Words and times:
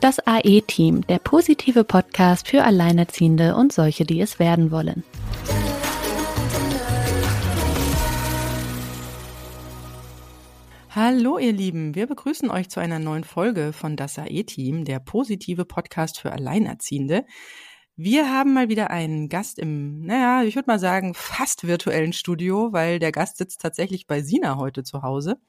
Das 0.00 0.20
AE-Team, 0.20 1.04
der 1.08 1.18
positive 1.18 1.82
Podcast 1.82 2.46
für 2.46 2.62
Alleinerziehende 2.62 3.56
und 3.56 3.72
solche, 3.72 4.04
die 4.04 4.20
es 4.20 4.38
werden 4.38 4.70
wollen. 4.70 5.02
Hallo 10.90 11.38
ihr 11.38 11.52
Lieben, 11.52 11.96
wir 11.96 12.06
begrüßen 12.06 12.48
euch 12.48 12.70
zu 12.70 12.78
einer 12.78 13.00
neuen 13.00 13.24
Folge 13.24 13.72
von 13.72 13.96
Das 13.96 14.20
AE-Team, 14.20 14.84
der 14.84 15.00
positive 15.00 15.64
Podcast 15.64 16.20
für 16.20 16.30
Alleinerziehende. 16.30 17.24
Wir 17.96 18.32
haben 18.32 18.54
mal 18.54 18.68
wieder 18.68 18.90
einen 18.90 19.28
Gast 19.28 19.58
im, 19.58 20.02
naja, 20.02 20.44
ich 20.44 20.54
würde 20.54 20.70
mal 20.70 20.78
sagen, 20.78 21.14
fast 21.14 21.66
virtuellen 21.66 22.12
Studio, 22.12 22.72
weil 22.72 23.00
der 23.00 23.10
Gast 23.10 23.38
sitzt 23.38 23.60
tatsächlich 23.60 24.06
bei 24.06 24.22
Sina 24.22 24.58
heute 24.58 24.84
zu 24.84 25.02
Hause. 25.02 25.40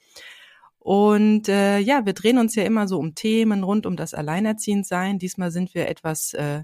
Und 0.90 1.48
äh, 1.50 1.78
ja, 1.78 2.08
wir 2.08 2.14
drehen 2.14 2.39
uns 2.39 2.56
ja 2.56 2.64
immer 2.64 2.88
so 2.88 2.97
um 2.97 3.14
Themen 3.14 3.64
rund 3.64 3.86
um 3.86 3.96
das 3.96 4.16
Alleinerziehendsein. 4.16 5.20
Diesmal 5.20 5.52
sind 5.52 5.75
wir 5.75 5.88
etwas 5.88 6.34
äh, 6.34 6.64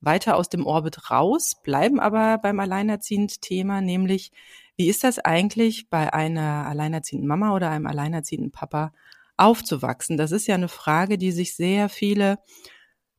weiter 0.00 0.34
aus 0.34 0.48
dem 0.48 0.66
Orbit 0.66 1.12
raus, 1.12 1.54
bleiben 1.62 2.00
aber 2.00 2.38
beim 2.38 2.58
Alleinerziehend-Thema, 2.58 3.80
nämlich 3.80 4.32
wie 4.76 4.88
ist 4.88 5.04
das 5.04 5.20
eigentlich 5.20 5.88
bei 5.88 6.12
einer 6.12 6.66
alleinerziehenden 6.66 7.28
Mama 7.28 7.54
oder 7.54 7.70
einem 7.70 7.86
alleinerziehenden 7.86 8.50
Papa 8.50 8.92
aufzuwachsen? 9.36 10.16
Das 10.16 10.32
ist 10.32 10.48
ja 10.48 10.56
eine 10.56 10.66
Frage, 10.66 11.16
die 11.16 11.30
sich 11.30 11.54
sehr 11.54 11.88
viele 11.88 12.40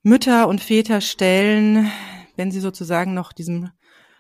Mütter 0.04 0.50
und 0.50 0.59
Väter 0.59 1.00
stellen, 1.00 1.90
wenn 2.36 2.52
sie 2.52 2.59
sozusagen 2.59 3.14
noch 3.14 3.31
diesem 3.31 3.70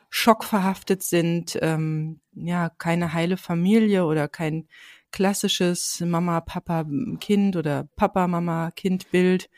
Schock 0.09 0.45
verhaftet 0.45 1.03
sind, 1.03 1.59
ähm, 1.61 2.21
ja, 2.31 2.69
keine 2.69 3.11
heile 3.11 3.35
Familie 3.35 4.05
oder 4.05 4.29
kein 4.29 4.69
klassisches 5.11 6.01
Mama, 6.05 6.41
Papa, 6.41 6.85
Kind 7.19 7.55
oder 7.55 7.87
Papa, 7.95 8.27
Mama, 8.27 8.71
Kind 8.71 9.11
Bild 9.11 9.49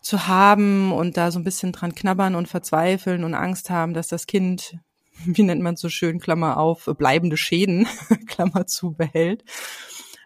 zu 0.00 0.26
haben 0.26 0.92
und 0.92 1.16
da 1.16 1.30
so 1.30 1.38
ein 1.38 1.44
bisschen 1.44 1.72
dran 1.72 1.94
knabbern 1.94 2.34
und 2.34 2.48
verzweifeln 2.48 3.24
und 3.24 3.34
Angst 3.34 3.70
haben, 3.70 3.94
dass 3.94 4.08
das 4.08 4.26
Kind, 4.26 4.78
wie 5.24 5.42
nennt 5.42 5.62
man 5.62 5.76
so 5.76 5.88
schön, 5.88 6.20
Klammer 6.20 6.56
auf, 6.56 6.88
bleibende 6.96 7.36
Schäden, 7.36 7.86
Klammer 8.26 8.66
zu, 8.66 8.92
behält. 8.92 9.44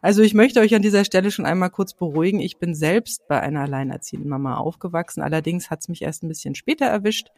Also 0.02 0.22
ich 0.22 0.34
möchte 0.34 0.58
euch 0.58 0.74
an 0.74 0.82
dieser 0.82 1.04
Stelle 1.04 1.30
schon 1.30 1.46
einmal 1.46 1.70
kurz 1.70 1.94
beruhigen. 1.94 2.40
Ich 2.40 2.58
bin 2.58 2.74
selbst 2.74 3.28
bei 3.28 3.40
einer 3.40 3.60
alleinerziehenden 3.60 4.28
Mama 4.28 4.56
aufgewachsen. 4.56 5.22
Allerdings 5.22 5.70
hat 5.70 5.80
es 5.80 5.88
mich 5.88 6.02
erst 6.02 6.24
ein 6.24 6.28
bisschen 6.28 6.56
später 6.56 6.86
erwischt. 6.86 7.28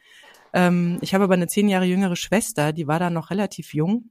Ähm, 0.55 0.99
ich 1.03 1.13
habe 1.13 1.25
aber 1.25 1.35
eine 1.35 1.47
zehn 1.47 1.69
Jahre 1.69 1.85
jüngere 1.85 2.17
Schwester, 2.17 2.73
die 2.73 2.87
war 2.87 2.99
da 2.99 3.11
noch 3.11 3.31
relativ 3.31 3.75
jung. 3.75 4.11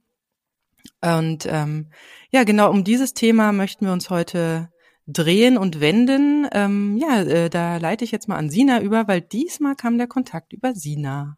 Und 1.00 1.46
ähm, 1.46 1.90
ja, 2.30 2.44
genau 2.44 2.70
um 2.70 2.84
dieses 2.84 3.14
Thema 3.14 3.52
möchten 3.52 3.86
wir 3.86 3.92
uns 3.92 4.10
heute 4.10 4.70
drehen 5.06 5.56
und 5.58 5.80
wenden. 5.80 6.48
Ähm, 6.52 6.96
ja, 6.96 7.22
äh, 7.22 7.50
da 7.50 7.76
leite 7.76 8.04
ich 8.04 8.10
jetzt 8.10 8.28
mal 8.28 8.36
an 8.36 8.50
Sina 8.50 8.80
über, 8.80 9.06
weil 9.06 9.20
diesmal 9.20 9.74
kam 9.74 9.98
der 9.98 10.06
Kontakt 10.06 10.52
über 10.52 10.74
Sina. 10.74 11.36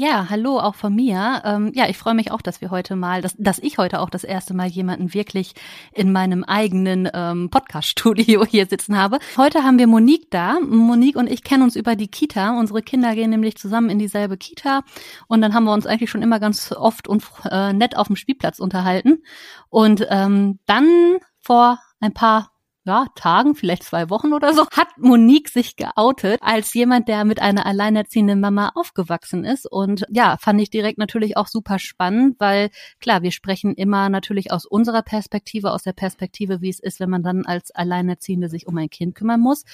Ja, 0.00 0.30
hallo 0.30 0.60
auch 0.60 0.76
von 0.76 0.94
mir. 0.94 1.42
Ähm, 1.44 1.72
ja, 1.74 1.88
ich 1.88 1.98
freue 1.98 2.14
mich 2.14 2.30
auch, 2.30 2.40
dass 2.40 2.60
wir 2.60 2.70
heute 2.70 2.94
mal, 2.94 3.20
dass, 3.20 3.34
dass 3.36 3.58
ich 3.58 3.78
heute 3.78 3.98
auch 3.98 4.10
das 4.10 4.22
erste 4.22 4.54
Mal 4.54 4.68
jemanden 4.68 5.12
wirklich 5.12 5.54
in 5.92 6.12
meinem 6.12 6.44
eigenen 6.44 7.10
ähm, 7.12 7.50
Podcast-Studio 7.50 8.44
hier 8.48 8.66
sitzen 8.66 8.96
habe. 8.96 9.18
Heute 9.36 9.64
haben 9.64 9.76
wir 9.76 9.88
Monique 9.88 10.30
da. 10.30 10.60
Monique 10.60 11.16
und 11.16 11.28
ich 11.28 11.42
kennen 11.42 11.64
uns 11.64 11.74
über 11.74 11.96
die 11.96 12.06
Kita. 12.06 12.56
Unsere 12.56 12.80
Kinder 12.80 13.12
gehen 13.16 13.30
nämlich 13.30 13.56
zusammen 13.56 13.90
in 13.90 13.98
dieselbe 13.98 14.36
Kita 14.36 14.84
und 15.26 15.40
dann 15.40 15.52
haben 15.52 15.64
wir 15.64 15.72
uns 15.72 15.84
eigentlich 15.84 16.10
schon 16.10 16.22
immer 16.22 16.38
ganz 16.38 16.70
oft 16.70 17.08
und 17.08 17.24
äh, 17.50 17.72
nett 17.72 17.96
auf 17.96 18.06
dem 18.06 18.14
Spielplatz 18.14 18.60
unterhalten. 18.60 19.24
Und 19.68 20.06
ähm, 20.10 20.60
dann 20.66 21.16
vor 21.40 21.80
ein 21.98 22.14
paar 22.14 22.52
ja, 22.88 23.06
Tagen, 23.14 23.54
vielleicht 23.54 23.82
zwei 23.82 24.08
Wochen 24.08 24.32
oder 24.32 24.54
so, 24.54 24.66
hat 24.70 24.88
Monique 24.96 25.50
sich 25.50 25.76
geoutet 25.76 26.40
als 26.40 26.72
jemand, 26.72 27.06
der 27.06 27.26
mit 27.26 27.38
einer 27.38 27.66
alleinerziehenden 27.66 28.40
Mama 28.40 28.72
aufgewachsen 28.74 29.44
ist. 29.44 29.70
Und 29.70 30.06
ja, 30.08 30.38
fand 30.38 30.58
ich 30.62 30.70
direkt 30.70 30.96
natürlich 30.96 31.36
auch 31.36 31.48
super 31.48 31.78
spannend, 31.78 32.36
weil 32.38 32.70
klar, 32.98 33.20
wir 33.20 33.30
sprechen 33.30 33.74
immer 33.74 34.08
natürlich 34.08 34.52
aus 34.52 34.64
unserer 34.64 35.02
Perspektive, 35.02 35.72
aus 35.72 35.82
der 35.82 35.92
Perspektive, 35.92 36.62
wie 36.62 36.70
es 36.70 36.80
ist, 36.80 36.98
wenn 36.98 37.10
man 37.10 37.22
dann 37.22 37.44
als 37.44 37.70
Alleinerziehende 37.72 38.48
sich 38.48 38.66
um 38.66 38.78
ein 38.78 38.88
Kind 38.88 39.14
kümmern 39.14 39.40
muss. 39.40 39.64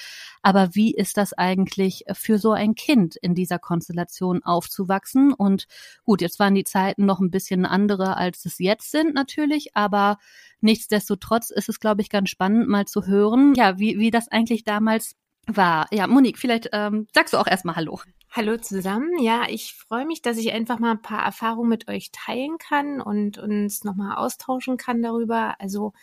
Aber 0.41 0.75
wie 0.75 0.93
ist 0.93 1.15
das 1.15 1.31
eigentlich 1.31 2.03
für 2.11 2.37
so 2.37 2.51
ein 2.51 2.75
Kind 2.75 3.15
in 3.15 3.33
dieser 3.33 3.59
Konstellation 3.59 4.43
aufzuwachsen? 4.43 5.31
Und 5.31 5.67
gut, 6.03 6.19
jetzt 6.19 6.37
waren 6.39 6.53
die 6.53 6.65
Zeiten 6.65 7.05
noch 7.05 7.21
ein 7.21 7.31
bisschen 7.31 7.65
andere, 7.65 8.17
als 8.17 8.43
es 8.43 8.59
jetzt 8.59 8.91
sind 8.91 9.13
natürlich, 9.13 9.73
aber 9.73 10.17
nichtsdestotrotz 10.59 11.49
ist 11.49 11.69
es, 11.69 11.79
glaube 11.79 12.01
ich, 12.01 12.09
ganz 12.09 12.29
spannend, 12.29 12.67
mal 12.67 12.85
zu 12.85 13.04
hören, 13.07 13.53
ja, 13.55 13.77
wie, 13.79 13.97
wie 13.99 14.11
das 14.11 14.27
eigentlich 14.29 14.63
damals 14.63 15.15
war. 15.47 15.87
Ja, 15.91 16.07
Monique, 16.07 16.37
vielleicht 16.37 16.69
ähm, 16.73 17.07
sagst 17.13 17.33
du 17.33 17.37
auch 17.37 17.47
erstmal 17.47 17.75
Hallo. 17.75 17.99
Hallo 18.31 18.57
zusammen. 18.57 19.17
Ja, 19.19 19.43
ich 19.47 19.75
freue 19.75 20.05
mich, 20.05 20.21
dass 20.21 20.37
ich 20.37 20.51
einfach 20.51 20.77
mal 20.77 20.91
ein 20.91 21.01
paar 21.01 21.23
Erfahrungen 21.23 21.69
mit 21.69 21.87
euch 21.87 22.11
teilen 22.11 22.57
kann 22.57 22.99
und 22.99 23.37
uns 23.37 23.85
nochmal 23.85 24.17
austauschen 24.17 24.75
kann 24.75 25.01
darüber. 25.01 25.55
Also 25.61 25.93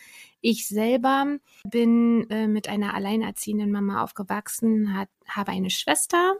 ich 0.41 0.67
selber 0.67 1.37
bin 1.63 2.27
äh, 2.31 2.47
mit 2.47 2.67
einer 2.69 2.95
alleinerziehenden 2.95 3.71
Mama 3.71 4.03
aufgewachsen, 4.03 4.97
hat, 4.97 5.09
habe 5.27 5.51
eine 5.51 5.69
Schwester. 5.69 6.33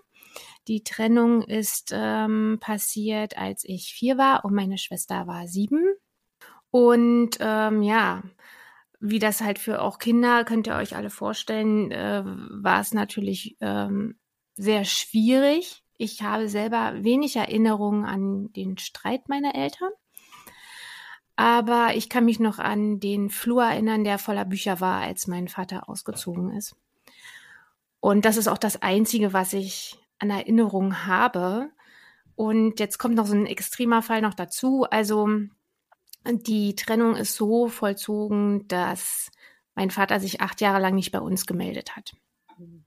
Die 0.67 0.83
Trennung 0.83 1.43
ist 1.43 1.91
ähm, 1.93 2.57
passiert, 2.59 3.37
als 3.37 3.63
ich 3.63 3.93
vier 3.93 4.17
war 4.17 4.45
und 4.45 4.55
meine 4.55 4.79
Schwester 4.79 5.27
war 5.27 5.47
sieben. 5.47 5.93
Und 6.71 7.37
ähm, 7.39 7.83
ja, 7.83 8.23
wie 9.05 9.19
das 9.19 9.41
halt 9.41 9.59
für 9.59 9.81
auch 9.81 9.99
Kinder, 9.99 10.45
könnt 10.45 10.65
ihr 10.65 10.75
euch 10.75 10.95
alle 10.95 11.09
vorstellen, 11.09 11.91
äh, 11.91 12.23
war 12.25 12.79
es 12.79 12.93
natürlich 12.93 13.57
ähm, 13.59 14.17
sehr 14.55 14.85
schwierig. 14.85 15.83
Ich 15.97 16.21
habe 16.21 16.47
selber 16.47 17.03
wenig 17.03 17.35
Erinnerungen 17.35 18.05
an 18.05 18.53
den 18.53 18.77
Streit 18.77 19.27
meiner 19.27 19.55
Eltern. 19.55 19.91
Aber 21.35 21.95
ich 21.95 22.07
kann 22.07 22.23
mich 22.23 22.39
noch 22.39 22.59
an 22.59 23.01
den 23.01 23.29
Flur 23.29 23.65
erinnern, 23.65 24.05
der 24.05 24.19
voller 24.19 24.45
Bücher 24.45 24.79
war, 24.79 25.01
als 25.01 25.27
mein 25.27 25.49
Vater 25.49 25.89
ausgezogen 25.89 26.51
ist. 26.51 26.73
Und 27.99 28.23
das 28.23 28.37
ist 28.37 28.47
auch 28.47 28.57
das 28.57 28.81
Einzige, 28.81 29.33
was 29.33 29.51
ich 29.51 29.97
an 30.17 30.29
Erinnerungen 30.29 31.07
habe. 31.07 31.71
Und 32.35 32.79
jetzt 32.79 32.99
kommt 32.99 33.15
noch 33.15 33.25
so 33.25 33.35
ein 33.35 33.47
extremer 33.47 34.01
Fall 34.01 34.21
noch 34.21 34.33
dazu. 34.33 34.85
Also 34.89 35.27
die 36.25 36.75
Trennung 36.75 37.15
ist 37.15 37.35
so 37.35 37.67
vollzogen, 37.67 38.67
dass 38.67 39.31
mein 39.75 39.91
Vater 39.91 40.19
sich 40.19 40.41
acht 40.41 40.61
Jahre 40.61 40.79
lang 40.79 40.95
nicht 40.95 41.11
bei 41.11 41.19
uns 41.19 41.45
gemeldet 41.45 41.95
hat. 41.95 42.15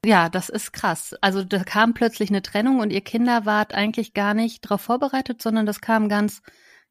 Ja, 0.05 0.29
das 0.29 0.49
ist 0.49 0.73
krass. 0.73 1.15
Also 1.21 1.43
da 1.43 1.65
kam 1.65 1.95
plötzlich 1.95 2.31
eine 2.31 2.43
Trennung 2.43 2.81
und 2.81 2.93
ihr 2.93 3.01
Kinder 3.01 3.45
wart 3.45 3.75
eigentlich 3.75 4.15
gar 4.15 4.35
nicht 4.35 4.65
darauf 4.65 4.83
vorbereitet, 4.83 5.43
sondern 5.43 5.67
das 5.67 5.81
kam 5.81 6.09
ganz, 6.09 6.43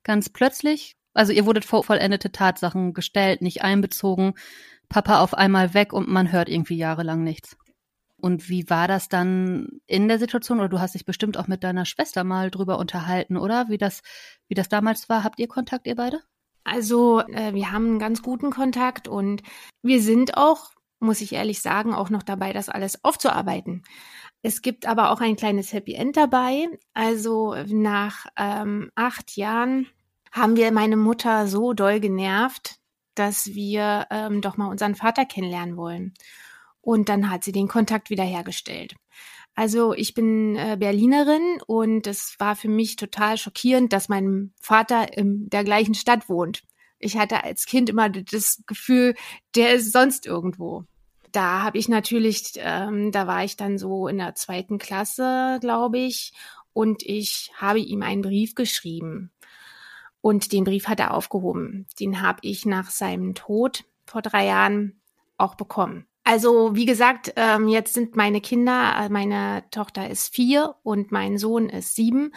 ganz 0.03 0.29
plötzlich. 0.29 0.97
Also 1.13 1.31
ihr 1.31 1.45
wurdet 1.45 1.65
vor 1.65 1.83
vollendete 1.83 2.31
Tatsachen 2.31 2.93
gestellt, 2.93 3.41
nicht 3.41 3.61
einbezogen, 3.61 4.33
Papa 4.89 5.21
auf 5.21 5.33
einmal 5.33 5.73
weg 5.73 5.93
und 5.93 6.09
man 6.09 6.31
hört 6.31 6.49
irgendwie 6.49 6.75
jahrelang 6.75 7.23
nichts. 7.23 7.55
Und 8.17 8.49
wie 8.49 8.69
war 8.69 8.87
das 8.87 9.07
dann 9.07 9.79
in 9.87 10.07
der 10.07 10.19
Situation? 10.19 10.59
Oder 10.59 10.69
du 10.69 10.79
hast 10.79 10.95
dich 10.95 11.05
bestimmt 11.05 11.37
auch 11.37 11.47
mit 11.47 11.63
deiner 11.63 11.85
Schwester 11.85 12.23
mal 12.23 12.51
drüber 12.51 12.79
unterhalten, 12.79 13.37
oder? 13.37 13.69
Wie 13.69 13.77
das, 13.77 14.01
wie 14.47 14.55
das 14.55 14.69
damals 14.69 15.09
war? 15.09 15.23
Habt 15.23 15.39
ihr 15.39 15.47
Kontakt, 15.47 15.87
ihr 15.87 15.95
beide? 15.95 16.21
Also 16.65 17.21
äh, 17.21 17.53
wir 17.53 17.71
haben 17.71 17.85
einen 17.85 17.99
ganz 17.99 18.21
guten 18.21 18.51
Kontakt 18.51 19.07
und 19.07 19.43
wir 19.81 20.01
sind 20.01 20.35
auch, 20.35 20.71
muss 20.99 21.21
ich 21.21 21.33
ehrlich 21.33 21.61
sagen, 21.61 21.93
auch 21.93 22.09
noch 22.09 22.23
dabei, 22.23 22.51
das 22.51 22.69
alles 22.69 23.03
aufzuarbeiten. 23.03 23.83
Es 24.41 24.61
gibt 24.61 24.85
aber 24.87 25.11
auch 25.11 25.21
ein 25.21 25.35
kleines 25.35 25.71
Happy 25.73 25.93
End 25.93 26.17
dabei. 26.17 26.67
Also 26.93 27.55
nach 27.67 28.25
ähm, 28.35 28.91
acht 28.95 29.37
Jahren 29.37 29.87
haben 30.31 30.55
wir 30.55 30.71
meine 30.71 30.97
Mutter 30.97 31.47
so 31.47 31.73
doll 31.73 31.99
genervt, 31.99 32.75
dass 33.13 33.47
wir 33.53 34.07
ähm, 34.09 34.41
doch 34.41 34.57
mal 34.57 34.67
unseren 34.67 34.95
Vater 34.95 35.25
kennenlernen 35.25 35.77
wollen. 35.77 36.13
Und 36.81 37.09
dann 37.09 37.29
hat 37.29 37.43
sie 37.43 37.51
den 37.51 37.67
Kontakt 37.67 38.09
wiederhergestellt. 38.09 38.95
Also 39.55 39.93
ich 39.93 40.13
bin 40.13 40.57
äh, 40.57 40.75
Berlinerin 40.77 41.59
und 41.65 42.07
es 42.07 42.35
war 42.39 42.57
für 42.57 42.67
mich 42.67 42.97
total 42.97 43.37
schockierend, 43.37 43.93
dass 43.93 44.09
mein 44.09 44.53
Vater 44.61 45.17
in 45.17 45.49
der 45.49 45.63
gleichen 45.63 45.95
Stadt 45.95 46.27
wohnt. 46.27 46.63
Ich 46.99 47.17
hatte 47.17 47.43
als 47.43 47.65
Kind 47.65 47.89
immer 47.89 48.09
das 48.09 48.61
Gefühl, 48.67 49.15
der 49.55 49.75
ist 49.75 49.93
sonst 49.93 50.25
irgendwo. 50.25 50.83
Da 51.31 51.63
habe 51.63 51.77
ich 51.77 51.87
natürlich, 51.87 52.53
ähm, 52.57 53.11
da 53.11 53.27
war 53.27 53.45
ich 53.45 53.55
dann 53.55 53.77
so 53.77 54.07
in 54.07 54.17
der 54.17 54.35
zweiten 54.35 54.77
Klasse, 54.77 55.57
glaube 55.61 55.99
ich, 55.99 56.33
und 56.73 57.03
ich 57.03 57.51
habe 57.55 57.79
ihm 57.79 58.03
einen 58.03 58.21
Brief 58.21 58.55
geschrieben. 58.55 59.31
Und 60.19 60.51
den 60.51 60.63
Brief 60.63 60.87
hat 60.87 60.99
er 60.99 61.13
aufgehoben. 61.13 61.87
Den 61.99 62.21
habe 62.21 62.39
ich 62.41 62.65
nach 62.65 62.89
seinem 62.89 63.35
Tod 63.35 63.85
vor 64.05 64.21
drei 64.21 64.47
Jahren 64.47 64.99
auch 65.37 65.55
bekommen. 65.55 66.07
Also 66.27 66.75
wie 66.75 66.87
gesagt, 66.87 67.33
ähm, 67.35 67.67
jetzt 67.67 67.93
sind 67.93 68.15
meine 68.15 68.41
Kinder, 68.41 68.95
äh, 68.99 69.09
meine 69.09 69.63
Tochter 69.69 70.09
ist 70.09 70.33
vier 70.33 70.75
und 70.81 71.11
mein 71.11 71.37
Sohn 71.37 71.69
ist 71.69 71.93
sieben. 71.93 72.31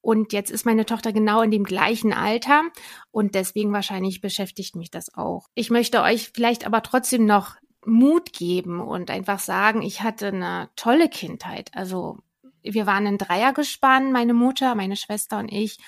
Und 0.00 0.32
jetzt 0.32 0.50
ist 0.50 0.64
meine 0.64 0.86
Tochter 0.86 1.12
genau 1.12 1.42
in 1.42 1.50
dem 1.50 1.64
gleichen 1.64 2.14
Alter 2.14 2.62
und 3.10 3.34
deswegen 3.34 3.72
wahrscheinlich 3.72 4.22
beschäftigt 4.22 4.76
mich 4.76 4.90
das 4.90 5.14
auch. 5.14 5.48
Ich 5.54 5.70
möchte 5.70 6.00
euch 6.02 6.30
vielleicht 6.34 6.66
aber 6.66 6.82
trotzdem 6.82 7.26
noch 7.26 7.56
Mut 7.84 8.32
geben 8.32 8.80
und 8.80 9.10
einfach 9.10 9.40
sagen, 9.40 9.82
ich 9.82 10.00
hatte 10.00 10.28
eine 10.28 10.70
tolle 10.74 11.10
Kindheit. 11.10 11.70
Also 11.74 12.18
wir 12.62 12.86
waren 12.86 13.06
ein 13.06 13.18
Dreiergespann, 13.18 14.10
meine 14.10 14.32
Mutter, 14.32 14.74
meine 14.74 14.96
Schwester 14.96 15.38
und 15.38 15.52
ich. 15.52 15.78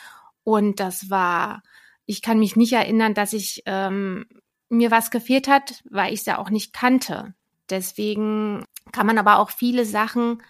Und 0.44 0.79
das 0.79 1.09
war, 1.09 1.62
ich 2.05 2.20
kann 2.20 2.38
mich 2.38 2.55
nicht 2.55 2.75
erinnern, 2.75 3.14
dass 3.14 3.32
ich 3.32 3.62
ähm, 3.64 4.26
mir 4.69 4.91
was 4.91 5.11
gefehlt 5.11 5.49
hat, 5.49 5.82
weil 5.88 6.12
ich 6.12 6.20
es 6.20 6.26
ja 6.26 6.37
auch 6.37 6.50
nicht 6.50 6.75
kannte. 6.75 7.35
Deswegen 7.71 8.65
kann 8.93 9.07
man 9.07 9.19
aber 9.19 9.39
auch 9.39 9.51
viele 9.51 9.85
Sachen, 9.85 10.43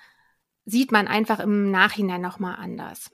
sieht 0.64 0.92
man 0.92 1.08
einfach 1.08 1.40
im 1.40 1.70
Nachhinein 1.70 2.20
nochmal 2.20 2.56
anders. 2.56 3.10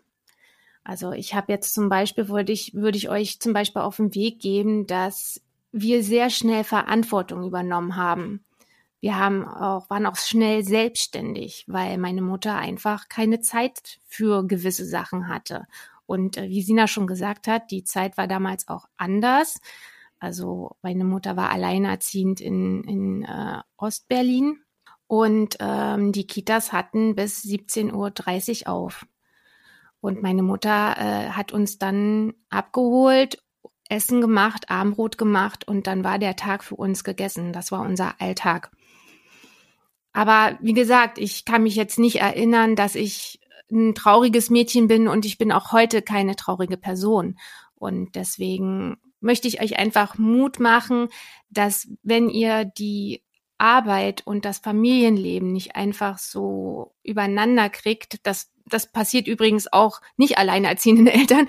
Also 0.85 1.13
ich 1.13 1.35
habe 1.35 1.53
jetzt 1.53 1.75
zum 1.75 1.89
Beispiel, 1.89 2.29
würde 2.29 2.53
ich, 2.53 2.75
würde 2.75 2.99
ich 2.99 3.09
euch 3.09 3.39
zum 3.41 3.53
Beispiel 3.53 3.83
auf 3.83 3.97
den 3.97 4.15
Weg 4.15 4.41
geben, 4.41 4.87
dass 4.87 5.41
wir 5.71 6.03
sehr 6.03 6.29
schnell 6.29 6.65
Verantwortung 6.65 7.45
übernommen 7.45 7.97
haben. 7.97 8.45
Wir 9.01 9.19
haben 9.19 9.47
auch, 9.47 9.91
waren 9.91 10.07
auch 10.07 10.17
schnell 10.17 10.65
selbstständig, 10.65 11.65
weil 11.67 11.99
meine 11.99 12.23
Mutter 12.23 12.57
einfach 12.57 13.09
keine 13.09 13.41
Zeit 13.41 13.99
für 14.07 14.47
gewisse 14.47 14.85
Sachen 14.85 15.29
hatte. 15.29 15.67
Und 16.07 16.37
äh, 16.37 16.49
wie 16.49 16.63
Sina 16.63 16.87
schon 16.87 17.07
gesagt 17.07 17.49
hat, 17.49 17.71
die 17.71 17.85
Zeit 17.85 18.17
war 18.17 18.29
damals 18.29 18.69
auch 18.69 18.87
anders. 18.97 19.61
Also 20.23 20.77
meine 20.83 21.03
Mutter 21.05 21.37
war 21.37 21.51
alleinerziehend 21.51 22.41
in, 22.41 22.85
in 22.85 23.25
äh, 23.25 23.59
Ostberlin 23.77 24.61
und 25.09 25.57
ähm, 25.59 26.13
die 26.13 26.29
Kitas 26.29 26.73
hatten 26.73 27.17
bis 27.17 27.43
17.30 27.43 28.63
Uhr 28.63 28.73
auf. 28.73 29.05
Und 30.01 30.23
meine 30.23 30.45
Mutter 30.45 30.95
äh, 30.97 31.31
hat 31.31 31.51
uns 31.51 31.79
dann 31.79 32.35
abgeholt, 32.51 33.43
Essen 33.89 34.21
gemacht, 34.21 34.71
Abendbrot 34.71 35.19
gemacht 35.19 35.67
und 35.67 35.89
dann 35.89 36.05
war 36.05 36.21
der 36.21 36.37
Tag 36.37 36.63
für 36.63 36.77
uns 36.77 37.03
gegessen. 37.03 37.53
Das 37.53 37.73
war 37.73 37.81
unser 37.81 38.21
Alltag. 38.21 38.71
Aber 40.13 40.57
wie 40.61 40.73
gesagt, 40.73 41.19
ich 41.19 41.45
kann 41.45 41.65
mich 41.65 41.75
jetzt 41.75 41.99
nicht 41.99 42.21
erinnern, 42.21 42.77
dass 42.77 42.95
ich 42.95 43.41
ein 43.73 43.97
trauriges 43.97 44.51
Mädchen 44.51 44.87
bin 44.87 45.09
und 45.09 45.27
ich 45.27 45.37
bin 45.37 45.51
auch 45.51 45.73
heute 45.73 46.01
keine 46.01 46.37
traurige 46.37 46.77
Person. 46.77 47.41
Und 47.75 48.15
deswegen 48.15 48.99
möchte 49.23 49.49
ich 49.49 49.61
euch 49.63 49.79
einfach 49.79 50.19
Mut 50.19 50.61
machen, 50.61 51.09
dass 51.51 51.89
wenn 52.03 52.29
ihr 52.29 52.65
die 52.65 53.23
Arbeit 53.59 54.27
und 54.27 54.45
das 54.45 54.59
Familienleben 54.59 55.53
nicht 55.53 55.77
einfach 55.77 56.19
so 56.19 56.95
übereinander 57.05 57.71
kriegt, 57.71 58.27
das, 58.27 58.51
das 58.67 58.91
passiert 58.91 59.29
übrigens 59.29 59.73
auch 59.73 60.01
nicht 60.17 60.39
alleinerziehenden 60.39 61.07
Eltern, 61.09 61.49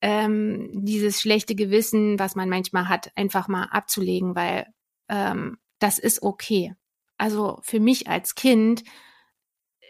ähm, 0.00 0.70
dieses 0.72 1.20
schlechte 1.20 1.54
Gewissen, 1.54 2.18
was 2.18 2.36
man 2.36 2.48
manchmal 2.48 2.88
hat, 2.88 3.10
einfach 3.16 3.48
mal 3.48 3.64
abzulegen, 3.64 4.34
weil 4.36 4.66
ähm, 5.08 5.58
das 5.78 5.98
ist 5.98 6.22
okay. 6.22 6.74
Also 7.18 7.58
für 7.62 7.80
mich 7.80 8.08
als 8.08 8.34
Kind 8.34 8.84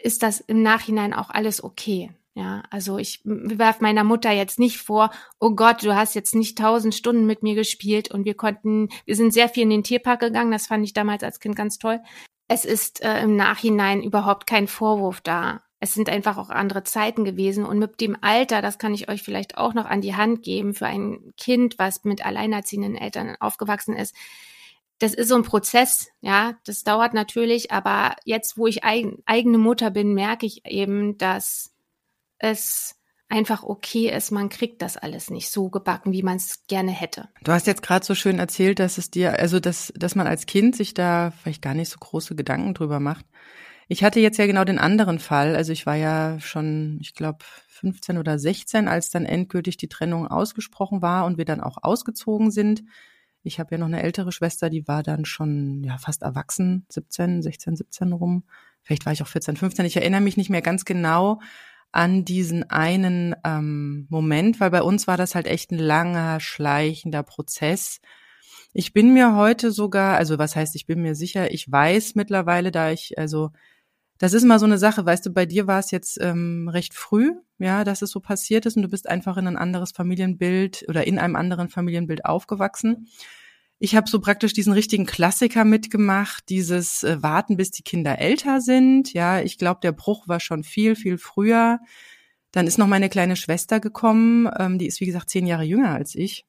ist 0.01 0.23
das 0.23 0.39
im 0.39 0.61
Nachhinein 0.61 1.13
auch 1.13 1.29
alles 1.29 1.63
okay. 1.63 2.11
Ja, 2.37 2.63
also 2.69 2.97
ich 2.97 3.21
werf 3.23 3.79
meiner 3.79 4.03
Mutter 4.03 4.29
jetzt 4.29 4.59
nicht 4.59 4.77
vor, 4.77 5.09
oh 5.39 5.51
Gott, 5.51 5.83
du 5.83 5.95
hast 5.95 6.15
jetzt 6.15 6.35
nicht 6.35 6.57
tausend 6.57 6.93
Stunden 6.93 7.25
mit 7.25 7.43
mir 7.43 7.55
gespielt 7.55 8.11
und 8.11 8.25
wir 8.25 8.33
konnten, 8.33 8.89
wir 9.05 9.15
sind 9.15 9.33
sehr 9.33 9.47
viel 9.47 9.63
in 9.63 9.69
den 9.69 9.83
Tierpark 9.83 10.19
gegangen, 10.19 10.51
das 10.51 10.67
fand 10.67 10.83
ich 10.83 10.91
damals 10.91 11.23
als 11.23 11.39
Kind 11.39 11.55
ganz 11.55 11.77
toll. 11.77 12.01
Es 12.49 12.65
ist 12.65 13.01
äh, 13.01 13.21
im 13.23 13.37
Nachhinein 13.37 14.03
überhaupt 14.03 14.47
kein 14.47 14.67
Vorwurf 14.67 15.21
da. 15.21 15.61
Es 15.79 15.93
sind 15.93 16.09
einfach 16.09 16.37
auch 16.37 16.49
andere 16.49 16.83
Zeiten 16.83 17.23
gewesen 17.23 17.63
und 17.63 17.79
mit 17.79 18.01
dem 18.01 18.17
Alter, 18.19 18.61
das 18.61 18.79
kann 18.79 18.93
ich 18.93 19.07
euch 19.07 19.23
vielleicht 19.23 19.57
auch 19.57 19.73
noch 19.73 19.85
an 19.85 20.01
die 20.01 20.15
Hand 20.15 20.43
geben 20.43 20.73
für 20.73 20.87
ein 20.87 21.33
Kind, 21.37 21.79
was 21.79 22.03
mit 22.03 22.25
alleinerziehenden 22.25 22.95
Eltern 22.95 23.37
aufgewachsen 23.39 23.95
ist. 23.95 24.13
Das 24.99 25.13
ist 25.13 25.29
so 25.29 25.35
ein 25.35 25.43
Prozess, 25.43 26.09
ja, 26.19 26.55
das 26.65 26.83
dauert 26.83 27.13
natürlich, 27.13 27.71
aber 27.71 28.15
jetzt, 28.25 28.57
wo 28.57 28.67
ich 28.67 28.83
eigen, 28.83 29.23
eigene 29.25 29.57
Mutter 29.57 29.89
bin, 29.89 30.13
merke 30.13 30.45
ich 30.45 30.65
eben, 30.65 31.17
dass 31.17 31.74
es 32.39 32.95
einfach 33.29 33.63
okay 33.63 34.09
ist, 34.09 34.31
man 34.31 34.49
kriegt 34.49 34.81
das 34.81 34.97
alles 34.97 35.29
nicht 35.29 35.49
so 35.49 35.69
gebacken, 35.69 36.13
wie 36.13 36.23
man 36.23 36.37
es 36.37 36.65
gerne 36.67 36.91
hätte. 36.91 37.29
Du 37.43 37.51
hast 37.51 37.67
jetzt 37.67 37.81
gerade 37.81 38.05
so 38.05 38.15
schön 38.15 38.39
erzählt, 38.39 38.79
dass 38.79 38.97
es 38.97 39.09
dir, 39.09 39.39
also 39.39 39.59
dass, 39.59 39.91
dass 39.95 40.15
man 40.15 40.27
als 40.27 40.45
Kind 40.45 40.75
sich 40.75 40.93
da 40.93 41.31
vielleicht 41.31 41.61
gar 41.61 41.73
nicht 41.73 41.89
so 41.89 41.97
große 41.99 42.35
Gedanken 42.35 42.73
drüber 42.73 42.99
macht. 42.99 43.25
Ich 43.87 44.03
hatte 44.03 44.19
jetzt 44.19 44.37
ja 44.37 44.47
genau 44.47 44.63
den 44.63 44.79
anderen 44.79 45.19
Fall. 45.19 45.55
Also 45.55 45.71
ich 45.71 45.85
war 45.85 45.95
ja 45.95 46.39
schon, 46.39 46.97
ich 47.01 47.13
glaube, 47.13 47.39
15 47.67 48.17
oder 48.17 48.39
16, 48.39 48.87
als 48.87 49.09
dann 49.09 49.25
endgültig 49.25 49.77
die 49.77 49.89
Trennung 49.89 50.27
ausgesprochen 50.27 51.01
war 51.01 51.25
und 51.25 51.37
wir 51.37 51.45
dann 51.45 51.61
auch 51.61 51.77
ausgezogen 51.81 52.51
sind. 52.51 52.83
Ich 53.43 53.59
habe 53.59 53.75
ja 53.75 53.77
noch 53.77 53.87
eine 53.87 54.01
ältere 54.01 54.31
Schwester, 54.31 54.71
die 54.71 54.87
war 54.87 55.03
dann 55.03 55.25
schon 55.25 55.83
ja 55.83 55.99
fast 55.99 56.23
erwachsen, 56.23 56.87
17, 56.89 57.43
16, 57.43 57.75
17 57.75 58.13
rum. 58.13 58.45
Vielleicht 58.81 59.05
war 59.05 59.13
ich 59.13 59.21
auch 59.21 59.27
14, 59.27 59.55
15. 59.55 59.85
Ich 59.85 59.97
erinnere 59.97 60.21
mich 60.21 60.37
nicht 60.37 60.49
mehr 60.49 60.63
ganz 60.63 60.83
genau 60.85 61.39
an 61.95 62.25
diesen 62.25 62.69
einen 62.69 63.35
ähm, 63.45 64.07
Moment, 64.09 64.59
weil 64.59 64.69
bei 64.69 64.81
uns 64.81 65.07
war 65.07 65.15
das 65.15 65.33
halt 65.33 65.47
echt 65.47 65.71
ein 65.71 65.79
langer, 65.79 66.39
schleichender 66.41 67.23
Prozess. 67.23 68.01
Ich 68.73 68.91
bin 68.91 69.13
mir 69.13 69.35
heute 69.35 69.71
sogar, 69.71 70.17
also 70.17 70.37
was 70.37 70.55
heißt, 70.55 70.75
ich 70.75 70.85
bin 70.85 71.01
mir 71.01 71.15
sicher, 71.15 71.51
ich 71.51 71.71
weiß 71.71 72.15
mittlerweile, 72.15 72.71
da 72.71 72.91
ich, 72.91 73.17
also 73.17 73.51
das 74.17 74.33
ist 74.33 74.43
immer 74.43 74.59
so 74.59 74.65
eine 74.65 74.77
Sache, 74.77 75.05
weißt 75.05 75.25
du, 75.25 75.29
bei 75.31 75.45
dir 75.45 75.67
war 75.67 75.79
es 75.79 75.91
jetzt 75.91 76.19
ähm, 76.21 76.67
recht 76.67 76.93
früh, 76.93 77.31
ja, 77.59 77.85
dass 77.85 78.01
es 78.01 78.11
so 78.11 78.19
passiert 78.19 78.65
ist 78.65 78.75
und 78.75 78.81
du 78.81 78.89
bist 78.89 79.07
einfach 79.07 79.37
in 79.37 79.47
ein 79.47 79.57
anderes 79.57 79.91
Familienbild 79.91 80.85
oder 80.89 81.07
in 81.07 81.17
einem 81.17 81.37
anderen 81.37 81.69
Familienbild 81.69 82.25
aufgewachsen. 82.25 83.07
Ich 83.77 83.95
habe 83.95 84.09
so 84.09 84.19
praktisch 84.19 84.53
diesen 84.53 84.71
richtigen 84.73 85.05
Klassiker 85.05 85.65
mitgemacht, 85.65 86.47
dieses 86.49 87.03
äh, 87.03 87.21
Warten, 87.21 87.57
bis 87.57 87.71
die 87.71 87.83
Kinder 87.83 88.19
älter 88.19 88.61
sind. 88.61 89.13
Ja, 89.13 89.41
ich 89.41 89.57
glaube, 89.57 89.81
der 89.83 89.91
Bruch 89.91 90.27
war 90.27 90.39
schon 90.39 90.63
viel, 90.63 90.95
viel 90.95 91.17
früher. 91.17 91.79
Dann 92.51 92.67
ist 92.67 92.77
noch 92.77 92.87
meine 92.87 93.09
kleine 93.09 93.35
Schwester 93.35 93.81
gekommen, 93.81 94.49
ähm, 94.57 94.79
die 94.79 94.87
ist 94.87 95.01
wie 95.01 95.05
gesagt 95.05 95.29
zehn 95.29 95.45
Jahre 95.45 95.63
jünger 95.63 95.93
als 95.93 96.15
ich. 96.15 96.45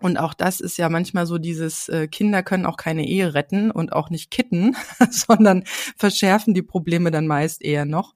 Und 0.00 0.16
auch 0.16 0.34
das 0.34 0.60
ist 0.60 0.76
ja 0.76 0.88
manchmal 0.88 1.26
so 1.26 1.38
dieses, 1.38 1.88
äh, 1.88 2.08
Kinder 2.08 2.42
können 2.42 2.66
auch 2.66 2.76
keine 2.76 3.06
Ehe 3.06 3.34
retten 3.34 3.70
und 3.70 3.92
auch 3.92 4.10
nicht 4.10 4.30
kitten, 4.30 4.76
sondern 5.10 5.64
verschärfen 5.96 6.54
die 6.54 6.62
Probleme 6.62 7.10
dann 7.10 7.26
meist 7.26 7.62
eher 7.62 7.84
noch. 7.84 8.14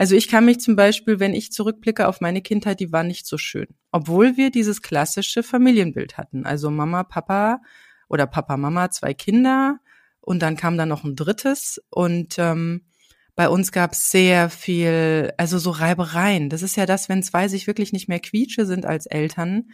Also 0.00 0.16
ich 0.16 0.28
kann 0.28 0.46
mich 0.46 0.60
zum 0.60 0.76
Beispiel, 0.76 1.20
wenn 1.20 1.34
ich 1.34 1.52
zurückblicke 1.52 2.08
auf 2.08 2.22
meine 2.22 2.40
Kindheit, 2.40 2.80
die 2.80 2.90
war 2.90 3.02
nicht 3.02 3.26
so 3.26 3.36
schön. 3.36 3.66
Obwohl 3.92 4.38
wir 4.38 4.50
dieses 4.50 4.80
klassische 4.80 5.42
Familienbild 5.42 6.16
hatten. 6.16 6.46
Also 6.46 6.70
Mama, 6.70 7.04
Papa 7.04 7.60
oder 8.08 8.26
Papa, 8.26 8.56
Mama, 8.56 8.88
zwei 8.90 9.12
Kinder 9.12 9.78
und 10.22 10.40
dann 10.40 10.56
kam 10.56 10.78
da 10.78 10.86
noch 10.86 11.04
ein 11.04 11.16
drittes 11.16 11.82
und 11.90 12.38
ähm, 12.38 12.86
bei 13.36 13.50
uns 13.50 13.72
gab 13.72 13.92
es 13.92 14.10
sehr 14.10 14.48
viel, 14.48 15.34
also 15.36 15.58
so 15.58 15.68
Reibereien. 15.68 16.48
Das 16.48 16.62
ist 16.62 16.78
ja 16.78 16.86
das, 16.86 17.10
wenn 17.10 17.22
zwei 17.22 17.48
sich 17.48 17.66
wirklich 17.66 17.92
nicht 17.92 18.08
mehr 18.08 18.20
quietsche 18.20 18.64
sind 18.64 18.86
als 18.86 19.04
Eltern, 19.04 19.68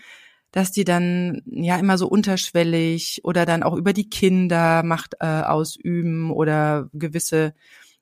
dass 0.51 0.73
die 0.73 0.85
dann 0.85 1.43
ja 1.47 1.77
immer 1.77 1.99
so 1.99 2.09
unterschwellig 2.09 3.21
oder 3.23 3.47
dann 3.47 3.63
auch 3.63 3.77
über 3.77 3.93
die 3.93 4.11
Kinder 4.11 4.83
Macht 4.83 5.15
äh, 5.21 5.27
ausüben 5.43 6.33
oder 6.33 6.91
gewisse 6.93 7.55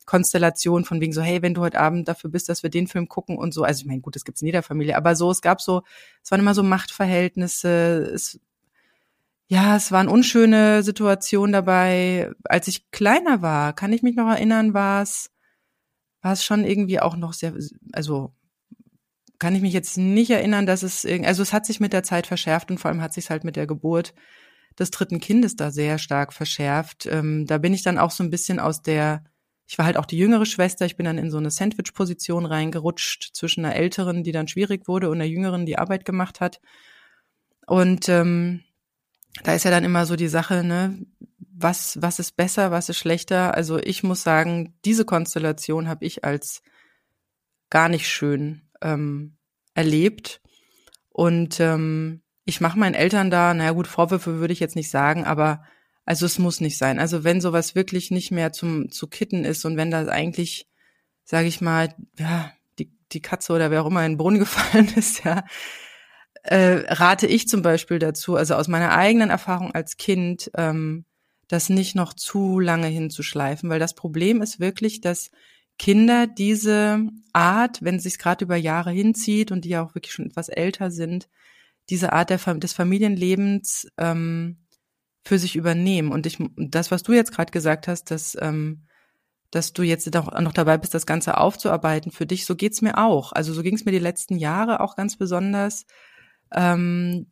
Konstellation 0.04 0.84
von 0.84 1.00
wegen 1.00 1.12
so, 1.12 1.22
hey, 1.22 1.42
wenn 1.42 1.54
du 1.54 1.60
heute 1.62 1.80
Abend 1.80 2.08
dafür 2.08 2.30
bist, 2.30 2.48
dass 2.48 2.62
wir 2.62 2.70
den 2.70 2.86
Film 2.86 3.08
gucken 3.08 3.38
und 3.38 3.54
so. 3.54 3.62
Also 3.64 3.80
ich 3.80 3.86
meine, 3.86 4.00
gut, 4.00 4.16
das 4.16 4.24
gibt's 4.24 4.42
in 4.42 4.46
jeder 4.46 4.62
Familie, 4.62 4.96
aber 4.96 5.16
so, 5.16 5.30
es 5.30 5.40
gab 5.40 5.60
so, 5.60 5.82
es 6.22 6.30
waren 6.30 6.40
immer 6.40 6.54
so 6.54 6.62
Machtverhältnisse, 6.62 8.10
es 8.14 8.40
ja, 9.46 9.76
es 9.76 9.92
waren 9.92 10.08
unschöne 10.08 10.82
Situationen 10.82 11.52
dabei. 11.52 12.30
Als 12.44 12.66
ich 12.66 12.90
kleiner 12.90 13.42
war, 13.42 13.74
kann 13.74 13.92
ich 13.92 14.02
mich 14.02 14.16
noch 14.16 14.28
erinnern, 14.28 14.72
war 14.74 15.02
es, 15.02 15.30
war 16.22 16.32
es 16.32 16.44
schon 16.44 16.64
irgendwie 16.64 17.00
auch 17.00 17.16
noch 17.16 17.34
sehr, 17.34 17.52
also 17.92 18.32
kann 19.38 19.54
ich 19.54 19.62
mich 19.62 19.74
jetzt 19.74 19.98
nicht 19.98 20.30
erinnern, 20.30 20.64
dass 20.66 20.82
es, 20.82 21.04
also 21.04 21.42
es 21.42 21.52
hat 21.52 21.66
sich 21.66 21.80
mit 21.80 21.92
der 21.92 22.02
Zeit 22.02 22.26
verschärft 22.26 22.70
und 22.70 22.78
vor 22.78 22.90
allem 22.90 23.02
hat 23.02 23.12
sich 23.12 23.30
halt 23.30 23.44
mit 23.44 23.56
der 23.56 23.66
Geburt 23.66 24.14
des 24.78 24.90
dritten 24.90 25.20
Kindes 25.20 25.56
da 25.56 25.70
sehr 25.70 25.98
stark 25.98 26.32
verschärft. 26.32 27.06
Ähm, 27.06 27.46
da 27.46 27.58
bin 27.58 27.74
ich 27.74 27.82
dann 27.82 27.98
auch 27.98 28.10
so 28.10 28.24
ein 28.24 28.30
bisschen 28.30 28.58
aus 28.58 28.82
der 28.82 29.24
ich 29.66 29.78
war 29.78 29.86
halt 29.86 29.96
auch 29.96 30.06
die 30.06 30.18
jüngere 30.18 30.46
Schwester. 30.46 30.84
Ich 30.84 30.96
bin 30.96 31.06
dann 31.06 31.18
in 31.18 31.30
so 31.30 31.38
eine 31.38 31.50
Sandwich-Position 31.50 32.44
reingerutscht 32.44 33.30
zwischen 33.34 33.64
einer 33.64 33.74
älteren, 33.74 34.22
die 34.22 34.32
dann 34.32 34.48
schwierig 34.48 34.88
wurde, 34.88 35.08
und 35.08 35.16
einer 35.16 35.24
jüngeren, 35.24 35.66
die 35.66 35.78
Arbeit 35.78 36.04
gemacht 36.04 36.40
hat. 36.40 36.60
Und 37.66 38.08
ähm, 38.08 38.62
da 39.42 39.54
ist 39.54 39.64
ja 39.64 39.70
dann 39.70 39.84
immer 39.84 40.06
so 40.06 40.16
die 40.16 40.28
Sache, 40.28 40.62
ne, 40.64 40.98
was, 41.38 42.00
was 42.02 42.18
ist 42.18 42.36
besser, 42.36 42.70
was 42.70 42.88
ist 42.88 42.98
schlechter? 42.98 43.54
Also 43.54 43.78
ich 43.78 44.02
muss 44.02 44.22
sagen, 44.22 44.74
diese 44.84 45.04
Konstellation 45.04 45.88
habe 45.88 46.04
ich 46.04 46.24
als 46.24 46.62
gar 47.70 47.88
nicht 47.88 48.08
schön 48.08 48.62
ähm, 48.82 49.36
erlebt. 49.74 50.42
Und 51.08 51.58
ähm, 51.60 52.22
ich 52.44 52.60
mache 52.60 52.78
meinen 52.78 52.94
Eltern 52.94 53.30
da, 53.30 53.54
naja 53.54 53.70
gut, 53.70 53.86
Vorwürfe 53.86 54.40
würde 54.40 54.52
ich 54.52 54.60
jetzt 54.60 54.76
nicht 54.76 54.90
sagen, 54.90 55.24
aber 55.24 55.64
also 56.04 56.26
es 56.26 56.38
muss 56.38 56.60
nicht 56.60 56.78
sein. 56.78 56.98
Also 56.98 57.24
wenn 57.24 57.40
sowas 57.40 57.74
wirklich 57.74 58.10
nicht 58.10 58.30
mehr 58.30 58.52
zum 58.52 58.90
zu 58.90 59.06
kitten 59.06 59.44
ist 59.44 59.64
und 59.64 59.76
wenn 59.76 59.90
das 59.90 60.08
eigentlich, 60.08 60.68
sage 61.24 61.48
ich 61.48 61.60
mal, 61.60 61.94
ja, 62.18 62.52
die, 62.78 62.92
die 63.12 63.22
Katze 63.22 63.52
oder 63.52 63.70
wer 63.70 63.82
auch 63.82 63.86
immer 63.86 64.04
in 64.04 64.12
den 64.12 64.18
Brunnen 64.18 64.38
gefallen 64.40 64.92
ist, 64.96 65.24
ja, 65.24 65.44
äh, 66.42 66.84
rate 66.92 67.26
ich 67.26 67.48
zum 67.48 67.62
Beispiel 67.62 67.98
dazu, 67.98 68.36
also 68.36 68.54
aus 68.54 68.68
meiner 68.68 68.94
eigenen 68.94 69.30
Erfahrung 69.30 69.74
als 69.74 69.96
Kind, 69.96 70.50
ähm, 70.56 71.06
das 71.48 71.68
nicht 71.70 71.94
noch 71.94 72.12
zu 72.12 72.60
lange 72.60 72.88
hinzuschleifen, 72.88 73.70
weil 73.70 73.78
das 73.78 73.94
Problem 73.94 74.42
ist 74.42 74.60
wirklich, 74.60 75.00
dass 75.00 75.30
Kinder 75.78 76.26
diese 76.26 77.00
Art, 77.32 77.82
wenn 77.82 77.96
es 77.96 78.04
sich 78.04 78.18
gerade 78.18 78.44
über 78.44 78.56
Jahre 78.56 78.90
hinzieht 78.90 79.50
und 79.50 79.64
die 79.64 79.70
ja 79.70 79.82
auch 79.82 79.94
wirklich 79.94 80.12
schon 80.12 80.26
etwas 80.26 80.48
älter 80.48 80.90
sind, 80.90 81.28
diese 81.90 82.12
Art 82.12 82.30
der, 82.30 82.38
des 82.38 82.72
Familienlebens 82.72 83.88
ähm, 83.98 84.63
für 85.24 85.38
sich 85.38 85.56
übernehmen. 85.56 86.12
Und 86.12 86.26
ich, 86.26 86.38
das, 86.56 86.90
was 86.90 87.02
du 87.02 87.12
jetzt 87.12 87.32
gerade 87.32 87.50
gesagt 87.50 87.88
hast, 87.88 88.10
dass, 88.10 88.36
ähm, 88.40 88.82
dass 89.50 89.72
du 89.72 89.82
jetzt 89.82 90.12
noch, 90.12 90.38
noch 90.40 90.52
dabei 90.52 90.76
bist, 90.76 90.94
das 90.94 91.06
Ganze 91.06 91.38
aufzuarbeiten 91.38 92.12
für 92.12 92.26
dich, 92.26 92.44
so 92.44 92.54
geht's 92.54 92.82
mir 92.82 92.98
auch. 92.98 93.32
Also 93.32 93.52
so 93.52 93.62
ging 93.62 93.74
es 93.74 93.84
mir 93.84 93.92
die 93.92 93.98
letzten 93.98 94.36
Jahre 94.36 94.80
auch 94.80 94.96
ganz 94.96 95.16
besonders, 95.16 95.86
ähm, 96.52 97.26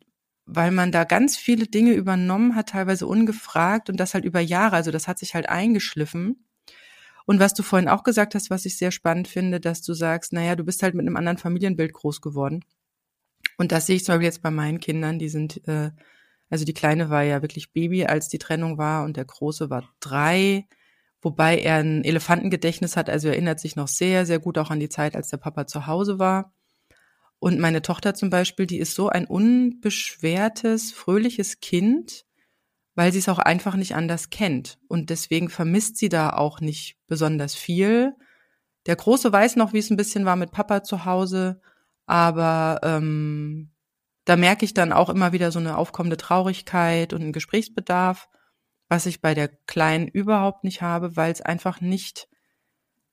weil 0.46 0.70
man 0.70 0.90
da 0.90 1.04
ganz 1.04 1.36
viele 1.36 1.66
Dinge 1.66 1.92
übernommen 1.92 2.56
hat, 2.56 2.70
teilweise 2.70 3.06
ungefragt 3.06 3.90
und 3.90 3.98
das 3.98 4.14
halt 4.14 4.24
über 4.24 4.40
Jahre. 4.40 4.76
Also 4.76 4.90
das 4.90 5.06
hat 5.06 5.18
sich 5.18 5.34
halt 5.34 5.48
eingeschliffen. 5.48 6.46
Und 7.26 7.38
was 7.38 7.54
du 7.54 7.62
vorhin 7.62 7.88
auch 7.88 8.02
gesagt 8.02 8.34
hast, 8.34 8.50
was 8.50 8.64
ich 8.64 8.76
sehr 8.76 8.90
spannend 8.90 9.28
finde, 9.28 9.60
dass 9.60 9.82
du 9.82 9.94
sagst, 9.94 10.32
naja, 10.32 10.56
du 10.56 10.64
bist 10.64 10.82
halt 10.82 10.94
mit 10.94 11.06
einem 11.06 11.16
anderen 11.16 11.38
Familienbild 11.38 11.92
groß 11.92 12.20
geworden. 12.20 12.64
Und 13.58 13.70
das 13.70 13.86
sehe 13.86 13.96
ich 13.96 14.04
zum 14.04 14.14
Beispiel 14.14 14.26
jetzt 14.26 14.42
bei 14.42 14.50
meinen 14.50 14.80
Kindern, 14.80 15.18
die 15.18 15.28
sind 15.28 15.66
äh, 15.68 15.92
also 16.52 16.66
die 16.66 16.74
Kleine 16.74 17.08
war 17.08 17.22
ja 17.22 17.40
wirklich 17.40 17.72
Baby, 17.72 18.04
als 18.04 18.28
die 18.28 18.36
Trennung 18.36 18.76
war 18.76 19.04
und 19.04 19.16
der 19.16 19.24
Große 19.24 19.70
war 19.70 19.88
drei, 20.00 20.66
wobei 21.22 21.58
er 21.58 21.76
ein 21.76 22.04
Elefantengedächtnis 22.04 22.94
hat, 22.94 23.08
also 23.08 23.28
erinnert 23.28 23.58
sich 23.58 23.74
noch 23.74 23.88
sehr, 23.88 24.26
sehr 24.26 24.38
gut 24.38 24.58
auch 24.58 24.70
an 24.70 24.78
die 24.78 24.90
Zeit, 24.90 25.16
als 25.16 25.30
der 25.30 25.38
Papa 25.38 25.66
zu 25.66 25.86
Hause 25.86 26.18
war. 26.18 26.52
Und 27.38 27.58
meine 27.58 27.80
Tochter 27.80 28.12
zum 28.12 28.28
Beispiel, 28.28 28.66
die 28.66 28.76
ist 28.76 28.94
so 28.94 29.08
ein 29.08 29.24
unbeschwertes, 29.24 30.92
fröhliches 30.92 31.60
Kind, 31.60 32.26
weil 32.94 33.12
sie 33.14 33.20
es 33.20 33.30
auch 33.30 33.38
einfach 33.38 33.74
nicht 33.74 33.94
anders 33.94 34.28
kennt. 34.28 34.78
Und 34.88 35.08
deswegen 35.08 35.48
vermisst 35.48 35.96
sie 35.96 36.10
da 36.10 36.34
auch 36.34 36.60
nicht 36.60 36.98
besonders 37.06 37.54
viel. 37.54 38.12
Der 38.84 38.96
Große 38.96 39.32
weiß 39.32 39.56
noch, 39.56 39.72
wie 39.72 39.78
es 39.78 39.88
ein 39.88 39.96
bisschen 39.96 40.26
war 40.26 40.36
mit 40.36 40.50
Papa 40.50 40.82
zu 40.82 41.06
Hause, 41.06 41.62
aber 42.04 42.78
ähm, 42.82 43.70
da 44.24 44.36
merke 44.36 44.64
ich 44.64 44.74
dann 44.74 44.92
auch 44.92 45.08
immer 45.08 45.32
wieder 45.32 45.50
so 45.50 45.58
eine 45.58 45.76
aufkommende 45.76 46.16
Traurigkeit 46.16 47.12
und 47.12 47.22
einen 47.22 47.32
Gesprächsbedarf, 47.32 48.28
was 48.88 49.06
ich 49.06 49.20
bei 49.20 49.34
der 49.34 49.48
Kleinen 49.48 50.08
überhaupt 50.08 50.64
nicht 50.64 50.82
habe, 50.82 51.16
weil 51.16 51.32
es 51.32 51.40
einfach 51.40 51.80
nicht 51.80 52.28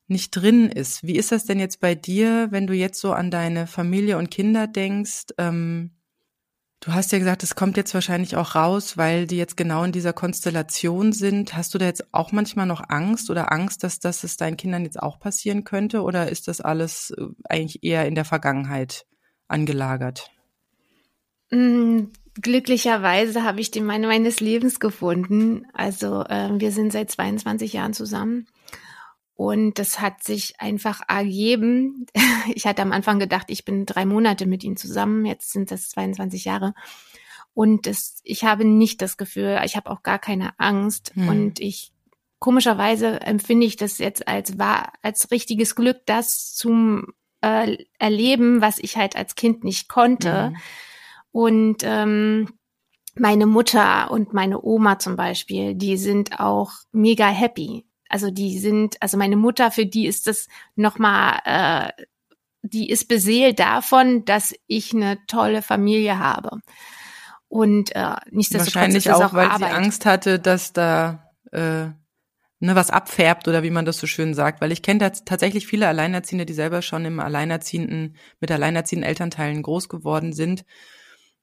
nicht 0.10 0.32
drin 0.32 0.70
ist. 0.70 1.04
Wie 1.04 1.16
ist 1.16 1.32
das 1.32 1.46
denn 1.46 1.60
jetzt 1.60 1.80
bei 1.80 1.96
dir, 1.96 2.48
wenn 2.52 2.68
du 2.68 2.74
jetzt 2.74 3.00
so 3.00 3.14
an 3.14 3.32
deine 3.32 3.68
Familie 3.68 4.18
und 4.18 4.32
Kinder 4.32 4.66
denkst? 4.66 5.28
Ähm, 5.38 5.92
du 6.80 6.94
hast 6.94 7.12
ja 7.12 7.20
gesagt, 7.20 7.44
es 7.44 7.56
kommt 7.56 7.78
jetzt 7.78 7.94
wahrscheinlich 7.94 8.36
auch 8.36 8.56
raus, 8.56 8.98
weil 8.98 9.28
die 9.28 9.38
jetzt 9.38 9.56
genau 9.56 9.84
in 9.84 9.92
dieser 9.92 10.14
Konstellation 10.14 11.14
sind. 11.14 11.56
Hast 11.56 11.74
du 11.74 11.78
da 11.78 11.86
jetzt 11.86 12.12
auch 12.12 12.32
manchmal 12.32 12.66
noch 12.66 12.90
Angst 12.90 13.30
oder 13.30 13.52
Angst, 13.52 13.84
dass, 13.84 14.00
dass 14.00 14.24
es 14.24 14.36
deinen 14.36 14.58
Kindern 14.58 14.84
jetzt 14.84 15.00
auch 15.02 15.20
passieren 15.20 15.64
könnte? 15.64 16.02
Oder 16.02 16.30
ist 16.30 16.48
das 16.48 16.60
alles 16.60 17.12
äh, 17.12 17.26
eigentlich 17.44 17.84
eher 17.84 18.08
in 18.08 18.16
der 18.16 18.26
Vergangenheit 18.26 19.06
angelagert? 19.48 20.32
Mm, 21.52 22.06
glücklicherweise 22.42 23.44
habe 23.44 23.62
ich 23.62 23.72
den 23.72 23.86
Mann 23.86 24.02
meines 24.02 24.40
Lebens 24.40 24.80
gefunden. 24.80 25.66
Also 25.74 26.24
äh, 26.24 26.50
wir 26.60 26.72
sind 26.72 26.92
seit 26.92 27.12
22 27.12 27.74
Jahren 27.74 27.94
zusammen. 27.94 28.48
Und 29.36 29.80
das 29.80 30.02
hat 30.02 30.24
sich 30.24 30.60
einfach 30.60 31.02
ergeben. 31.08 32.06
Ich 32.56 32.66
hatte 32.66 32.82
am 32.82 32.94
Anfang 32.94 33.20
gedacht, 33.20 33.48
ich 33.50 33.64
bin 33.64 33.86
drei 33.86 34.06
Monate 34.06 34.48
mit 34.48 34.64
ihm 34.64 34.76
zusammen. 34.76 35.26
Jetzt 35.26 35.52
sind 35.52 35.70
das 35.70 35.90
22 35.90 36.46
Jahre. 36.46 36.74
Und 37.54 37.86
das, 37.86 38.22
ich 38.24 38.44
habe 38.44 38.66
nicht 38.66 39.02
das 39.02 39.18
Gefühl, 39.18 39.62
ich 39.66 39.76
habe 39.76 39.92
auch 39.92 40.02
gar 40.02 40.18
keine 40.18 40.58
Angst. 40.58 41.12
Hm. 41.14 41.30
Und 41.30 41.60
ich, 41.60 41.92
komischerweise 42.40 43.22
empfinde 43.22 43.68
ich 43.68 43.76
das 43.76 44.00
jetzt 44.00 44.28
als 44.28 44.58
wahr, 44.58 44.94
als 45.04 45.30
richtiges 45.30 45.76
Glück, 45.76 45.98
das 46.06 46.56
zum 46.56 47.08
äh, 47.42 47.78
Erleben, 48.00 48.62
was 48.62 48.80
ich 48.80 48.98
halt 48.98 49.16
als 49.16 49.36
Kind 49.36 49.64
nicht 49.64 49.90
konnte. 49.90 50.48
Hm 50.48 50.58
und 51.32 51.78
ähm, 51.84 52.50
meine 53.16 53.46
Mutter 53.46 54.12
und 54.12 54.34
meine 54.34 54.64
Oma 54.64 55.00
zum 55.00 55.16
Beispiel, 55.16 55.76
die 55.76 55.98
sind 55.98 56.40
auch 56.40 56.72
mega 56.92 57.28
happy. 57.28 57.86
Also 58.08 58.32
die 58.32 58.58
sind, 58.58 58.98
also 59.02 59.18
meine 59.18 59.36
Mutter, 59.36 59.72
für 59.72 59.86
die 59.86 60.08
ist 60.08 60.28
das 60.28 60.48
nochmal, 60.76 61.40
äh, 61.46 62.04
die 62.64 62.90
ist 62.90 63.08
beseelt 63.08 63.60
davon, 63.60 64.26
dass 64.26 64.54
ich 64.68 64.94
eine 64.94 65.18
tolle 65.28 65.62
Familie 65.62 66.18
habe. 66.18 66.60
Und 67.48 67.96
äh, 67.96 68.16
nichtsdestotrotz 68.32 68.76
Wahrscheinlich 68.76 69.06
ist 69.06 69.12
auch, 69.14 69.26
auch 69.26 69.34
weil 69.34 69.50
Arbeit. 69.50 69.70
sie 69.70 69.76
Angst 69.76 70.06
hatte, 70.06 70.40
dass 70.40 70.74
da 70.74 71.32
äh, 71.52 71.88
ne, 72.60 72.76
was 72.76 72.90
abfärbt 72.90 73.48
oder 73.48 73.64
wie 73.64 73.70
man 73.70 73.86
das 73.86 73.98
so 73.98 74.08
schön 74.08 74.34
sagt. 74.34 74.62
Weil 74.62 74.72
ich 74.72 74.82
kenne 74.82 75.12
tatsächlich 75.26 75.68
viele 75.68 75.88
Alleinerziehende, 75.88 76.46
die 76.46 76.54
selber 76.54 76.82
schon 76.82 77.06
im 77.06 77.20
Alleinerziehenden, 77.20 78.16
mit 78.40 78.52
alleinerziehenden 78.52 79.08
Elternteilen 79.08 79.62
groß 79.62 79.90
geworden 79.90 80.34
sind 80.34 80.66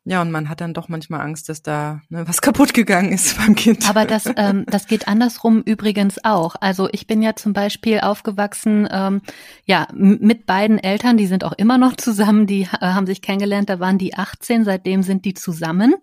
ja, 0.09 0.23
und 0.23 0.31
man 0.31 0.49
hat 0.49 0.61
dann 0.61 0.73
doch 0.73 0.89
manchmal 0.89 1.21
Angst, 1.21 1.49
dass 1.49 1.63
da 1.63 2.01
ne, 2.11 2.27
was 2.29 2.41
kaputt 2.41 2.73
gegangen 2.73 3.11
ist 3.11 3.37
beim 3.37 3.57
Kind. 3.57 3.91
Aber 3.91 4.05
das, 4.05 4.31
ähm, 4.37 4.65
das 4.69 4.87
geht 4.87 5.09
andersrum 5.09 5.63
übrigens 5.63 6.25
auch. 6.25 6.55
Also 6.61 6.89
ich 6.93 7.09
bin 7.09 7.23
ja 7.23 7.35
zum 7.35 7.53
Beispiel 7.53 7.99
aufgewachsen, 7.99 8.89
ähm, 8.91 9.21
ja, 9.65 9.89
mit 9.93 10.47
beiden 10.47 10.79
Eltern, 10.79 11.17
die 11.17 11.27
sind 11.27 11.43
auch 11.43 11.55
immer 11.55 11.77
noch 11.77 11.97
zusammen, 11.97 12.47
die 12.47 12.63
äh, 12.63 12.67
haben 12.81 13.07
sich 13.07 13.21
kennengelernt, 13.21 13.69
da 13.69 13.81
waren 13.81 13.99
die 13.99 14.15
18, 14.15 14.65
seitdem 14.65 15.03
sind 15.03 15.25
die 15.25 15.35
zusammen. 15.35 15.97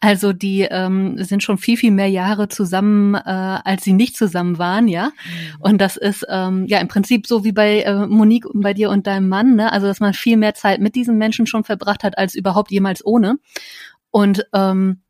Also 0.00 0.32
die 0.34 0.62
ähm, 0.62 1.22
sind 1.24 1.42
schon 1.42 1.56
viel, 1.56 1.76
viel 1.78 1.90
mehr 1.90 2.08
Jahre 2.08 2.48
zusammen, 2.48 3.14
äh, 3.14 3.20
als 3.24 3.82
sie 3.82 3.94
nicht 3.94 4.16
zusammen 4.16 4.58
waren, 4.58 4.88
ja. 4.88 5.06
Mhm. 5.06 5.60
Und 5.60 5.80
das 5.80 5.96
ist 5.96 6.24
ähm, 6.28 6.66
ja 6.66 6.78
im 6.80 6.88
Prinzip 6.88 7.26
so 7.26 7.44
wie 7.44 7.52
bei 7.52 7.80
äh, 7.80 8.06
Monique 8.06 8.46
und 8.46 8.60
bei 8.60 8.74
dir 8.74 8.90
und 8.90 9.06
deinem 9.06 9.28
Mann, 9.28 9.56
ne? 9.56 9.72
Also 9.72 9.86
dass 9.86 10.00
man 10.00 10.12
viel 10.12 10.36
mehr 10.36 10.54
Zeit 10.54 10.80
mit 10.80 10.94
diesen 10.94 11.16
Menschen 11.16 11.46
schon 11.46 11.64
verbracht 11.64 12.04
hat, 12.04 12.18
als 12.18 12.34
überhaupt 12.34 12.70
jemals 12.70 13.04
ohne. 13.04 13.38
Und 14.10 14.46
ähm, 14.52 15.00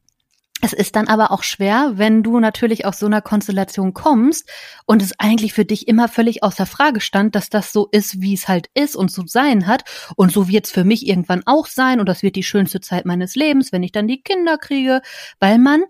es 0.63 0.73
ist 0.73 0.97
dann 0.97 1.07
aber 1.07 1.33
auch 1.33 1.43
schwer, 1.43 1.93
wenn 1.97 2.23
du 2.23 2.41
natürlich 2.41 2.87
aus 2.87 2.99
so 2.99 3.07
einer 3.07 3.21
Konstellation 3.21 3.93
kommst 3.93 4.49
und 4.87 5.03
es 5.03 5.13
eigentlich 5.19 5.53
für 5.53 5.67
dich 5.67 5.87
immer 5.87 6.09
völlig 6.09 6.43
außer 6.43 6.65
Frage 6.65 7.01
stand, 7.01 7.35
dass 7.35 7.51
das 7.51 7.73
so 7.73 7.89
ist, 7.93 8.23
wie 8.23 8.35
es 8.35 8.49
halt 8.49 8.69
ist 8.73 8.97
und 8.97 9.13
so 9.13 9.27
sein 9.27 9.67
hat. 9.67 9.85
Und 10.17 10.33
so 10.33 10.49
wird 10.49 10.65
es 10.67 10.73
für 10.73 10.85
mich 10.85 11.07
irgendwann 11.07 11.43
auch 11.45 11.67
sein 11.67 12.01
und 12.01 12.09
das 12.09 12.23
wird 12.23 12.37
die 12.37 12.43
schönste 12.43 12.81
Zeit 12.81 13.05
meines 13.05 13.35
Lebens, 13.35 13.71
wenn 13.71 13.83
ich 13.83 13.93
dann 13.93 14.09
die 14.09 14.23
Kinder 14.23 14.57
kriege, 14.57 15.03
weil 15.41 15.59
man 15.59 15.83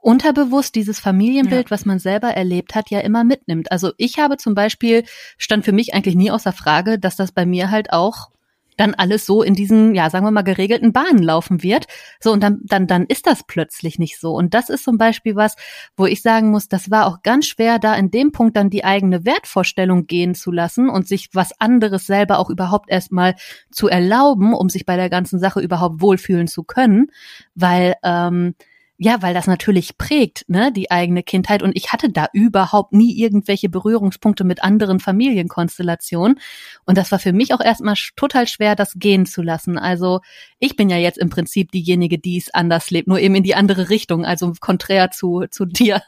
unterbewusst 0.00 0.76
dieses 0.76 0.98
Familienbild, 0.98 1.66
ja. 1.66 1.70
was 1.70 1.84
man 1.84 1.98
selber 1.98 2.28
erlebt 2.28 2.74
hat, 2.74 2.90
ja 2.90 3.00
immer 3.00 3.24
mitnimmt. 3.24 3.70
Also 3.70 3.92
ich 3.98 4.18
habe 4.18 4.38
zum 4.38 4.54
Beispiel, 4.54 5.04
stand 5.36 5.64
für 5.64 5.72
mich 5.72 5.94
eigentlich 5.94 6.14
nie 6.14 6.30
außer 6.30 6.52
Frage, 6.52 6.98
dass 6.98 7.16
das 7.16 7.32
bei 7.32 7.44
mir 7.44 7.70
halt 7.70 7.92
auch 7.92 8.30
dann 8.76 8.94
alles 8.94 9.26
so 9.26 9.42
in 9.42 9.54
diesen, 9.54 9.94
ja, 9.94 10.10
sagen 10.10 10.24
wir 10.24 10.30
mal, 10.30 10.42
geregelten 10.42 10.92
Bahnen 10.92 11.22
laufen 11.22 11.62
wird. 11.62 11.86
So, 12.20 12.32
und 12.32 12.42
dann, 12.42 12.60
dann, 12.64 12.86
dann 12.86 13.06
ist 13.06 13.26
das 13.26 13.44
plötzlich 13.44 13.98
nicht 13.98 14.20
so. 14.20 14.34
Und 14.34 14.54
das 14.54 14.68
ist 14.68 14.84
zum 14.84 14.98
Beispiel 14.98 15.36
was, 15.36 15.56
wo 15.96 16.06
ich 16.06 16.22
sagen 16.22 16.50
muss, 16.50 16.68
das 16.68 16.90
war 16.90 17.06
auch 17.06 17.22
ganz 17.22 17.46
schwer, 17.46 17.78
da 17.78 17.94
in 17.94 18.10
dem 18.10 18.32
Punkt 18.32 18.56
dann 18.56 18.70
die 18.70 18.84
eigene 18.84 19.24
Wertvorstellung 19.24 20.06
gehen 20.06 20.34
zu 20.34 20.52
lassen 20.52 20.88
und 20.88 21.08
sich 21.08 21.30
was 21.32 21.58
anderes 21.60 22.06
selber 22.06 22.38
auch 22.38 22.50
überhaupt 22.50 22.90
erstmal 22.90 23.34
zu 23.70 23.88
erlauben, 23.88 24.54
um 24.54 24.68
sich 24.68 24.86
bei 24.86 24.96
der 24.96 25.10
ganzen 25.10 25.38
Sache 25.38 25.60
überhaupt 25.60 26.00
wohlfühlen 26.00 26.46
zu 26.46 26.62
können. 26.62 27.10
Weil, 27.54 27.94
ähm, 28.02 28.54
ja, 28.98 29.20
weil 29.20 29.34
das 29.34 29.46
natürlich 29.46 29.98
prägt, 29.98 30.44
ne, 30.48 30.72
die 30.72 30.90
eigene 30.90 31.22
Kindheit. 31.22 31.62
Und 31.62 31.76
ich 31.76 31.92
hatte 31.92 32.10
da 32.10 32.28
überhaupt 32.32 32.92
nie 32.92 33.18
irgendwelche 33.18 33.68
Berührungspunkte 33.68 34.44
mit 34.44 34.62
anderen 34.62 35.00
Familienkonstellationen. 35.00 36.40
Und 36.86 36.96
das 36.96 37.12
war 37.12 37.18
für 37.18 37.32
mich 37.32 37.52
auch 37.52 37.60
erstmal 37.60 37.96
total 38.16 38.46
schwer, 38.46 38.74
das 38.74 38.94
gehen 38.96 39.26
zu 39.26 39.42
lassen. 39.42 39.76
Also 39.76 40.20
ich 40.58 40.76
bin 40.76 40.88
ja 40.88 40.96
jetzt 40.96 41.18
im 41.18 41.28
Prinzip 41.28 41.72
diejenige, 41.72 42.18
die 42.18 42.38
es 42.38 42.52
anders 42.54 42.90
lebt, 42.90 43.08
nur 43.08 43.20
eben 43.20 43.34
in 43.34 43.42
die 43.42 43.54
andere 43.54 43.90
Richtung, 43.90 44.24
also 44.24 44.52
konträr 44.60 45.10
zu, 45.10 45.44
zu 45.50 45.64
dir, 45.66 46.02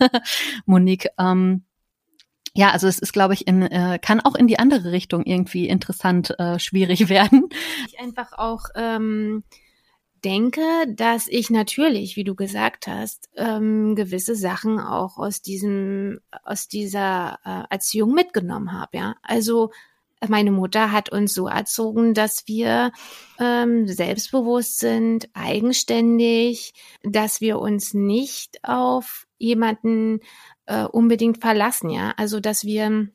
Monique. 0.64 1.08
Ähm, 1.18 1.64
ja, 2.54 2.70
also 2.70 2.88
es 2.88 2.98
ist, 2.98 3.12
glaube 3.12 3.34
ich, 3.34 3.46
in, 3.46 3.62
äh, 3.62 3.98
kann 4.00 4.20
auch 4.20 4.34
in 4.34 4.48
die 4.48 4.58
andere 4.58 4.92
Richtung 4.92 5.24
irgendwie 5.24 5.68
interessant, 5.68 6.34
äh, 6.38 6.58
schwierig 6.58 7.08
werden. 7.10 7.48
Ich 7.86 8.00
einfach 8.00 8.32
auch 8.32 8.62
ähm, 8.74 9.44
denke, 10.24 10.62
dass 10.88 11.26
ich 11.28 11.50
natürlich, 11.50 12.16
wie 12.16 12.24
du 12.24 12.34
gesagt 12.34 12.86
hast, 12.86 13.28
ähm, 13.36 13.94
gewisse 13.94 14.34
Sachen 14.34 14.78
auch 14.80 15.18
aus 15.18 15.42
diesem, 15.42 16.20
aus 16.44 16.68
dieser 16.68 17.38
äh, 17.44 17.72
Erziehung 17.72 18.14
mitgenommen 18.14 18.72
habe. 18.72 18.96
Ja, 18.98 19.14
also 19.22 19.70
meine 20.26 20.50
Mutter 20.50 20.90
hat 20.90 21.12
uns 21.12 21.32
so 21.32 21.46
erzogen, 21.46 22.14
dass 22.14 22.46
wir 22.46 22.92
ähm, 23.38 23.86
selbstbewusst 23.86 24.80
sind, 24.80 25.28
eigenständig, 25.32 26.72
dass 27.04 27.40
wir 27.40 27.58
uns 27.60 27.94
nicht 27.94 28.64
auf 28.64 29.26
jemanden 29.38 30.20
äh, 30.66 30.84
unbedingt 30.84 31.38
verlassen. 31.38 31.90
Ja, 31.90 32.14
also 32.16 32.40
dass 32.40 32.64
wir 32.64 33.08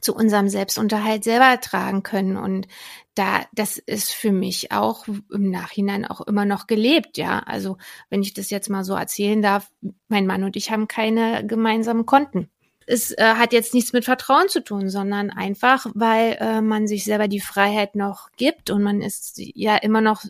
zu 0.00 0.14
unserem 0.14 0.48
Selbstunterhalt 0.48 1.24
selber 1.24 1.60
tragen 1.60 2.02
können. 2.02 2.36
Und 2.36 2.66
da, 3.14 3.42
das 3.52 3.78
ist 3.78 4.12
für 4.12 4.32
mich 4.32 4.72
auch 4.72 5.06
im 5.08 5.50
Nachhinein 5.50 6.04
auch 6.04 6.20
immer 6.22 6.44
noch 6.44 6.66
gelebt, 6.66 7.18
ja. 7.18 7.40
Also 7.40 7.76
wenn 8.10 8.22
ich 8.22 8.34
das 8.34 8.50
jetzt 8.50 8.70
mal 8.70 8.84
so 8.84 8.94
erzählen 8.94 9.42
darf, 9.42 9.70
mein 10.08 10.26
Mann 10.26 10.44
und 10.44 10.56
ich 10.56 10.70
haben 10.70 10.88
keine 10.88 11.46
gemeinsamen 11.46 12.06
Konten. 12.06 12.48
Es 12.86 13.10
äh, 13.10 13.34
hat 13.34 13.52
jetzt 13.52 13.74
nichts 13.74 13.92
mit 13.92 14.06
Vertrauen 14.06 14.48
zu 14.48 14.64
tun, 14.64 14.88
sondern 14.88 15.28
einfach, 15.30 15.86
weil 15.94 16.38
äh, 16.40 16.62
man 16.62 16.86
sich 16.86 17.04
selber 17.04 17.28
die 17.28 17.40
Freiheit 17.40 17.94
noch 17.96 18.30
gibt 18.38 18.70
und 18.70 18.82
man 18.82 19.02
ist 19.02 19.34
ja 19.36 19.76
immer 19.76 20.00
noch 20.00 20.24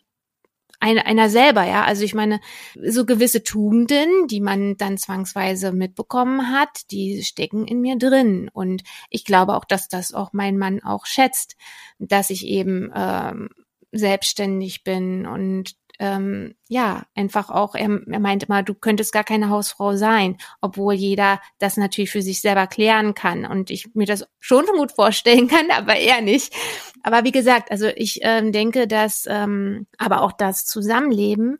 einer, 0.80 1.28
selber, 1.28 1.64
ja. 1.64 1.84
Also 1.84 2.04
ich 2.04 2.14
meine, 2.14 2.40
so 2.80 3.04
gewisse 3.04 3.42
Tugenden, 3.42 4.26
die 4.28 4.40
man 4.40 4.76
dann 4.76 4.96
zwangsweise 4.96 5.72
mitbekommen 5.72 6.52
hat, 6.52 6.90
die 6.90 7.22
stecken 7.22 7.66
in 7.66 7.80
mir 7.80 7.96
drin. 7.98 8.48
Und 8.52 8.82
ich 9.10 9.24
glaube 9.24 9.54
auch, 9.56 9.64
dass 9.64 9.88
das 9.88 10.14
auch 10.14 10.32
mein 10.32 10.56
Mann 10.56 10.82
auch 10.82 11.06
schätzt, 11.06 11.56
dass 11.98 12.30
ich 12.30 12.46
eben 12.46 12.92
ähm, 12.94 13.48
selbstständig 13.92 14.84
bin 14.84 15.26
und 15.26 15.74
ähm, 15.98 16.54
ja, 16.68 17.04
einfach 17.14 17.50
auch, 17.50 17.74
er, 17.74 18.00
er 18.06 18.20
meint 18.20 18.44
immer, 18.44 18.62
du 18.62 18.74
könntest 18.74 19.12
gar 19.12 19.24
keine 19.24 19.50
Hausfrau 19.50 19.96
sein, 19.96 20.36
obwohl 20.60 20.94
jeder 20.94 21.40
das 21.58 21.76
natürlich 21.76 22.10
für 22.10 22.22
sich 22.22 22.40
selber 22.40 22.66
klären 22.66 23.14
kann 23.14 23.44
und 23.44 23.70
ich 23.70 23.94
mir 23.94 24.06
das 24.06 24.26
schon 24.38 24.64
gut 24.66 24.92
vorstellen 24.92 25.48
kann, 25.48 25.70
aber 25.76 25.96
er 25.96 26.20
nicht. 26.20 26.54
Aber 27.02 27.24
wie 27.24 27.32
gesagt, 27.32 27.70
also 27.70 27.88
ich 27.88 28.20
ähm, 28.22 28.52
denke, 28.52 28.86
dass 28.86 29.24
ähm, 29.28 29.86
aber 29.98 30.22
auch 30.22 30.32
das 30.32 30.66
Zusammenleben, 30.66 31.58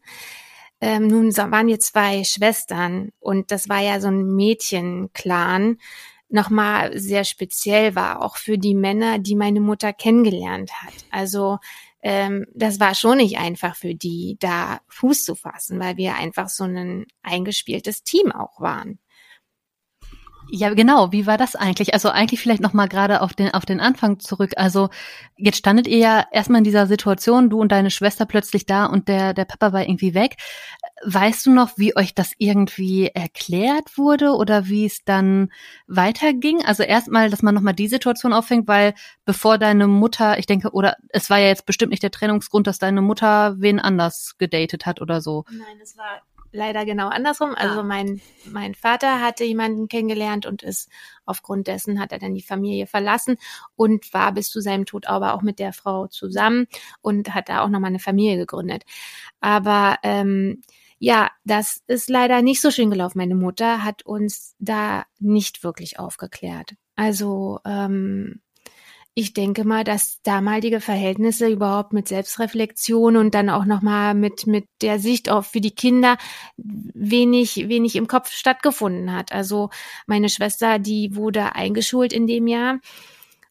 ähm, 0.81 1.09
nun 1.09 1.37
waren 1.37 1.67
wir 1.67 1.81
zwei 1.81 2.23
Schwestern 2.23 3.11
und 3.19 3.51
das 3.51 3.69
war 3.69 3.81
ja 3.81 4.01
so 4.01 4.09
ein 4.09 4.35
Mädchenclan, 4.37 5.79
nochmal 6.29 6.97
sehr 6.99 7.25
speziell 7.25 7.95
war, 7.95 8.23
auch 8.23 8.37
für 8.37 8.59
die 8.59 8.75
Männer, 8.75 9.19
die 9.19 9.35
meine 9.35 9.61
Mutter 9.61 9.93
kennengelernt 9.93 10.71
hat. 10.83 10.93
Also 11.11 11.59
ähm, 12.03 12.47
das 12.55 12.81
war 12.81 12.95
schon 12.95 13.19
nicht 13.19 13.39
einfach 13.39 13.77
für 13.77 13.95
die, 13.95 14.37
da 14.41 14.81
Fuß 14.89 15.25
zu 15.25 15.35
fassen, 15.35 15.81
weil 15.81 15.97
wir 15.97 16.15
einfach 16.15 16.49
so 16.49 16.65
ein 16.65 17.07
eingespieltes 17.23 18.03
Team 18.03 18.33
auch 18.33 18.61
waren. 18.61 18.99
Ja, 20.51 20.73
genau. 20.73 21.13
Wie 21.13 21.27
war 21.27 21.37
das 21.37 21.57
eigentlich? 21.57 21.93
Also 21.93 22.09
eigentlich 22.09 22.41
vielleicht 22.41 22.63
noch 22.63 22.73
mal 22.73 22.89
gerade 22.89 23.21
auf 23.21 23.35
den 23.35 23.53
auf 23.53 23.67
den 23.67 23.81
Anfang 23.81 24.19
zurück. 24.19 24.53
Also 24.57 24.89
jetzt 25.37 25.59
standet 25.59 25.87
ihr 25.87 25.99
ja 25.99 26.27
erstmal 26.33 26.59
in 26.59 26.65
dieser 26.65 26.87
Situation, 26.87 27.51
du 27.51 27.61
und 27.61 27.71
deine 27.71 27.91
Schwester 27.91 28.25
plötzlich 28.25 28.65
da 28.65 28.87
und 28.87 29.09
der 29.09 29.35
der 29.35 29.45
Papa 29.45 29.73
war 29.73 29.83
irgendwie 29.83 30.15
weg. 30.15 30.37
Weißt 31.05 31.45
du 31.47 31.53
noch, 31.53 31.77
wie 31.77 31.95
euch 31.97 32.15
das 32.15 32.33
irgendwie 32.39 33.09
erklärt 33.09 33.99
wurde 33.99 34.33
oder 34.33 34.69
wie 34.69 34.87
es 34.87 35.05
dann 35.05 35.53
weiterging? 35.87 36.65
Also 36.65 36.83
erstmal, 36.83 37.31
dass 37.31 37.43
man 37.43 37.55
noch 37.55 37.63
mal 37.63 37.75
die 37.75 37.89
Situation 37.89 38.33
auffängt, 38.33 38.67
weil 38.69 38.95
bevor 39.27 39.59
deine 39.59 39.87
Mutter, 39.87 40.39
ich 40.39 40.47
denke, 40.47 40.71
oder 40.73 40.97
es 41.11 41.29
war 41.29 41.39
ja 41.39 41.49
jetzt 41.49 41.67
bestimmt 41.67 41.91
nicht 41.91 42.03
der 42.03 42.11
Trennungsgrund, 42.11 42.67
dass 42.67 42.79
deine 42.79 43.03
Mutter 43.03 43.57
wen 43.59 43.81
anders 43.81 44.37
gedatet 44.39 44.87
hat 44.87 45.01
oder 45.03 45.21
so. 45.21 45.45
Nein, 45.51 45.79
es 45.83 45.97
war 45.97 46.23
leider 46.53 46.85
genau 46.85 47.09
andersrum. 47.09 47.55
Also 47.55 47.81
ah. 47.81 47.83
mein, 47.83 48.21
mein 48.45 48.75
Vater 48.75 49.21
hatte 49.21 49.45
jemanden 49.45 49.89
kennengelernt 49.89 50.47
und 50.47 50.63
ist 50.63 50.91
aufgrund 51.25 51.67
dessen 51.67 52.01
hat 52.01 52.13
er 52.13 52.19
dann 52.19 52.35
die 52.35 52.43
Familie 52.43 52.87
verlassen 52.87 53.37
und 53.77 54.13
war 54.13 54.33
bis 54.33 54.51
zu 54.51 54.61
seinem 54.61 54.87
Tod 54.87 55.07
aber 55.07 55.35
auch 55.35 55.43
mit 55.43 55.59
der 55.59 55.73
Frau 55.73 56.07
zusammen 56.07 56.67
und 57.01 57.35
hat 57.35 57.49
da 57.49 57.63
auch 57.63 57.69
nochmal 57.69 57.91
eine 57.91 57.99
Familie 57.99 58.37
gegründet. 58.37 58.85
Aber 59.41 59.97
ähm, 60.03 60.63
ja, 60.99 61.31
das 61.45 61.83
ist 61.87 62.11
leider 62.11 62.43
nicht 62.43 62.61
so 62.61 62.71
schön 62.71 62.91
gelaufen. 62.91 63.19
Meine 63.19 63.37
Mutter 63.37 63.85
hat 63.85 64.05
uns 64.05 64.57
da 64.59 65.05
nicht 65.21 65.63
wirklich 65.63 65.99
aufgeklärt. 65.99 66.75
Also 66.97 67.61
ähm, 67.65 68.41
ich 69.19 69.33
denke 69.33 69.65
mal, 69.65 69.83
dass 69.83 70.23
damalige 70.23 70.81
Verhältnisse 70.81 71.49
überhaupt 71.49 71.93
mit 71.93 72.07
Selbstreflexion 72.07 73.17
und 73.17 73.35
dann 73.35 73.51
auch 73.51 73.65
nochmal 73.65 74.15
mit, 74.15 74.47
mit 74.47 74.67
der 74.81 75.01
Sicht 75.01 75.29
auf 75.29 75.49
für 75.49 75.61
die 75.61 75.75
Kinder 75.75 76.17
wenig, 76.57 77.69
wenig 77.69 77.97
im 77.97 78.07
Kopf 78.07 78.31
stattgefunden 78.31 79.13
hat. 79.13 79.33
Also 79.33 79.71
meine 80.07 80.29
Schwester, 80.29 80.79
die 80.79 81.17
wurde 81.17 81.57
eingeschult 81.57 82.13
in 82.13 82.29
dem 82.29 82.47
Jahr 82.47 82.79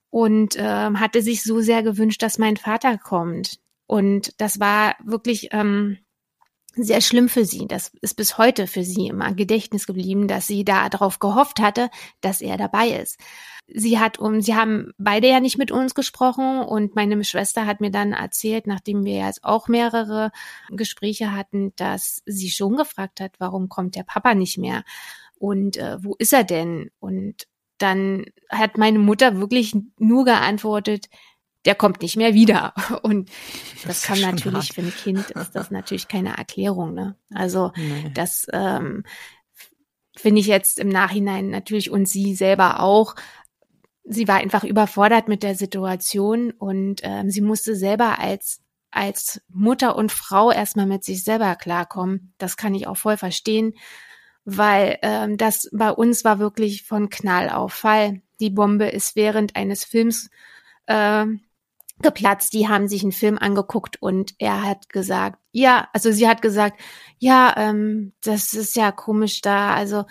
und 0.09 0.55
äh, 0.55 0.63
hatte 0.63 1.21
sich 1.21 1.43
so 1.43 1.59
sehr 1.59 1.83
gewünscht, 1.83 2.21
dass 2.21 2.37
mein 2.37 2.55
Vater 2.55 2.97
kommt. 2.97 3.59
Und 3.87 4.33
das 4.37 4.61
war 4.61 4.95
wirklich 5.03 5.49
ähm, 5.51 5.97
sehr 6.83 7.01
schlimm 7.01 7.29
für 7.29 7.45
sie. 7.45 7.67
Das 7.67 7.91
ist 8.01 8.15
bis 8.15 8.37
heute 8.37 8.67
für 8.67 8.83
sie 8.83 9.07
immer 9.07 9.33
Gedächtnis 9.33 9.87
geblieben, 9.87 10.27
dass 10.27 10.47
sie 10.47 10.65
da 10.65 10.89
darauf 10.89 11.19
gehofft 11.19 11.59
hatte, 11.59 11.89
dass 12.21 12.41
er 12.41 12.57
dabei 12.57 12.89
ist 12.89 13.17
sie 13.67 13.99
hat 13.99 14.17
um, 14.17 14.41
sie 14.41 14.55
haben 14.55 14.93
beide 14.97 15.27
ja 15.27 15.39
nicht 15.39 15.57
mit 15.57 15.71
uns 15.71 15.93
gesprochen 15.93 16.59
und 16.59 16.95
meine 16.95 17.23
Schwester 17.23 17.65
hat 17.65 17.81
mir 17.81 17.91
dann 17.91 18.13
erzählt, 18.13 18.65
nachdem 18.65 19.03
wir 19.03 19.17
jetzt 19.25 19.43
auch 19.43 19.67
mehrere 19.67 20.31
Gespräche 20.69 21.33
hatten, 21.33 21.73
dass 21.75 22.21
sie 22.25 22.49
schon 22.49 22.77
gefragt 22.77 23.19
hat, 23.19 23.33
warum 23.39 23.69
kommt 23.69 23.95
der 23.95 24.03
Papa 24.03 24.35
nicht 24.35 24.57
mehr 24.57 24.83
und 25.37 25.77
äh, 25.77 25.97
wo 26.01 26.15
ist 26.17 26.33
er 26.33 26.43
denn? 26.43 26.89
Und 26.99 27.47
dann 27.77 28.25
hat 28.49 28.77
meine 28.77 28.99
Mutter 28.99 29.39
wirklich 29.39 29.75
nur 29.99 30.25
geantwortet, 30.25 31.09
der 31.67 31.75
kommt 31.75 32.01
nicht 32.01 32.17
mehr 32.17 32.33
wieder. 32.33 32.73
Und 33.03 33.29
das, 33.83 34.01
das 34.01 34.03
kann 34.03 34.21
natürlich 34.21 34.69
hart. 34.69 34.73
für 34.73 34.81
ein 34.81 34.93
Kind 34.95 35.29
ist 35.31 35.51
das 35.51 35.69
natürlich 35.69 36.07
keine 36.07 36.35
Erklärung. 36.37 36.93
Ne? 36.93 37.15
Also 37.31 37.71
nee. 37.75 38.09
das 38.13 38.47
ähm, 38.51 39.03
finde 40.15 40.41
ich 40.41 40.47
jetzt 40.47 40.79
im 40.79 40.89
Nachhinein 40.89 41.49
natürlich 41.49 41.91
und 41.91 42.09
sie 42.09 42.33
selber 42.33 42.79
auch 42.79 43.15
sie 44.09 44.27
war 44.27 44.37
einfach 44.37 44.63
überfordert 44.63 45.27
mit 45.27 45.43
der 45.43 45.55
Situation 45.55 46.51
und 46.51 47.01
ähm, 47.03 47.29
sie 47.29 47.41
musste 47.41 47.75
selber 47.75 48.19
als 48.19 48.61
als 48.89 49.41
Mutter 49.49 49.95
und 49.95 50.13
Frau 50.13 50.49
erstmal 50.49 50.85
mit 50.85 51.03
sich 51.03 51.23
selber 51.23 51.55
klarkommen. 51.55 52.33
Das 52.37 52.55
kann 52.55 52.73
ich 52.73 52.87
auch 52.87 52.95
voll 52.95 53.17
verstehen, 53.17 53.73
weil 54.45 54.97
ähm, 55.01 55.37
das 55.37 55.69
bei 55.73 55.91
uns 55.91 56.23
war 56.23 56.39
wirklich 56.39 56.83
von 56.83 57.09
Knall 57.09 57.49
auf 57.49 57.73
Fall. 57.73 58.21
Die 58.39 58.49
Bombe 58.49 58.87
ist 58.87 59.15
während 59.15 59.55
eines 59.57 59.83
Films 59.83 60.29
äh, 60.85 61.25
geplatzt. 62.01 62.53
Die 62.53 62.67
haben 62.67 62.87
sich 62.87 63.03
einen 63.03 63.11
Film 63.11 63.37
angeguckt 63.37 64.01
und 64.01 64.33
er 64.39 64.63
hat 64.63 64.89
gesagt, 64.89 65.39
ja, 65.51 65.87
also 65.93 66.11
sie 66.11 66.27
hat 66.27 66.41
gesagt, 66.41 66.79
ja, 67.17 67.53
ähm, 67.57 68.13
das 68.21 68.53
ist 68.53 68.75
ja 68.75 68.91
komisch 68.91 69.41
da. 69.41 69.73
Also 69.73 70.05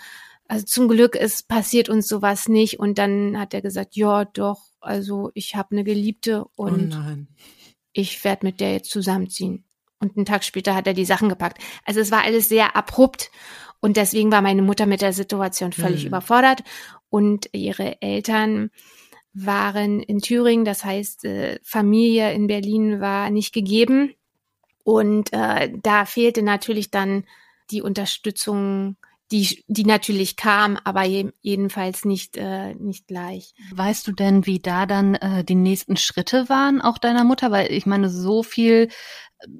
also 0.47 0.65
zum 0.65 0.87
Glück 0.87 1.15
ist 1.15 1.47
passiert 1.47 1.89
uns 1.89 2.07
sowas 2.07 2.47
nicht. 2.47 2.79
Und 2.79 2.97
dann 2.97 3.37
hat 3.37 3.53
er 3.53 3.61
gesagt, 3.61 3.95
ja, 3.95 4.25
doch, 4.25 4.61
also 4.79 5.31
ich 5.33 5.55
habe 5.55 5.71
eine 5.71 5.83
Geliebte 5.83 6.45
oh 6.55 6.63
und 6.63 6.95
oh 6.95 7.23
ich 7.93 8.23
werde 8.23 8.45
mit 8.45 8.59
der 8.59 8.73
jetzt 8.73 8.91
zusammenziehen. 8.91 9.65
Und 9.99 10.15
einen 10.15 10.25
Tag 10.25 10.43
später 10.43 10.75
hat 10.75 10.87
er 10.87 10.93
die 10.93 11.05
Sachen 11.05 11.27
gepackt. 11.27 11.61
Also 11.83 11.99
es 11.99 12.11
war 12.11 12.23
alles 12.23 12.47
sehr 12.47 12.75
abrupt 12.75 13.31
und 13.79 13.97
deswegen 13.97 14.31
war 14.31 14.41
meine 14.41 14.61
Mutter 14.61 14.85
mit 14.85 15.01
der 15.01 15.13
Situation 15.13 15.73
völlig 15.73 16.03
mhm. 16.03 16.09
überfordert 16.09 16.63
und 17.09 17.49
ihre 17.53 18.01
Eltern 18.01 18.69
waren 19.45 20.01
in 20.01 20.19
Thüringen, 20.19 20.65
das 20.65 20.83
heißt 20.83 21.25
äh, 21.25 21.59
Familie 21.63 22.33
in 22.33 22.47
Berlin 22.47 22.99
war 22.99 23.29
nicht 23.29 23.53
gegeben 23.53 24.13
und 24.83 25.31
äh, 25.33 25.71
da 25.81 26.05
fehlte 26.05 26.41
natürlich 26.41 26.91
dann 26.91 27.23
die 27.71 27.81
Unterstützung 27.81 28.95
die, 29.31 29.65
die 29.67 29.83
natürlich 29.83 30.37
kam, 30.37 30.77
aber 30.83 31.03
je, 31.03 31.31
jedenfalls 31.41 32.05
nicht, 32.05 32.37
äh, 32.37 32.73
nicht 32.75 33.07
gleich. 33.07 33.53
Weißt 33.73 34.07
du 34.07 34.13
denn, 34.13 34.45
wie 34.45 34.59
da 34.59 34.85
dann 34.85 35.15
äh, 35.15 35.43
die 35.43 35.55
nächsten 35.55 35.97
Schritte 35.97 36.47
waren, 36.47 36.81
auch 36.81 36.97
deiner 36.97 37.25
Mutter? 37.25 37.51
Weil 37.51 37.71
ich 37.71 37.85
meine, 37.85 38.09
so 38.09 38.41
viel 38.41 38.89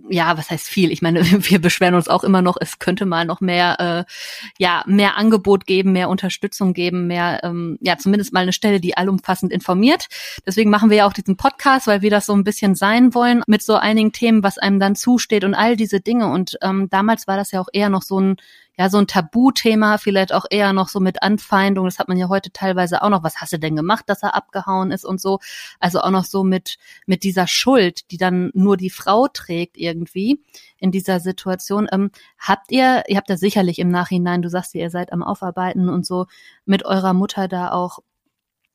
ja, 0.09 0.37
was 0.37 0.49
heißt 0.49 0.67
viel? 0.67 0.91
Ich 0.91 1.01
meine, 1.01 1.21
wir 1.49 1.59
beschweren 1.59 1.95
uns 1.95 2.07
auch 2.07 2.23
immer 2.23 2.41
noch, 2.41 2.57
es 2.59 2.79
könnte 2.79 3.05
mal 3.05 3.25
noch 3.25 3.41
mehr, 3.41 4.05
äh, 4.07 4.11
ja, 4.57 4.83
mehr 4.87 5.17
Angebot 5.17 5.65
geben, 5.65 5.91
mehr 5.91 6.09
Unterstützung 6.09 6.73
geben, 6.73 7.07
mehr, 7.07 7.41
ähm, 7.43 7.77
ja, 7.81 7.97
zumindest 7.97 8.33
mal 8.33 8.41
eine 8.41 8.53
Stelle, 8.53 8.79
die 8.79 8.97
allumfassend 8.97 9.51
informiert. 9.51 10.07
Deswegen 10.45 10.69
machen 10.69 10.89
wir 10.89 10.97
ja 10.97 11.07
auch 11.07 11.13
diesen 11.13 11.37
Podcast, 11.37 11.87
weil 11.87 12.01
wir 12.01 12.09
das 12.09 12.25
so 12.25 12.33
ein 12.33 12.43
bisschen 12.43 12.75
sein 12.75 13.13
wollen 13.13 13.43
mit 13.47 13.61
so 13.61 13.75
einigen 13.75 14.11
Themen, 14.11 14.43
was 14.43 14.57
einem 14.57 14.79
dann 14.79 14.95
zusteht 14.95 15.43
und 15.43 15.53
all 15.53 15.75
diese 15.75 15.99
Dinge. 15.99 16.27
Und 16.27 16.57
ähm, 16.61 16.89
damals 16.89 17.27
war 17.27 17.37
das 17.37 17.51
ja 17.51 17.61
auch 17.61 17.69
eher 17.71 17.89
noch 17.89 18.01
so 18.01 18.19
ein 18.19 18.37
ja, 18.77 18.89
so 18.89 18.99
ein 18.99 19.07
Tabuthema, 19.07 19.97
vielleicht 19.97 20.33
auch 20.33 20.45
eher 20.49 20.71
noch 20.71 20.87
so 20.87 20.99
mit 20.99 21.23
Anfeindung. 21.23 21.85
Das 21.85 21.97
hat 21.97 22.07
man 22.07 22.17
ja 22.17 22.29
heute 22.29 22.51
teilweise 22.51 23.01
auch 23.01 23.09
noch. 23.09 23.23
Was 23.23 23.37
hast 23.37 23.53
du 23.53 23.59
denn 23.59 23.75
gemacht, 23.75 24.05
dass 24.07 24.21
er 24.21 24.35
abgehauen 24.35 24.91
ist 24.91 25.03
und 25.03 25.19
so? 25.19 25.39
Also 25.79 26.01
auch 26.01 26.11
noch 26.11 26.25
so 26.25 26.43
mit, 26.43 26.77
mit 27.07 27.23
dieser 27.23 27.47
Schuld, 27.47 28.11
die 28.11 28.17
dann 28.17 28.51
nur 28.53 28.77
die 28.77 28.91
Frau 28.91 29.27
trägt 29.27 29.77
irgendwie 29.77 30.43
in 30.77 30.91
dieser 30.91 31.19
Situation. 31.19 31.87
Ähm, 31.91 32.11
habt 32.37 32.71
ihr, 32.71 33.03
ihr 33.07 33.17
habt 33.17 33.29
ja 33.29 33.37
sicherlich 33.37 33.79
im 33.79 33.89
Nachhinein, 33.89 34.43
du 34.43 34.49
sagst 34.49 34.75
ja, 34.75 34.81
ihr 34.81 34.89
seid 34.91 35.11
am 35.11 35.23
Aufarbeiten 35.23 35.89
und 35.89 36.05
so, 36.05 36.27
mit 36.65 36.85
eurer 36.85 37.13
Mutter 37.13 37.47
da 37.47 37.71
auch 37.71 37.99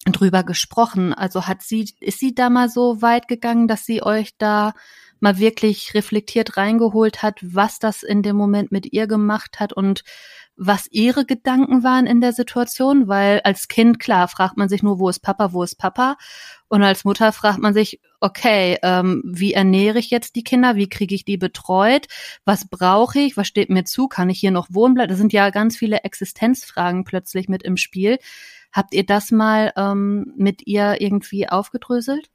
drüber 0.06 0.42
gesprochen. 0.42 1.14
Also 1.14 1.46
hat 1.46 1.62
sie, 1.62 1.88
ist 2.00 2.18
sie 2.18 2.34
da 2.34 2.50
mal 2.50 2.68
so 2.68 3.02
weit 3.02 3.28
gegangen, 3.28 3.68
dass 3.68 3.86
sie 3.86 4.02
euch 4.02 4.36
da 4.36 4.72
mal 5.22 5.38
wirklich 5.38 5.94
reflektiert 5.94 6.56
reingeholt 6.56 7.22
hat, 7.22 7.38
was 7.42 7.78
das 7.78 8.02
in 8.02 8.22
dem 8.22 8.37
Moment 8.37 8.72
mit 8.72 8.92
ihr 8.92 9.06
gemacht 9.06 9.61
hat 9.61 9.72
und 9.72 10.02
was 10.56 10.87
ihre 10.90 11.24
Gedanken 11.24 11.82
waren 11.82 12.06
in 12.06 12.20
der 12.20 12.32
Situation, 12.32 13.08
weil 13.08 13.40
als 13.40 13.68
Kind, 13.68 13.98
klar, 13.98 14.28
fragt 14.28 14.56
man 14.56 14.68
sich 14.68 14.82
nur, 14.82 14.98
wo 14.98 15.08
ist 15.08 15.20
Papa, 15.20 15.52
wo 15.52 15.62
ist 15.62 15.76
Papa? 15.76 16.16
Und 16.68 16.82
als 16.82 17.04
Mutter 17.04 17.32
fragt 17.32 17.58
man 17.58 17.72
sich, 17.72 18.00
okay, 18.20 18.78
ähm, 18.82 19.22
wie 19.24 19.54
ernähre 19.54 19.98
ich 19.98 20.11
jetzt 20.11 20.37
die 20.37 20.44
Kinder? 20.44 20.76
Wie 20.76 20.88
kriege 20.88 21.14
ich 21.14 21.24
die 21.24 21.38
betreut? 21.38 22.06
Was 22.44 22.68
brauche 22.68 23.18
ich? 23.18 23.37
Was 23.37 23.46
steht 23.48 23.70
mir 23.70 23.85
zu? 23.85 24.08
Kann 24.08 24.30
ich 24.30 24.40
hier 24.40 24.50
noch 24.50 24.68
wohnen 24.70 24.94
bleiben? 24.94 25.08
Das 25.08 25.18
sind 25.18 25.32
ja 25.32 25.50
ganz 25.50 25.76
viele 25.76 26.04
Existenzfragen 26.04 27.04
plötzlich 27.04 27.48
mit 27.48 27.62
im 27.62 27.76
Spiel. 27.76 28.18
Habt 28.72 28.94
ihr 28.94 29.04
das 29.04 29.30
mal 29.30 29.72
ähm, 29.76 30.32
mit 30.37 30.66
ihr 30.66 31.00
irgendwie 31.00 31.48
aufgedröselt? 31.48 32.30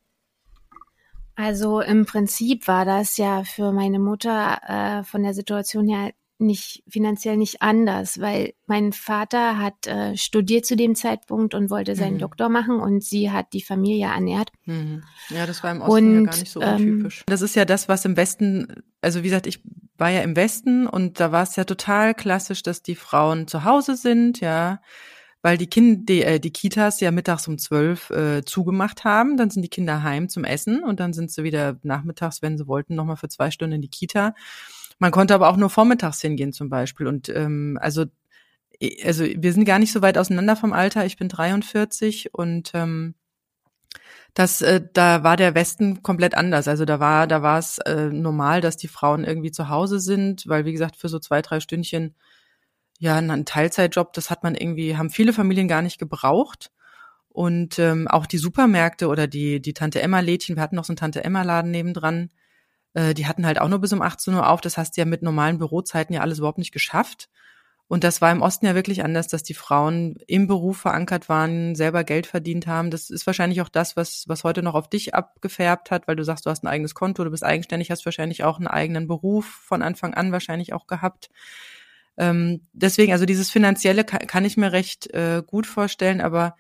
Also 1.38 1.82
im 1.82 2.08
Prinzip 2.08 2.68
war 2.68 2.84
das 2.84 3.18
ja 3.18 3.44
für 3.44 3.72
meine 3.72 4.00
Mutter 4.00 4.60
äh, 4.68 5.04
von 5.04 5.22
der 5.22 5.36
Situation 5.36 5.88
her 5.88 6.12
nicht 6.40 6.84
finanziell 6.88 7.38
nicht 7.38 7.62
anders, 7.62 8.20
weil 8.20 8.54
mein 8.66 8.92
Vater 8.92 9.60
hat 9.60 9.88
äh, 9.88 10.16
studiert 10.18 10.66
zu 10.66 10.76
dem 10.76 10.96
Zeitpunkt 10.96 11.54
und 11.54 11.70
wollte 11.70 11.96
seinen 11.96 12.16
mhm. 12.16 12.20
Doktor 12.20 12.50
machen 12.50 12.80
und 12.80 13.04
sie 13.04 13.32
hat 13.32 13.54
die 13.54 13.62
Familie 13.62 14.08
ernährt. 14.08 14.52
Mhm. 14.66 15.04
Ja, 15.30 15.46
das 15.46 15.64
war 15.64 15.72
im 15.72 15.82
Osten 15.82 15.94
und, 15.94 16.26
ja 16.26 16.32
gar 16.32 16.38
nicht 16.38 16.52
so 16.52 16.62
ähm, 16.62 16.76
untypisch. 16.76 17.20
Ähm, 17.20 17.24
das 17.28 17.42
ist 17.42 17.56
ja 17.56 17.66
das, 17.66 17.88
was 17.88 18.06
im 18.06 18.18
Westen, 18.18 18.84
also 19.02 19.20
wie 19.20 19.30
gesagt, 19.30 19.48
ich 19.48 19.62
war 19.98 20.10
ja 20.10 20.22
im 20.22 20.36
Westen 20.36 20.88
und 20.88 21.20
da 21.20 21.32
war 21.32 21.44
es 21.44 21.56
ja 21.56 21.64
total 21.64 22.14
klassisch, 22.14 22.62
dass 22.64 22.82
die 22.84 22.96
Frauen 22.96 23.48
zu 23.48 23.64
Hause 23.64 23.96
sind, 23.96 24.40
ja, 24.40 24.80
weil 25.48 25.58
die 25.58 25.68
Kinder, 25.68 26.02
die, 26.04 26.24
äh, 26.24 26.42
die 26.42 26.52
Kitas 26.52 27.00
ja 27.00 27.10
mittags 27.10 27.48
um 27.48 27.58
zwölf 27.58 28.10
äh, 28.10 28.44
zugemacht 28.44 29.06
haben. 29.06 29.38
Dann 29.38 29.50
sind 29.50 29.62
die 29.62 29.70
Kinder 29.70 30.04
heim 30.04 30.28
zum 30.28 30.44
Essen 30.44 30.84
und 30.84 31.00
dann 31.00 31.14
sind 31.14 31.32
sie 31.32 31.46
wieder 31.46 31.80
nachmittags, 31.84 32.42
wenn 32.42 32.58
sie 32.58 32.68
wollten, 32.68 32.96
nochmal 32.96 33.16
für 33.16 33.30
zwei 33.30 33.50
Stunden 33.50 33.76
in 33.76 33.82
die 33.82 33.88
Kita. 33.88 34.36
Man 35.00 35.12
konnte 35.12 35.34
aber 35.34 35.48
auch 35.48 35.56
nur 35.56 35.70
vormittags 35.70 36.20
hingehen 36.20 36.52
zum 36.52 36.68
Beispiel. 36.68 37.08
Und 37.08 37.30
ähm, 37.30 37.80
also, 37.80 38.04
also 39.06 39.24
wir 39.24 39.54
sind 39.54 39.64
gar 39.64 39.80
nicht 39.80 39.94
so 39.94 40.02
weit 40.02 40.18
auseinander 40.18 40.58
vom 40.58 40.74
Alter. 40.74 41.06
Ich 41.06 41.16
bin 41.16 41.30
43 41.30 42.34
und 42.34 42.72
ähm, 42.74 43.16
das, 44.34 44.62
äh, 44.62 44.82
da 44.92 45.24
war 45.24 45.38
der 45.38 45.56
Westen 45.56 46.04
komplett 46.04 46.36
anders. 46.36 46.68
Also 46.68 46.84
da 46.84 47.00
war, 47.00 47.26
da 47.26 47.42
war 47.42 47.58
es 47.58 47.78
äh, 47.78 48.10
normal, 48.10 48.60
dass 48.60 48.76
die 48.76 48.90
Frauen 48.90 49.24
irgendwie 49.24 49.52
zu 49.52 49.70
Hause 49.70 50.02
sind, 50.02 50.46
weil 50.50 50.66
wie 50.66 50.74
gesagt 50.74 50.98
für 50.98 51.08
so 51.08 51.20
zwei, 51.20 51.42
drei 51.42 51.62
Stündchen 51.62 52.16
ja 52.98 53.18
ein 53.18 53.46
Teilzeitjob, 53.46 54.14
das 54.14 54.30
hat 54.30 54.44
man 54.44 54.56
irgendwie, 54.56 54.98
haben 54.98 55.10
viele 55.10 55.34
Familien 55.34 55.68
gar 55.68 55.82
nicht 55.82 56.00
gebraucht. 56.00 56.72
Und 57.30 57.78
ähm, 57.78 58.08
auch 58.08 58.26
die 58.26 58.40
Supermärkte 58.40 59.08
oder 59.08 59.28
die 59.28 59.62
die 59.62 59.74
Tante 59.74 60.02
Emma 60.02 60.22
Lädchen, 60.22 60.56
wir 60.56 60.64
hatten 60.64 60.76
noch 60.76 60.86
so 60.86 60.92
einen 60.92 60.98
Tante 60.98 61.24
Emma 61.24 61.44
Laden 61.44 61.70
nebendran, 61.70 62.32
äh, 62.94 63.14
die 63.14 63.28
hatten 63.28 63.46
halt 63.46 63.62
auch 63.62 63.70
nur 63.70 63.80
bis 63.80 63.94
um 63.94 64.02
18 64.02 64.34
Uhr 64.34 64.50
auf. 64.50 64.62
Das 64.62 64.78
hast 64.78 64.98
du 64.98 65.02
ja 65.02 65.06
mit 65.06 65.22
normalen 65.22 65.60
Bürozeiten 65.60 66.16
ja 66.16 66.22
alles 66.22 66.40
überhaupt 66.40 66.58
nicht 66.58 66.72
geschafft. 66.72 67.30
Und 67.90 68.04
das 68.04 68.22
war 68.22 68.32
im 68.32 68.42
Osten 68.42 68.66
ja 68.66 68.76
wirklich 68.76 69.04
anders, 69.04 69.30
dass 69.30 69.44
die 69.44 69.54
Frauen 69.54 70.18
im 70.28 70.48
Beruf 70.48 70.80
verankert 70.80 71.30
waren, 71.30 71.74
selber 71.74 72.04
Geld 72.04 72.28
verdient 72.28 72.68
haben. 72.68 72.92
Das 72.92 73.10
ist 73.10 73.26
wahrscheinlich 73.26 73.62
auch 73.62 73.70
das, 73.70 73.96
was, 73.96 74.26
was 74.28 74.44
heute 74.44 74.62
noch 74.62 74.74
auf 74.74 74.90
dich 74.90 75.14
abgefärbt 75.16 75.90
hat, 75.90 76.08
weil 76.08 76.18
du 76.18 76.24
sagst, 76.24 76.46
du 76.46 76.50
hast 76.50 76.64
ein 76.64 76.68
eigenes 76.68 76.96
Konto, 76.96 77.24
du 77.24 77.32
bist 77.32 77.46
eigenständig, 77.46 77.90
hast 77.90 78.04
wahrscheinlich 78.04 78.44
auch 78.44 78.58
einen 78.58 78.68
eigenen 78.68 79.08
Beruf 79.08 79.46
von 79.46 79.82
Anfang 79.82 80.14
an 80.16 80.34
wahrscheinlich 80.34 80.74
auch 80.74 80.86
gehabt. 80.86 81.30
Ähm, 82.18 82.68
deswegen, 82.74 83.12
also 83.12 83.26
dieses 83.26 83.50
Finanzielle 83.50 84.04
kann, 84.04 84.26
kann 84.28 84.46
ich 84.46 84.58
mir 84.58 84.72
recht 84.72 85.08
äh, 85.14 85.44
gut 85.46 85.68
vorstellen, 85.68 86.22
aber 86.22 86.56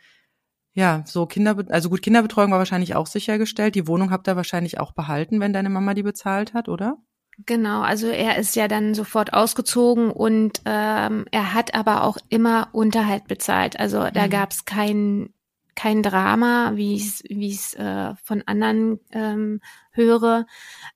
ja, 0.73 1.03
so 1.07 1.25
Kinder, 1.25 1.55
also 1.69 1.89
gut, 1.89 2.03
Kinderbetreuung 2.03 2.51
war 2.51 2.59
wahrscheinlich 2.59 2.95
auch 2.95 3.07
sichergestellt. 3.07 3.73
Die 3.73 3.87
Wohnung 3.87 4.11
habt 4.11 4.27
ihr 4.27 4.35
wahrscheinlich 4.35 4.79
auch 4.79 4.91
behalten, 4.91 5.39
wenn 5.39 5.51
deine 5.51 5.69
Mama 5.69 5.95
die 5.95 6.03
bezahlt 6.03 6.53
hat, 6.53 6.69
oder? 6.69 6.97
Genau, 7.45 7.81
also 7.81 8.07
er 8.07 8.37
ist 8.37 8.55
ja 8.55 8.67
dann 8.67 8.93
sofort 8.93 9.33
ausgezogen 9.33 10.11
und 10.11 10.61
ähm, 10.65 11.25
er 11.31 11.53
hat 11.53 11.75
aber 11.75 12.03
auch 12.03 12.17
immer 12.29 12.69
Unterhalt 12.73 13.27
bezahlt. 13.27 13.79
Also 13.79 14.07
da 14.11 14.25
mhm. 14.25 14.29
gab 14.29 14.51
es 14.51 14.65
kein 14.65 15.29
kein 15.75 16.01
Drama, 16.01 16.71
wie 16.75 16.95
ich 16.95 17.23
wie 17.29 17.49
ich 17.49 17.77
äh, 17.77 18.15
von 18.23 18.41
anderen 18.47 18.99
ähm, 19.11 19.61
höre. 19.91 20.47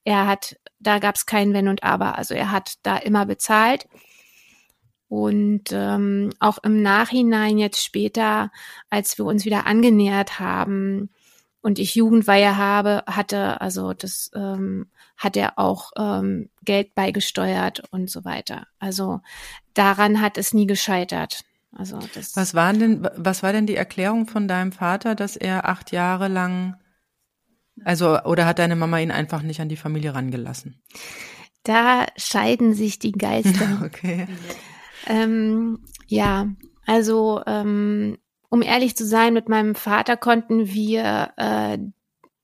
Er 0.03 0.25
hat, 0.25 0.57
da 0.79 0.97
gab 0.97 1.15
es 1.15 1.27
kein 1.27 1.53
Wenn 1.53 1.67
und 1.67 1.83
Aber. 1.83 2.17
Also 2.17 2.33
er 2.33 2.51
hat 2.51 2.73
da 2.81 2.97
immer 2.97 3.27
bezahlt. 3.27 3.87
Und 5.11 5.73
ähm, 5.73 6.29
auch 6.39 6.59
im 6.63 6.81
Nachhinein 6.81 7.57
jetzt 7.57 7.83
später, 7.83 8.49
als 8.89 9.17
wir 9.17 9.25
uns 9.25 9.43
wieder 9.43 9.65
angenähert 9.65 10.39
haben 10.39 11.09
und 11.59 11.79
ich 11.79 11.95
Jugendweihe 11.95 12.55
habe, 12.55 13.03
hatte, 13.07 13.59
also 13.59 13.91
das 13.91 14.31
ähm, 14.33 14.89
hat 15.17 15.35
er 15.35 15.59
auch 15.59 15.91
ähm, 15.97 16.49
Geld 16.63 16.95
beigesteuert 16.95 17.83
und 17.91 18.09
so 18.09 18.23
weiter. 18.23 18.67
Also 18.79 19.19
daran 19.73 20.21
hat 20.21 20.37
es 20.37 20.53
nie 20.53 20.65
gescheitert. 20.65 21.43
Also 21.75 21.99
das 22.15 22.37
was 22.37 22.53
war 22.53 22.71
denn, 22.71 23.05
was 23.17 23.43
war 23.43 23.51
denn 23.51 23.67
die 23.67 23.75
Erklärung 23.75 24.27
von 24.27 24.47
deinem 24.47 24.71
Vater, 24.71 25.13
dass 25.13 25.35
er 25.35 25.67
acht 25.67 25.91
Jahre 25.91 26.29
lang, 26.29 26.77
also 27.83 28.17
oder 28.21 28.45
hat 28.45 28.59
deine 28.59 28.77
Mama 28.77 28.99
ihn 28.99 29.11
einfach 29.11 29.41
nicht 29.41 29.59
an 29.59 29.67
die 29.67 29.75
Familie 29.75 30.15
rangelassen? 30.15 30.81
Da 31.63 32.05
scheiden 32.15 32.73
sich 32.73 32.97
die 32.97 33.11
Geister. 33.11 33.81
okay. 33.85 34.25
Ähm, 35.07 35.79
ja, 36.07 36.47
also 36.85 37.41
ähm, 37.45 38.17
um 38.49 38.61
ehrlich 38.61 38.95
zu 38.95 39.05
sein, 39.05 39.33
mit 39.33 39.49
meinem 39.49 39.75
Vater 39.75 40.17
konnten 40.17 40.67
wir 40.67 41.31
äh, 41.37 41.77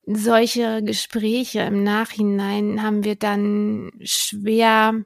solche 0.06 0.82
Gespräche 0.84 1.60
im 1.62 1.84
Nachhinein 1.84 2.82
haben 2.82 3.04
wir 3.04 3.15
dann 3.15 3.91
schwer 4.02 5.04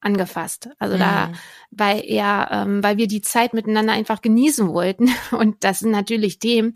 angefasst. 0.00 0.68
Also 0.78 0.96
mhm. 0.96 1.00
da, 1.00 1.32
weil 1.70 2.02
er, 2.04 2.48
ähm, 2.52 2.82
weil 2.82 2.98
wir 2.98 3.08
die 3.08 3.22
Zeit 3.22 3.54
miteinander 3.54 3.94
einfach 3.94 4.20
genießen 4.20 4.68
wollten. 4.68 5.08
Und 5.30 5.64
das 5.64 5.80
sind 5.80 5.90
natürlich 5.90 6.38
Themen, 6.38 6.74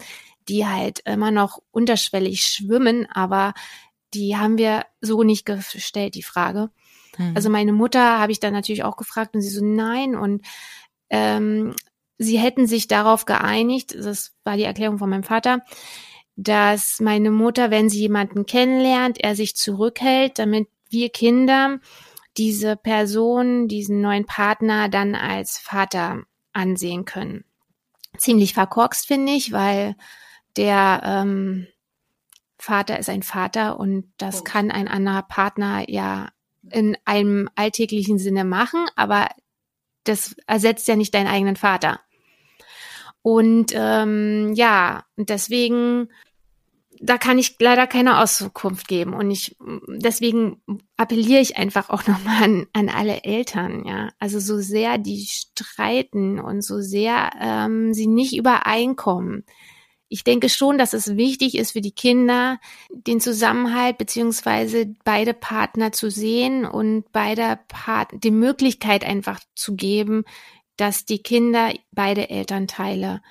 die 0.49 0.67
halt 0.67 1.01
immer 1.05 1.31
noch 1.31 1.63
unterschwellig 1.71 2.41
schwimmen, 2.41 3.07
aber 3.13 3.53
die 4.15 4.37
haben 4.37 4.59
wir 4.59 4.87
so 5.01 5.23
nicht 5.23 5.45
gestellt, 5.45 6.15
die 6.15 6.23
Frage. 6.23 6.71
Mhm. 7.21 7.37
Also 7.37 7.51
meine 7.51 7.73
Mutter 7.73 8.19
habe 8.19 8.33
ich 8.33 8.41
dann 8.41 8.53
natürlich 8.53 8.85
auch 8.85 8.97
gefragt 8.97 9.35
und 9.35 9.43
sie 9.43 9.51
so, 9.51 9.65
nein. 9.65 10.17
Und 10.17 10.45
ähm, 11.11 11.75
sie 12.19 12.39
hätten 12.39 12.67
sich 12.67 12.89
darauf 12.89 13.25
geeinigt, 13.27 13.95
das 13.95 14.33
war 14.45 14.57
die 14.57 14.65
Erklärung 14.65 14.99
von 14.99 15.11
meinem 15.11 15.23
Vater, 15.23 15.61
dass 16.37 17.01
meine 17.01 17.31
Mutter, 17.31 17.71
wenn 17.71 17.91
sie 17.91 18.01
jemanden 18.01 18.47
kennenlernt, 18.47 19.23
er 19.23 19.37
sich 19.37 19.57
zurückhält, 19.57 20.39
damit 20.39 20.69
wir 20.89 21.11
Kinder 21.11 21.79
diese 22.37 22.77
Person, 22.77 23.69
diesen 23.69 24.01
neuen 24.01 24.25
Partner 24.25 24.89
dann 24.89 25.15
als 25.15 25.59
Vater 25.59 26.23
ansehen 26.53 27.05
können. 27.05 27.45
Ziemlich 28.17 28.55
verkorkst 28.55 29.07
finde 29.07 29.33
ich, 29.33 29.53
weil 29.53 29.95
der 30.57 31.03
ähm, 31.05 31.67
Vater 32.59 32.99
ist 32.99 33.09
ein 33.09 33.23
Vater 33.23 33.79
und 33.79 34.13
das 34.17 34.41
oh. 34.41 34.45
kann 34.45 34.71
ein 34.71 34.89
anderer 34.89 35.23
Partner 35.23 35.85
ja 35.89 36.31
in 36.71 36.97
einem 37.05 37.49
alltäglichen 37.55 38.19
Sinne 38.19 38.45
machen, 38.45 38.87
aber 38.97 39.29
das 40.05 40.35
ersetzt 40.47 40.89
ja 40.89 40.97
nicht 40.97 41.15
deinen 41.15 41.29
eigenen 41.29 41.57
Vater. 41.57 42.01
Und 43.23 43.73
ähm, 43.75 44.53
ja, 44.55 45.05
deswegen, 45.17 46.09
da 47.01 47.19
kann 47.19 47.39
ich 47.39 47.57
leider 47.61 47.87
keine 47.87 48.21
Auskunft 48.21 48.89
geben. 48.89 49.13
Und 49.13 49.31
ich, 49.31 49.57
deswegen 49.89 50.63
appelliere 50.97 51.41
ich 51.41 51.57
einfach 51.57 51.91
auch 51.91 52.07
nochmal 52.07 52.43
an, 52.43 52.67
an 52.73 52.89
alle 52.89 53.25
Eltern, 53.25 53.85
ja. 53.85 54.11
Also 54.19 54.41
so 54.41 54.59
sehr 54.59 54.99
die 54.99 55.27
streiten 55.27 56.41
und 56.41 56.63
so 56.63 56.81
sehr 56.81 57.31
ähm, 57.41 57.93
sie 57.93 58.07
nicht 58.07 58.37
übereinkommen, 58.37 59.45
ich 60.13 60.25
denke 60.25 60.49
schon, 60.49 60.77
dass 60.77 60.93
es 60.93 61.17
wichtig 61.17 61.57
ist 61.57 61.71
für 61.71 61.81
die 61.81 61.93
Kinder, 61.93 62.59
den 62.91 63.21
Zusammenhalt 63.21 63.97
beziehungsweise 63.97 64.93
beide 65.05 65.35
Partner 65.35 65.93
zu 65.93 66.11
sehen 66.11 66.67
und 66.67 67.05
beide 67.13 67.61
Part 67.69 68.11
die 68.25 68.33
Möglichkeit 68.33 69.05
einfach 69.05 69.39
zu 69.55 69.77
geben, 69.77 70.25
dass 70.77 71.05
die 71.05 71.23
Kinder 71.23 71.73
beide 71.93 72.29
Elternteile 72.29 73.23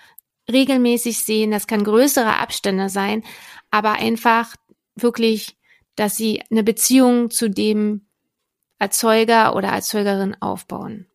regelmäßig 0.50 1.20
sehen. 1.20 1.52
Das 1.52 1.68
kann 1.68 1.84
größere 1.84 2.38
Abstände 2.38 2.88
sein, 2.88 3.26
aber 3.72 3.94
einfach 3.94 4.56
wirklich, 4.96 5.58
dass 5.98 6.16
sie 6.16 6.42
eine 6.50 6.64
Beziehung 6.64 7.30
zu 7.30 7.50
dem 7.50 8.08
Erzeuger 8.80 9.54
oder 9.54 9.68
Erzeugerin 9.68 10.42
aufbauen. 10.42 11.09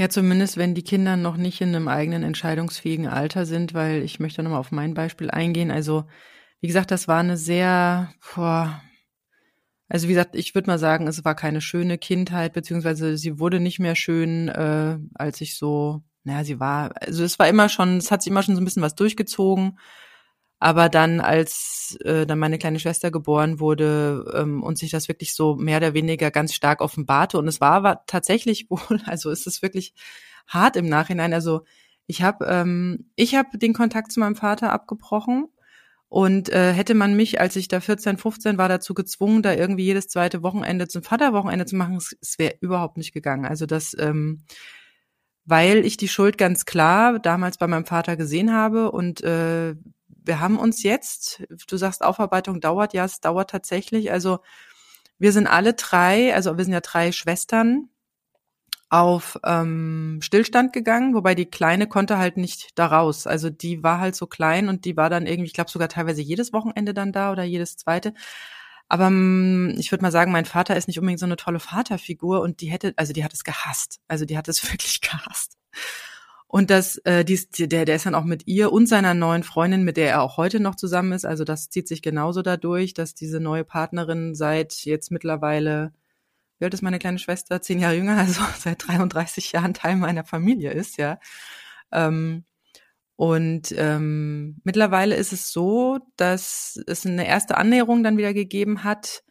Ja, 0.00 0.08
zumindest 0.08 0.56
wenn 0.56 0.74
die 0.74 0.82
Kinder 0.82 1.18
noch 1.18 1.36
nicht 1.36 1.60
in 1.60 1.76
einem 1.76 1.86
eigenen 1.86 2.22
entscheidungsfähigen 2.22 3.06
Alter 3.06 3.44
sind, 3.44 3.74
weil 3.74 4.02
ich 4.02 4.18
möchte 4.18 4.42
nochmal 4.42 4.58
auf 4.58 4.72
mein 4.72 4.94
Beispiel 4.94 5.30
eingehen. 5.30 5.70
Also, 5.70 6.04
wie 6.62 6.68
gesagt, 6.68 6.90
das 6.90 7.06
war 7.06 7.20
eine 7.20 7.36
sehr, 7.36 8.10
boah, 8.34 8.80
also 9.90 10.08
wie 10.08 10.12
gesagt, 10.12 10.36
ich 10.36 10.54
würde 10.54 10.70
mal 10.70 10.78
sagen, 10.78 11.06
es 11.06 11.22
war 11.26 11.34
keine 11.34 11.60
schöne 11.60 11.98
Kindheit, 11.98 12.54
beziehungsweise 12.54 13.18
sie 13.18 13.38
wurde 13.38 13.60
nicht 13.60 13.78
mehr 13.78 13.94
schön, 13.94 14.48
äh, 14.48 14.96
als 15.12 15.42
ich 15.42 15.58
so, 15.58 16.02
naja, 16.24 16.44
sie 16.44 16.58
war, 16.58 16.92
also 16.98 17.22
es 17.22 17.38
war 17.38 17.48
immer 17.48 17.68
schon, 17.68 17.98
es 17.98 18.10
hat 18.10 18.22
sich 18.22 18.30
immer 18.30 18.42
schon 18.42 18.54
so 18.54 18.62
ein 18.62 18.64
bisschen 18.64 18.82
was 18.82 18.94
durchgezogen. 18.94 19.78
Aber 20.60 20.90
dann, 20.90 21.20
als 21.20 21.98
äh, 22.04 22.26
dann 22.26 22.38
meine 22.38 22.58
kleine 22.58 22.78
Schwester 22.78 23.10
geboren 23.10 23.60
wurde 23.60 24.30
ähm, 24.36 24.62
und 24.62 24.76
sich 24.76 24.90
das 24.90 25.08
wirklich 25.08 25.34
so 25.34 25.56
mehr 25.56 25.78
oder 25.78 25.94
weniger 25.94 26.30
ganz 26.30 26.52
stark 26.52 26.82
offenbarte, 26.82 27.38
und 27.38 27.48
es 27.48 27.60
war, 27.62 27.82
war 27.82 28.04
tatsächlich 28.06 28.66
wohl, 28.70 29.00
also 29.06 29.30
ist 29.30 29.46
es 29.46 29.62
wirklich 29.62 29.94
hart 30.46 30.76
im 30.76 30.88
Nachhinein. 30.88 31.32
Also 31.32 31.62
ich 32.06 32.22
habe 32.22 32.44
ähm, 32.46 33.10
ich 33.16 33.34
habe 33.34 33.56
den 33.56 33.72
Kontakt 33.72 34.12
zu 34.12 34.20
meinem 34.20 34.36
Vater 34.36 34.72
abgebrochen 34.72 35.46
und 36.10 36.50
äh, 36.50 36.72
hätte 36.72 36.94
man 36.94 37.14
mich, 37.16 37.40
als 37.40 37.56
ich 37.56 37.68
da 37.68 37.80
14, 37.80 38.18
15 38.18 38.58
war, 38.58 38.68
dazu 38.68 38.94
gezwungen, 38.94 39.42
da 39.42 39.54
irgendwie 39.54 39.84
jedes 39.84 40.08
zweite 40.08 40.42
Wochenende 40.42 40.88
zum 40.88 41.02
Vaterwochenende 41.04 41.66
zu 41.66 41.76
machen, 41.76 41.96
es, 41.96 42.16
es 42.20 42.38
wäre 42.38 42.56
überhaupt 42.60 42.98
nicht 42.98 43.12
gegangen. 43.12 43.46
Also 43.46 43.64
das, 43.64 43.96
ähm, 43.98 44.42
weil 45.44 45.86
ich 45.86 45.96
die 45.96 46.08
Schuld 46.08 46.36
ganz 46.36 46.64
klar 46.64 47.18
damals 47.20 47.58
bei 47.58 47.68
meinem 47.68 47.86
Vater 47.86 48.16
gesehen 48.16 48.52
habe 48.52 48.90
und 48.90 49.22
äh, 49.22 49.76
wir 50.24 50.40
haben 50.40 50.58
uns 50.58 50.82
jetzt, 50.82 51.42
du 51.68 51.76
sagst, 51.76 52.02
Aufarbeitung 52.02 52.60
dauert, 52.60 52.94
ja, 52.94 53.04
es 53.04 53.20
dauert 53.20 53.50
tatsächlich. 53.50 54.12
Also 54.12 54.40
wir 55.18 55.32
sind 55.32 55.46
alle 55.46 55.74
drei, 55.74 56.34
also 56.34 56.56
wir 56.56 56.64
sind 56.64 56.72
ja 56.72 56.80
drei 56.80 57.12
Schwestern, 57.12 57.90
auf 58.90 59.38
ähm, 59.44 60.18
Stillstand 60.20 60.72
gegangen, 60.72 61.14
wobei 61.14 61.36
die 61.36 61.46
Kleine 61.46 61.86
konnte 61.86 62.18
halt 62.18 62.36
nicht 62.36 62.70
da 62.74 62.86
raus. 62.86 63.26
Also 63.26 63.48
die 63.48 63.84
war 63.84 64.00
halt 64.00 64.16
so 64.16 64.26
klein 64.26 64.68
und 64.68 64.84
die 64.84 64.96
war 64.96 65.08
dann 65.08 65.26
irgendwie, 65.26 65.46
ich 65.46 65.54
glaube 65.54 65.70
sogar 65.70 65.88
teilweise 65.88 66.20
jedes 66.20 66.52
Wochenende 66.52 66.92
dann 66.92 67.12
da 67.12 67.30
oder 67.30 67.44
jedes 67.44 67.76
zweite. 67.76 68.12
Aber 68.88 69.06
ähm, 69.06 69.76
ich 69.78 69.92
würde 69.92 70.02
mal 70.02 70.10
sagen, 70.10 70.32
mein 70.32 70.44
Vater 70.44 70.76
ist 70.76 70.88
nicht 70.88 70.98
unbedingt 70.98 71.20
so 71.20 71.26
eine 71.26 71.36
tolle 71.36 71.60
Vaterfigur 71.60 72.40
und 72.40 72.60
die 72.60 72.66
hätte, 72.66 72.92
also 72.96 73.12
die 73.12 73.24
hat 73.24 73.32
es 73.32 73.44
gehasst. 73.44 74.00
Also 74.08 74.24
die 74.24 74.36
hat 74.36 74.48
es 74.48 74.64
wirklich 74.72 75.00
gehasst. 75.00 75.56
Und 76.52 76.70
das, 76.70 76.96
äh, 77.04 77.24
dies, 77.24 77.48
der, 77.50 77.84
der 77.84 77.94
ist 77.94 78.06
dann 78.06 78.16
auch 78.16 78.24
mit 78.24 78.48
ihr 78.48 78.72
und 78.72 78.86
seiner 78.88 79.14
neuen 79.14 79.44
Freundin, 79.44 79.84
mit 79.84 79.96
der 79.96 80.10
er 80.10 80.22
auch 80.22 80.36
heute 80.36 80.58
noch 80.58 80.74
zusammen 80.74 81.12
ist. 81.12 81.24
Also 81.24 81.44
das 81.44 81.70
zieht 81.70 81.86
sich 81.86 82.02
genauso 82.02 82.42
dadurch, 82.42 82.92
dass 82.92 83.14
diese 83.14 83.38
neue 83.38 83.62
Partnerin 83.62 84.34
seit 84.34 84.84
jetzt 84.84 85.12
mittlerweile 85.12 85.92
wie 86.60 86.64
alt 86.66 86.74
ist 86.74 86.82
meine 86.82 86.98
kleine 86.98 87.18
Schwester? 87.18 87.62
Zehn 87.62 87.80
Jahre 87.80 87.96
jünger, 87.96 88.18
also 88.18 88.42
seit 88.58 88.86
33 88.86 89.52
Jahren 89.52 89.74
Teil 89.74 89.96
meiner 89.96 90.24
Familie 90.24 90.72
ist, 90.72 90.98
ja. 90.98 91.18
Ähm, 91.90 92.44
und 93.16 93.74
ähm, 93.76 94.60
mittlerweile 94.64 95.14
ist 95.16 95.32
es 95.32 95.52
so, 95.52 95.98
dass 96.16 96.78
es 96.86 97.04
eine 97.06 97.26
erste 97.26 97.56
Annäherung 97.56 98.02
dann 98.02 98.16
wieder 98.16 98.34
gegeben 98.34 98.84
hat. 98.84 99.22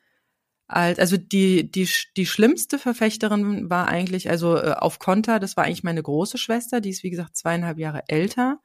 Als, 0.69 0.99
also 0.99 1.17
die, 1.17 1.69
die, 1.69 1.89
die 2.15 2.25
schlimmste 2.25 2.79
Verfechterin 2.79 3.69
war 3.69 3.89
eigentlich, 3.89 4.29
also 4.29 4.55
äh, 4.55 4.75
auf 4.77 4.99
Konter, 4.99 5.39
das 5.39 5.57
war 5.57 5.65
eigentlich 5.65 5.83
meine 5.83 6.03
große 6.03 6.37
Schwester, 6.37 6.79
die 6.79 6.91
ist 6.91 7.03
wie 7.03 7.09
gesagt 7.09 7.35
zweieinhalb 7.35 7.79
Jahre 7.79 8.03
älter 8.07 8.59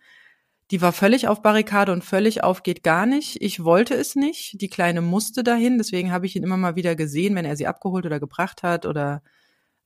die 0.70 0.80
war 0.80 0.92
völlig 0.92 1.28
auf 1.28 1.42
Barrikade 1.42 1.92
und 1.92 2.04
völlig 2.04 2.42
auf 2.42 2.62
geht 2.62 2.82
gar 2.82 3.06
nicht. 3.06 3.42
Ich 3.42 3.64
wollte 3.64 3.94
es 3.94 4.16
nicht. 4.16 4.60
Die 4.60 4.68
Kleine 4.68 5.02
musste 5.02 5.44
dahin. 5.44 5.78
Deswegen 5.78 6.10
habe 6.10 6.26
ich 6.26 6.36
ihn 6.36 6.42
immer 6.42 6.56
mal 6.56 6.74
wieder 6.74 6.96
gesehen, 6.96 7.34
wenn 7.34 7.44
er 7.44 7.56
sie 7.56 7.66
abgeholt 7.66 8.06
oder 8.06 8.18
gebracht 8.18 8.62
hat 8.62 8.86
oder 8.86 9.22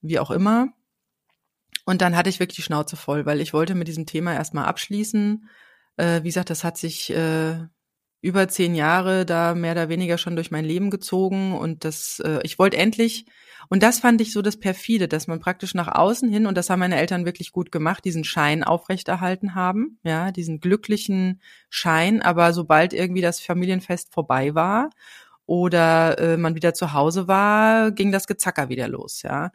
wie 0.01 0.21
auch 0.21 0.31
immer. 0.31 0.69
Und 1.85 2.01
dann 2.01 2.17
hatte 2.17 2.31
ich 2.31 2.39
wirklich 2.39 2.57
die 2.57 2.63
Schnauze 2.63 2.97
voll, 2.97 3.27
weil 3.27 3.41
ich 3.41 3.53
wollte 3.53 3.75
mit 3.75 3.89
diesem 3.89 4.07
Thema 4.07 4.35
erstmal 4.35 4.67
abschließen. 4.67 5.49
Äh, 5.97 6.23
wie 6.23 6.29
gesagt, 6.29 6.51
das 6.51 6.63
hat 6.63 6.79
sich 6.79 7.11
äh, 7.11 7.59
über 8.21 8.49
zehn 8.49 8.75
Jahre 8.75 9.25
da 9.25 9.55
mehr 9.55 9.73
oder 9.73 9.89
weniger 9.89 10.19
schon 10.19 10.37
durch 10.37 10.51
mein 10.51 10.65
Leben 10.65 10.91
gezogen 10.91 11.57
und 11.57 11.85
das, 11.85 12.21
äh, 12.21 12.41
ich 12.43 12.59
wollte 12.59 12.77
endlich 12.77 13.27
und 13.69 13.83
das 13.83 14.01
fand 14.01 14.21
ich 14.21 14.33
so 14.33 14.41
das 14.41 14.59
perfide, 14.59 15.09
dass 15.09 15.27
man 15.27 15.41
praktisch 15.41 15.75
nach 15.75 15.89
außen 15.89 16.31
hin, 16.31 16.47
und 16.47 16.57
das 16.57 16.71
haben 16.71 16.79
meine 16.79 16.97
Eltern 16.97 17.27
wirklich 17.27 17.53
gut 17.53 17.71
gemacht, 17.71 18.05
diesen 18.05 18.25
Schein 18.25 18.65
aufrechterhalten 18.65 19.55
haben, 19.55 19.99
ja, 20.05 20.33
diesen 20.33 20.61
glücklichen 20.61 21.41
Schein, 21.69 22.23
aber 22.23 22.53
sobald 22.53 22.93
irgendwie 22.93 23.21
das 23.21 23.41
Familienfest 23.41 24.13
vorbei 24.13 24.55
war 24.55 24.91
oder 25.47 26.19
äh, 26.19 26.37
man 26.37 26.55
wieder 26.55 26.75
zu 26.75 26.93
Hause 26.93 27.29
war, 27.29 27.91
ging 27.91 28.13
das 28.13 28.27
Gezacker 28.27 28.69
wieder 28.69 28.89
los, 28.89 29.23
ja. 29.23 29.51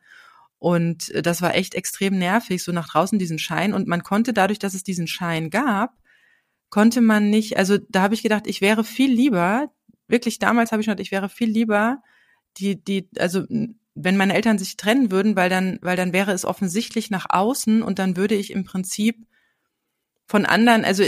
Und 0.59 1.09
äh, 1.11 1.21
das 1.21 1.41
war 1.41 1.55
echt 1.55 1.75
extrem 1.75 2.17
nervig, 2.17 2.63
so 2.63 2.71
nach 2.71 2.87
draußen 2.87 3.19
diesen 3.19 3.39
Schein. 3.39 3.73
Und 3.73 3.87
man 3.87 4.03
konnte 4.03 4.33
dadurch, 4.33 4.59
dass 4.59 4.73
es 4.73 4.83
diesen 4.83 5.07
Schein 5.07 5.49
gab, 5.49 5.91
konnte 6.73 7.01
man 7.01 7.29
nicht, 7.29 7.55
also 7.57 7.77
da 7.77 8.01
habe 8.01 8.15
ich 8.15 8.23
gedacht, 8.23 8.47
ich 8.47 8.59
wäre 8.59 8.83
viel 8.83 9.13
lieber, 9.13 9.71
wirklich 10.07 10.39
damals 10.39 10.71
habe 10.71 10.81
ich 10.81 10.87
gedacht, 10.87 11.01
ich 11.01 11.11
wäre 11.11 11.29
viel 11.29 11.47
lieber 11.47 12.01
die, 12.57 12.83
die, 12.83 13.07
also 13.19 13.43
wenn 13.93 14.17
meine 14.17 14.33
Eltern 14.33 14.57
sich 14.57 14.75
trennen 14.75 15.11
würden, 15.11 15.35
weil 15.35 15.51
dann, 15.51 15.77
weil 15.83 15.95
dann 15.95 16.13
wäre 16.13 16.31
es 16.31 16.45
offensichtlich 16.45 17.11
nach 17.11 17.27
außen 17.29 17.83
und 17.83 17.99
dann 17.99 18.17
würde 18.17 18.33
ich 18.33 18.49
im 18.49 18.65
Prinzip 18.65 19.27
von 20.25 20.47
anderen, 20.47 20.83
also 20.83 21.03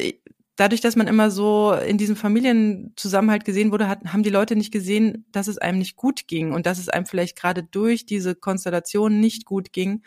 dadurch, 0.56 0.82
dass 0.82 0.96
man 0.96 1.08
immer 1.08 1.32
so 1.32 1.74
in 1.74 1.98
diesem 1.98 2.16
Familienzusammenhalt 2.16 3.44
gesehen 3.44 3.72
wurde, 3.72 3.88
hat, 3.88 4.06
haben 4.06 4.22
die 4.22 4.30
Leute 4.30 4.56
nicht 4.56 4.72
gesehen, 4.72 5.26
dass 5.32 5.48
es 5.48 5.58
einem 5.58 5.80
nicht 5.80 5.96
gut 5.96 6.28
ging 6.28 6.54
und 6.54 6.68
dass 6.68 6.78
es 6.78 6.90
einem 6.90 7.08
vielleicht 7.08 7.36
gerade 7.36 7.64
durch 7.64 8.06
diese 8.06 8.36
Konstellation 8.36 9.20
nicht 9.20 9.46
gut 9.46 9.74
ging. 9.74 10.04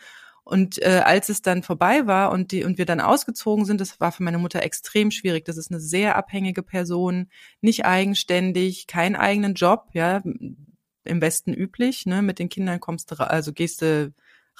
Und 0.49 0.81
äh, 0.81 1.03
als 1.05 1.29
es 1.29 1.43
dann 1.43 1.61
vorbei 1.61 2.07
war 2.07 2.31
und 2.31 2.51
die 2.51 2.63
und 2.63 2.79
wir 2.79 2.87
dann 2.87 3.01
ausgezogen 3.01 3.65
sind, 3.65 3.79
das 3.79 3.99
war 3.99 4.11
für 4.11 4.23
meine 4.23 4.39
Mutter 4.39 4.63
extrem 4.63 5.11
schwierig. 5.11 5.45
Das 5.45 5.57
ist 5.57 5.69
eine 5.69 5.79
sehr 5.79 6.15
abhängige 6.15 6.63
Person, 6.63 7.29
nicht 7.61 7.85
eigenständig, 7.85 8.87
keinen 8.87 9.15
eigenen 9.15 9.53
Job, 9.53 9.89
ja, 9.93 10.23
im 10.23 11.21
Westen 11.21 11.53
üblich. 11.53 12.07
Ne? 12.07 12.23
Mit 12.23 12.39
den 12.39 12.49
Kindern 12.49 12.79
kommst 12.79 13.11
du, 13.11 13.15
also 13.17 13.53
gehst 13.53 13.83
du 13.83 14.11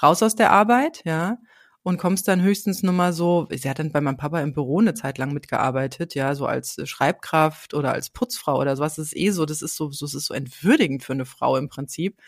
raus 0.02 0.22
aus 0.22 0.36
der 0.36 0.52
Arbeit, 0.52 1.02
ja, 1.06 1.40
und 1.82 1.98
kommst 1.98 2.28
dann 2.28 2.44
höchstens 2.44 2.84
nur 2.84 2.94
mal 2.94 3.12
so, 3.12 3.48
sie 3.50 3.68
hat 3.68 3.80
dann 3.80 3.92
bei 3.92 4.00
meinem 4.00 4.18
Papa 4.18 4.42
im 4.42 4.54
Büro 4.54 4.80
eine 4.80 4.94
Zeit 4.94 5.18
lang 5.18 5.34
mitgearbeitet, 5.34 6.14
ja, 6.14 6.36
so 6.36 6.46
als 6.46 6.78
Schreibkraft 6.88 7.74
oder 7.74 7.94
als 7.94 8.12
Putzfrau 8.12 8.60
oder 8.60 8.76
sowas. 8.76 8.98
Das 8.98 9.08
ist 9.08 9.18
eh 9.18 9.32
so, 9.32 9.48
das 9.48 9.64
ist 9.64 9.76
so, 9.76 9.90
das 9.90 10.14
ist 10.14 10.28
so 10.28 10.36
entwürdigend 10.36 11.04
für 11.04 11.14
eine 11.14 11.26
Frau 11.26 11.58
im 11.58 11.68
Prinzip. 11.68 12.22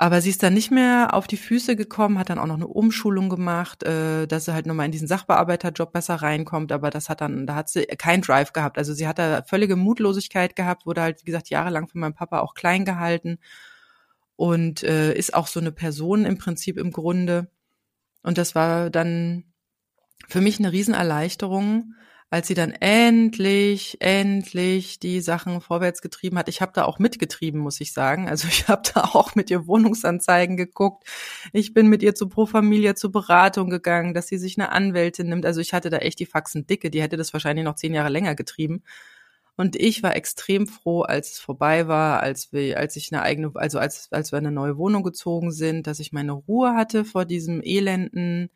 Aber 0.00 0.22
sie 0.22 0.30
ist 0.30 0.42
dann 0.42 0.54
nicht 0.54 0.70
mehr 0.70 1.12
auf 1.12 1.26
die 1.26 1.36
Füße 1.36 1.76
gekommen, 1.76 2.18
hat 2.18 2.30
dann 2.30 2.38
auch 2.38 2.46
noch 2.46 2.54
eine 2.54 2.66
Umschulung 2.66 3.28
gemacht, 3.28 3.82
äh, 3.82 4.26
dass 4.26 4.46
sie 4.46 4.54
halt 4.54 4.64
nochmal 4.64 4.86
in 4.86 4.92
diesen 4.92 5.06
Sachbearbeiterjob 5.06 5.92
besser 5.92 6.14
reinkommt. 6.14 6.72
Aber 6.72 6.88
das 6.88 7.10
hat 7.10 7.20
dann, 7.20 7.46
da 7.46 7.54
hat 7.54 7.68
sie 7.68 7.82
kein 7.84 8.22
Drive 8.22 8.54
gehabt. 8.54 8.78
Also 8.78 8.94
sie 8.94 9.06
hat 9.06 9.18
da 9.18 9.42
völlige 9.42 9.76
Mutlosigkeit 9.76 10.56
gehabt, 10.56 10.86
wurde 10.86 11.02
halt, 11.02 11.20
wie 11.20 11.26
gesagt, 11.26 11.50
jahrelang 11.50 11.86
von 11.86 12.00
meinem 12.00 12.14
Papa 12.14 12.38
auch 12.38 12.54
klein 12.54 12.86
gehalten 12.86 13.40
und 14.36 14.82
äh, 14.84 15.12
ist 15.12 15.34
auch 15.34 15.46
so 15.46 15.60
eine 15.60 15.70
Person 15.70 16.24
im 16.24 16.38
Prinzip 16.38 16.78
im 16.78 16.92
Grunde. 16.92 17.50
Und 18.22 18.38
das 18.38 18.54
war 18.54 18.88
dann 18.88 19.52
für 20.28 20.40
mich 20.40 20.58
eine 20.60 20.72
Riesenerleichterung, 20.72 21.92
als 22.30 22.46
sie 22.46 22.54
dann 22.54 22.70
endlich, 22.70 23.96
endlich 24.00 25.00
die 25.00 25.20
Sachen 25.20 25.60
vorwärts 25.60 26.00
getrieben 26.00 26.38
hat. 26.38 26.48
Ich 26.48 26.60
habe 26.60 26.70
da 26.72 26.84
auch 26.84 27.00
mitgetrieben, 27.00 27.60
muss 27.60 27.80
ich 27.80 27.92
sagen. 27.92 28.28
Also 28.28 28.46
ich 28.46 28.68
habe 28.68 28.82
da 28.94 29.00
auch 29.14 29.34
mit 29.34 29.50
ihr 29.50 29.66
Wohnungsanzeigen 29.66 30.56
geguckt. 30.56 31.04
Ich 31.52 31.74
bin 31.74 31.88
mit 31.88 32.04
ihr 32.04 32.14
zu 32.14 32.28
Pro 32.28 32.46
Familia 32.46 32.94
zur 32.94 33.10
Beratung 33.10 33.68
gegangen, 33.68 34.14
dass 34.14 34.28
sie 34.28 34.38
sich 34.38 34.56
eine 34.58 34.70
Anwältin 34.70 35.28
nimmt. 35.28 35.44
Also 35.44 35.60
ich 35.60 35.74
hatte 35.74 35.90
da 35.90 35.98
echt 35.98 36.20
die 36.20 36.26
Faxen 36.26 36.68
dicke. 36.68 36.90
Die 36.90 37.02
hätte 37.02 37.16
das 37.16 37.32
wahrscheinlich 37.32 37.64
noch 37.64 37.74
zehn 37.74 37.94
Jahre 37.94 38.10
länger 38.10 38.36
getrieben. 38.36 38.84
Und 39.56 39.74
ich 39.74 40.02
war 40.04 40.14
extrem 40.14 40.68
froh, 40.68 41.02
als 41.02 41.32
es 41.32 41.38
vorbei 41.40 41.88
war, 41.88 42.20
als 42.20 42.52
wir, 42.52 42.78
als 42.78 42.96
ich 42.96 43.12
eine 43.12 43.22
eigene, 43.22 43.50
also 43.56 43.78
als, 43.80 44.08
als 44.12 44.32
wir 44.32 44.38
eine 44.38 44.52
neue 44.52 44.78
Wohnung 44.78 45.02
gezogen 45.02 45.50
sind, 45.50 45.86
dass 45.88 45.98
ich 45.98 46.12
meine 46.12 46.32
Ruhe 46.32 46.74
hatte 46.74 47.04
vor 47.04 47.24
diesem 47.24 47.60
elenden 47.62 48.50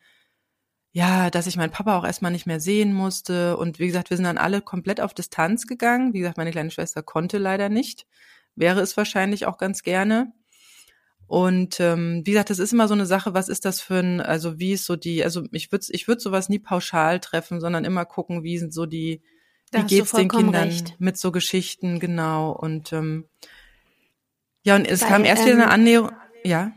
ja, 0.97 1.29
dass 1.29 1.49
ich 1.49 1.57
meinen 1.57 1.73
Papa 1.73 1.99
auch 1.99 2.05
erstmal 2.05 2.31
nicht 2.31 2.47
mehr 2.47 2.61
sehen 2.61 2.95
musste. 2.95 3.57
Und 3.57 3.81
wie 3.81 3.89
gesagt, 3.89 4.11
wir 4.11 4.17
sind 4.17 4.27
dann 4.27 4.39
alle 4.39 4.63
komplett 4.63 5.01
auf 5.01 5.13
Distanz 5.13 5.67
gegangen. 5.67 6.15
Wie 6.15 6.21
gesagt, 6.21 6.37
meine 6.37 6.53
kleine 6.53 6.71
Schwester 6.71 7.03
konnte 7.03 7.39
leider 7.39 7.69
nicht. 7.69 8.07
Wäre 8.55 8.81
es 8.81 8.97
wahrscheinlich 8.97 9.45
auch 9.47 9.59
ganz 9.59 9.83
gerne. 9.83 10.33
Und 11.27 11.81
ähm, 11.81 12.23
wie 12.25 12.31
gesagt, 12.31 12.51
das 12.51 12.61
ist 12.61 12.73
immer 12.73 12.87
so 12.87 12.95
eine 12.95 13.07
Sache, 13.07 13.35
was 13.35 13.49
ist 13.49 13.65
das 13.65 13.81
für 13.81 13.99
ein, 13.99 14.21
also 14.21 14.61
wie 14.61 14.75
ist 14.75 14.85
so 14.85 14.95
die, 14.95 15.25
also 15.25 15.43
ich 15.51 15.73
würde 15.73 15.85
ich 15.91 16.07
würd 16.07 16.21
sowas 16.21 16.49
nie 16.49 16.61
pauschal 16.61 17.19
treffen, 17.19 17.61
sondern 17.61 17.85
immer 17.85 18.05
gucken, 18.05 18.45
wie 18.45 18.59
sind 18.59 18.73
so 18.73 18.87
die, 18.87 19.21
da 19.73 19.83
wie 19.83 19.87
geht's 19.87 20.13
den 20.13 20.29
Kindern 20.29 20.69
recht. 20.69 20.95
mit 21.01 21.17
so 21.17 21.33
Geschichten, 21.33 21.99
genau. 21.99 22.53
Und 22.53 22.93
ähm, 22.93 23.29
ja, 24.63 24.77
und 24.77 24.87
es 24.87 25.03
Weil, 25.03 25.09
kam 25.09 25.25
erst 25.25 25.43
ähm, 25.43 25.55
wieder 25.55 25.65
eine 25.65 25.71
Annäherung, 25.73 26.13
ja. 26.45 26.71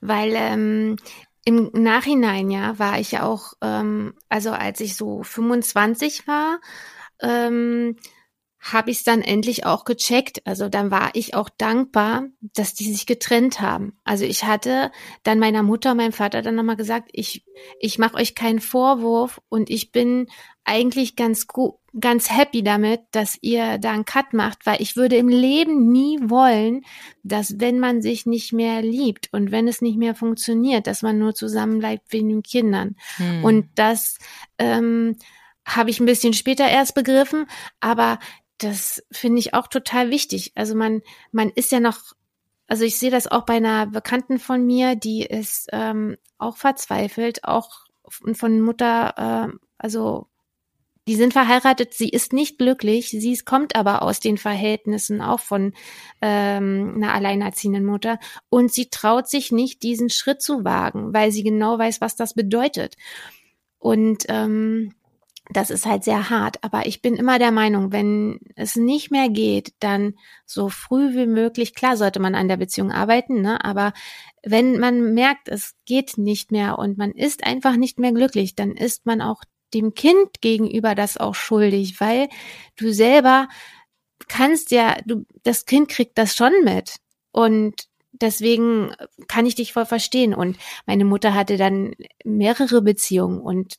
Weil 0.00 0.32
ähm, 0.36 0.96
im 1.44 1.70
Nachhinein, 1.72 2.50
ja, 2.50 2.78
war 2.78 3.00
ich 3.00 3.12
ja 3.12 3.24
auch, 3.24 3.54
ähm, 3.60 4.14
also 4.28 4.50
als 4.50 4.80
ich 4.80 4.96
so 4.96 5.22
25 5.22 6.26
war, 6.26 6.60
ähm, 7.20 7.96
habe 8.60 8.92
ich 8.92 8.98
es 8.98 9.04
dann 9.04 9.22
endlich 9.22 9.66
auch 9.66 9.84
gecheckt. 9.84 10.46
Also 10.46 10.68
dann 10.68 10.92
war 10.92 11.10
ich 11.14 11.34
auch 11.34 11.48
dankbar, 11.50 12.26
dass 12.40 12.74
die 12.74 12.92
sich 12.92 13.06
getrennt 13.06 13.60
haben. 13.60 13.98
Also 14.04 14.24
ich 14.24 14.44
hatte 14.44 14.92
dann 15.24 15.40
meiner 15.40 15.64
Mutter, 15.64 15.96
meinem 15.96 16.12
Vater 16.12 16.42
dann 16.42 16.54
nochmal 16.54 16.76
gesagt, 16.76 17.08
ich, 17.12 17.44
ich 17.80 17.98
mache 17.98 18.14
euch 18.16 18.36
keinen 18.36 18.60
Vorwurf 18.60 19.40
und 19.48 19.68
ich 19.68 19.90
bin 19.90 20.28
eigentlich 20.64 21.16
ganz 21.16 21.48
gut, 21.48 21.74
ganz 22.00 22.30
happy 22.30 22.62
damit, 22.62 23.02
dass 23.10 23.38
ihr 23.42 23.78
da 23.78 23.92
einen 23.92 24.04
Cut 24.04 24.32
macht, 24.32 24.64
weil 24.64 24.80
ich 24.80 24.96
würde 24.96 25.16
im 25.16 25.28
Leben 25.28 25.92
nie 25.92 26.18
wollen, 26.22 26.84
dass 27.22 27.60
wenn 27.60 27.78
man 27.78 28.00
sich 28.00 28.24
nicht 28.26 28.52
mehr 28.52 28.82
liebt 28.82 29.28
und 29.32 29.50
wenn 29.50 29.68
es 29.68 29.82
nicht 29.82 29.98
mehr 29.98 30.14
funktioniert, 30.14 30.86
dass 30.86 31.02
man 31.02 31.18
nur 31.18 31.34
zusammen 31.34 31.78
bleibt 31.78 32.12
wegen 32.12 32.28
den 32.28 32.42
Kindern. 32.42 32.96
Hm. 33.16 33.44
Und 33.44 33.68
das 33.74 34.18
ähm, 34.58 35.16
habe 35.66 35.90
ich 35.90 36.00
ein 36.00 36.06
bisschen 36.06 36.32
später 36.32 36.66
erst 36.66 36.94
begriffen, 36.94 37.46
aber 37.80 38.18
das 38.58 39.02
finde 39.10 39.40
ich 39.40 39.54
auch 39.54 39.66
total 39.66 40.10
wichtig. 40.10 40.52
Also 40.54 40.74
man, 40.74 41.02
man 41.30 41.50
ist 41.50 41.72
ja 41.72 41.80
noch 41.80 42.14
also 42.68 42.84
ich 42.84 42.98
sehe 42.98 43.10
das 43.10 43.26
auch 43.26 43.44
bei 43.44 43.56
einer 43.56 43.86
Bekannten 43.86 44.38
von 44.38 44.64
mir, 44.64 44.96
die 44.96 45.26
ist 45.26 45.68
ähm, 45.72 46.16
auch 46.38 46.56
verzweifelt, 46.56 47.44
auch 47.44 47.68
von 48.08 48.62
Mutter, 48.62 49.50
äh, 49.52 49.56
also 49.76 50.28
die 51.08 51.16
sind 51.16 51.32
verheiratet, 51.32 51.94
sie 51.94 52.08
ist 52.08 52.32
nicht 52.32 52.58
glücklich, 52.58 53.10
sie 53.10 53.36
kommt 53.38 53.74
aber 53.74 54.02
aus 54.02 54.20
den 54.20 54.38
Verhältnissen 54.38 55.20
auch 55.20 55.40
von 55.40 55.72
ähm, 56.20 56.94
einer 56.96 57.14
alleinerziehenden 57.14 57.84
Mutter 57.84 58.18
und 58.48 58.72
sie 58.72 58.88
traut 58.88 59.28
sich 59.28 59.50
nicht, 59.50 59.82
diesen 59.82 60.10
Schritt 60.10 60.42
zu 60.42 60.64
wagen, 60.64 61.12
weil 61.12 61.32
sie 61.32 61.42
genau 61.42 61.78
weiß, 61.78 62.00
was 62.00 62.14
das 62.14 62.34
bedeutet. 62.34 62.96
Und 63.78 64.26
ähm, 64.28 64.94
das 65.50 65.70
ist 65.70 65.86
halt 65.86 66.04
sehr 66.04 66.30
hart. 66.30 66.62
Aber 66.62 66.86
ich 66.86 67.02
bin 67.02 67.16
immer 67.16 67.38
der 67.38 67.50
Meinung, 67.50 67.92
wenn 67.92 68.40
es 68.54 68.76
nicht 68.76 69.10
mehr 69.10 69.28
geht, 69.28 69.74
dann 69.80 70.14
so 70.46 70.68
früh 70.68 71.14
wie 71.14 71.26
möglich, 71.26 71.74
klar 71.74 71.96
sollte 71.96 72.20
man 72.20 72.34
an 72.34 72.48
der 72.48 72.56
Beziehung 72.56 72.92
arbeiten, 72.92 73.42
ne? 73.42 73.64
aber 73.64 73.92
wenn 74.44 74.78
man 74.78 75.14
merkt, 75.14 75.48
es 75.48 75.74
geht 75.84 76.18
nicht 76.18 76.50
mehr 76.50 76.78
und 76.78 76.98
man 76.98 77.12
ist 77.12 77.44
einfach 77.44 77.76
nicht 77.76 77.98
mehr 77.98 78.12
glücklich, 78.12 78.54
dann 78.54 78.72
ist 78.72 79.06
man 79.06 79.20
auch 79.20 79.42
dem 79.74 79.94
Kind 79.94 80.40
gegenüber 80.40 80.94
das 80.94 81.16
auch 81.16 81.34
schuldig, 81.34 82.00
weil 82.00 82.28
du 82.76 82.92
selber 82.92 83.48
kannst 84.28 84.70
ja, 84.70 84.96
du, 85.04 85.26
das 85.42 85.66
Kind 85.66 85.88
kriegt 85.88 86.16
das 86.18 86.34
schon 86.34 86.52
mit. 86.64 86.96
Und 87.32 87.88
deswegen 88.12 88.94
kann 89.28 89.46
ich 89.46 89.54
dich 89.54 89.72
voll 89.72 89.86
verstehen. 89.86 90.34
Und 90.34 90.58
meine 90.86 91.04
Mutter 91.04 91.34
hatte 91.34 91.56
dann 91.56 91.94
mehrere 92.24 92.82
Beziehungen 92.82 93.40
und 93.40 93.76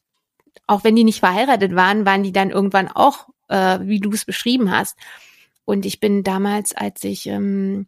auch 0.68 0.84
wenn 0.84 0.96
die 0.96 1.04
nicht 1.04 1.20
verheiratet 1.20 1.76
waren, 1.76 2.06
waren 2.06 2.24
die 2.24 2.32
dann 2.32 2.52
irgendwann 2.52 2.88
auch, 2.88 3.28
äh, 3.50 3.80
wie 3.82 4.00
du 4.00 4.12
es 4.12 4.26
beschrieben 4.26 4.72
hast. 4.72 4.98
Und 5.66 5.86
ich 5.86 6.00
bin 6.00 6.24
damals, 6.24 6.74
als 6.74 7.04
ich 7.04 7.28
ähm, 7.28 7.88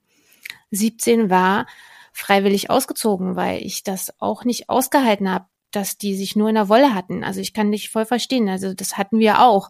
17 0.71 1.29
war, 1.29 1.67
freiwillig 2.11 2.69
ausgezogen, 2.69 3.35
weil 3.35 3.61
ich 3.61 3.83
das 3.83 4.13
auch 4.19 4.43
nicht 4.45 4.69
ausgehalten 4.69 5.29
habe, 5.29 5.45
dass 5.75 5.97
die 5.97 6.15
sich 6.15 6.35
nur 6.35 6.49
in 6.49 6.55
der 6.55 6.69
Wolle 6.69 6.93
hatten. 6.93 7.23
Also 7.23 7.39
ich 7.39 7.53
kann 7.53 7.71
dich 7.71 7.89
voll 7.89 8.05
verstehen. 8.05 8.49
Also 8.49 8.73
das 8.73 8.97
hatten 8.97 9.19
wir 9.19 9.41
auch, 9.41 9.69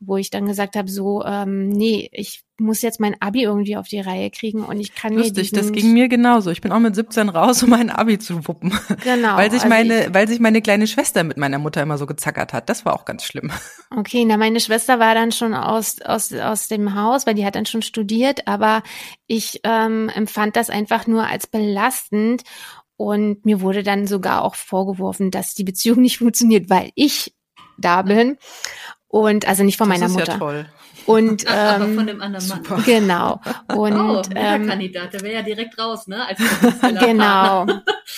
wo 0.00 0.16
ich 0.16 0.30
dann 0.30 0.46
gesagt 0.46 0.76
habe, 0.76 0.90
so, 0.90 1.24
ähm, 1.24 1.68
nee, 1.68 2.08
ich 2.12 2.44
muss 2.58 2.82
jetzt 2.82 3.00
mein 3.00 3.20
Abi 3.20 3.42
irgendwie 3.42 3.76
auf 3.76 3.88
die 3.88 4.00
Reihe 4.00 4.30
kriegen 4.30 4.64
und 4.64 4.78
ich 4.78 4.94
kann 4.94 5.14
Lustig, 5.14 5.50
das 5.50 5.72
ging 5.72 5.92
mir 5.92 6.08
genauso. 6.08 6.50
Ich 6.50 6.60
bin 6.60 6.70
auch 6.70 6.78
mit 6.78 6.94
17 6.94 7.28
raus, 7.28 7.62
um 7.64 7.70
mein 7.70 7.90
Abi 7.90 8.18
zu 8.18 8.46
wuppen. 8.46 8.72
Genau. 9.02 9.36
weil 9.36 9.50
sich 9.50 9.62
also 9.62 9.68
meine, 9.68 10.06
ich, 10.06 10.14
weil 10.14 10.28
sich 10.28 10.38
meine 10.38 10.62
kleine 10.62 10.86
Schwester 10.86 11.24
mit 11.24 11.36
meiner 11.36 11.58
Mutter 11.58 11.82
immer 11.82 11.98
so 11.98 12.06
gezackert 12.06 12.52
hat. 12.52 12.68
Das 12.68 12.84
war 12.84 12.94
auch 12.94 13.04
ganz 13.04 13.24
schlimm. 13.24 13.50
Okay, 13.96 14.24
na 14.24 14.36
meine 14.36 14.60
Schwester 14.60 14.98
war 14.98 15.14
dann 15.14 15.30
schon 15.30 15.54
aus 15.54 16.00
aus 16.00 16.32
aus 16.32 16.68
dem 16.68 16.94
Haus, 16.94 17.26
weil 17.26 17.34
die 17.34 17.44
hat 17.44 17.54
dann 17.54 17.66
schon 17.66 17.82
studiert, 17.82 18.46
aber 18.46 18.82
ich 19.26 19.60
ähm, 19.64 20.08
empfand 20.08 20.56
das 20.56 20.70
einfach 20.70 21.06
nur 21.06 21.26
als 21.26 21.46
belastend 21.46 22.42
und 22.96 23.44
mir 23.44 23.60
wurde 23.60 23.82
dann 23.82 24.06
sogar 24.06 24.42
auch 24.42 24.54
vorgeworfen, 24.54 25.30
dass 25.30 25.54
die 25.54 25.64
Beziehung 25.64 26.00
nicht 26.02 26.18
funktioniert, 26.18 26.70
weil 26.70 26.90
ich 26.94 27.34
da 27.78 28.02
bin. 28.02 28.36
Und 29.08 29.46
also 29.46 29.62
nicht 29.62 29.78
von 29.78 29.88
das 29.88 30.00
meiner 30.00 30.12
Mutter. 30.12 30.32
Ja 30.32 30.38
toll. 30.38 30.66
Und 31.06 31.44
ähm, 31.44 31.48
aber 31.52 31.94
von 31.94 32.06
dem 32.06 32.20
anderen 32.20 32.48
Mann. 32.48 32.64
Super. 32.64 32.82
Genau. 32.84 33.40
Und 33.74 33.94
oh, 33.94 34.22
ähm, 34.34 34.66
Kandidat, 34.66 35.12
der 35.12 35.20
wäre 35.20 35.34
ja 35.34 35.42
direkt 35.42 35.78
raus, 35.78 36.06
ne? 36.06 36.26
Als 36.26 36.40
genau. 36.98 37.66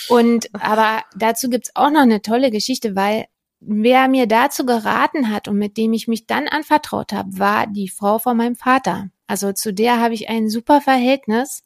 Und 0.09 0.49
aber 0.53 1.03
dazu 1.15 1.49
gibt's 1.49 1.71
auch 1.75 1.89
noch 1.89 2.01
eine 2.01 2.21
tolle 2.21 2.49
Geschichte, 2.49 2.95
weil 2.95 3.25
wer 3.59 4.07
mir 4.07 4.27
dazu 4.27 4.65
geraten 4.65 5.31
hat 5.31 5.47
und 5.47 5.57
mit 5.57 5.77
dem 5.77 5.93
ich 5.93 6.07
mich 6.07 6.27
dann 6.27 6.47
anvertraut 6.47 7.11
habe, 7.13 7.37
war 7.37 7.67
die 7.67 7.89
Frau 7.89 8.19
von 8.19 8.37
meinem 8.37 8.55
Vater. 8.55 9.09
Also 9.27 9.51
zu 9.51 9.73
der 9.73 9.99
habe 9.99 10.13
ich 10.13 10.29
ein 10.29 10.49
super 10.49 10.81
Verhältnis 10.81 11.63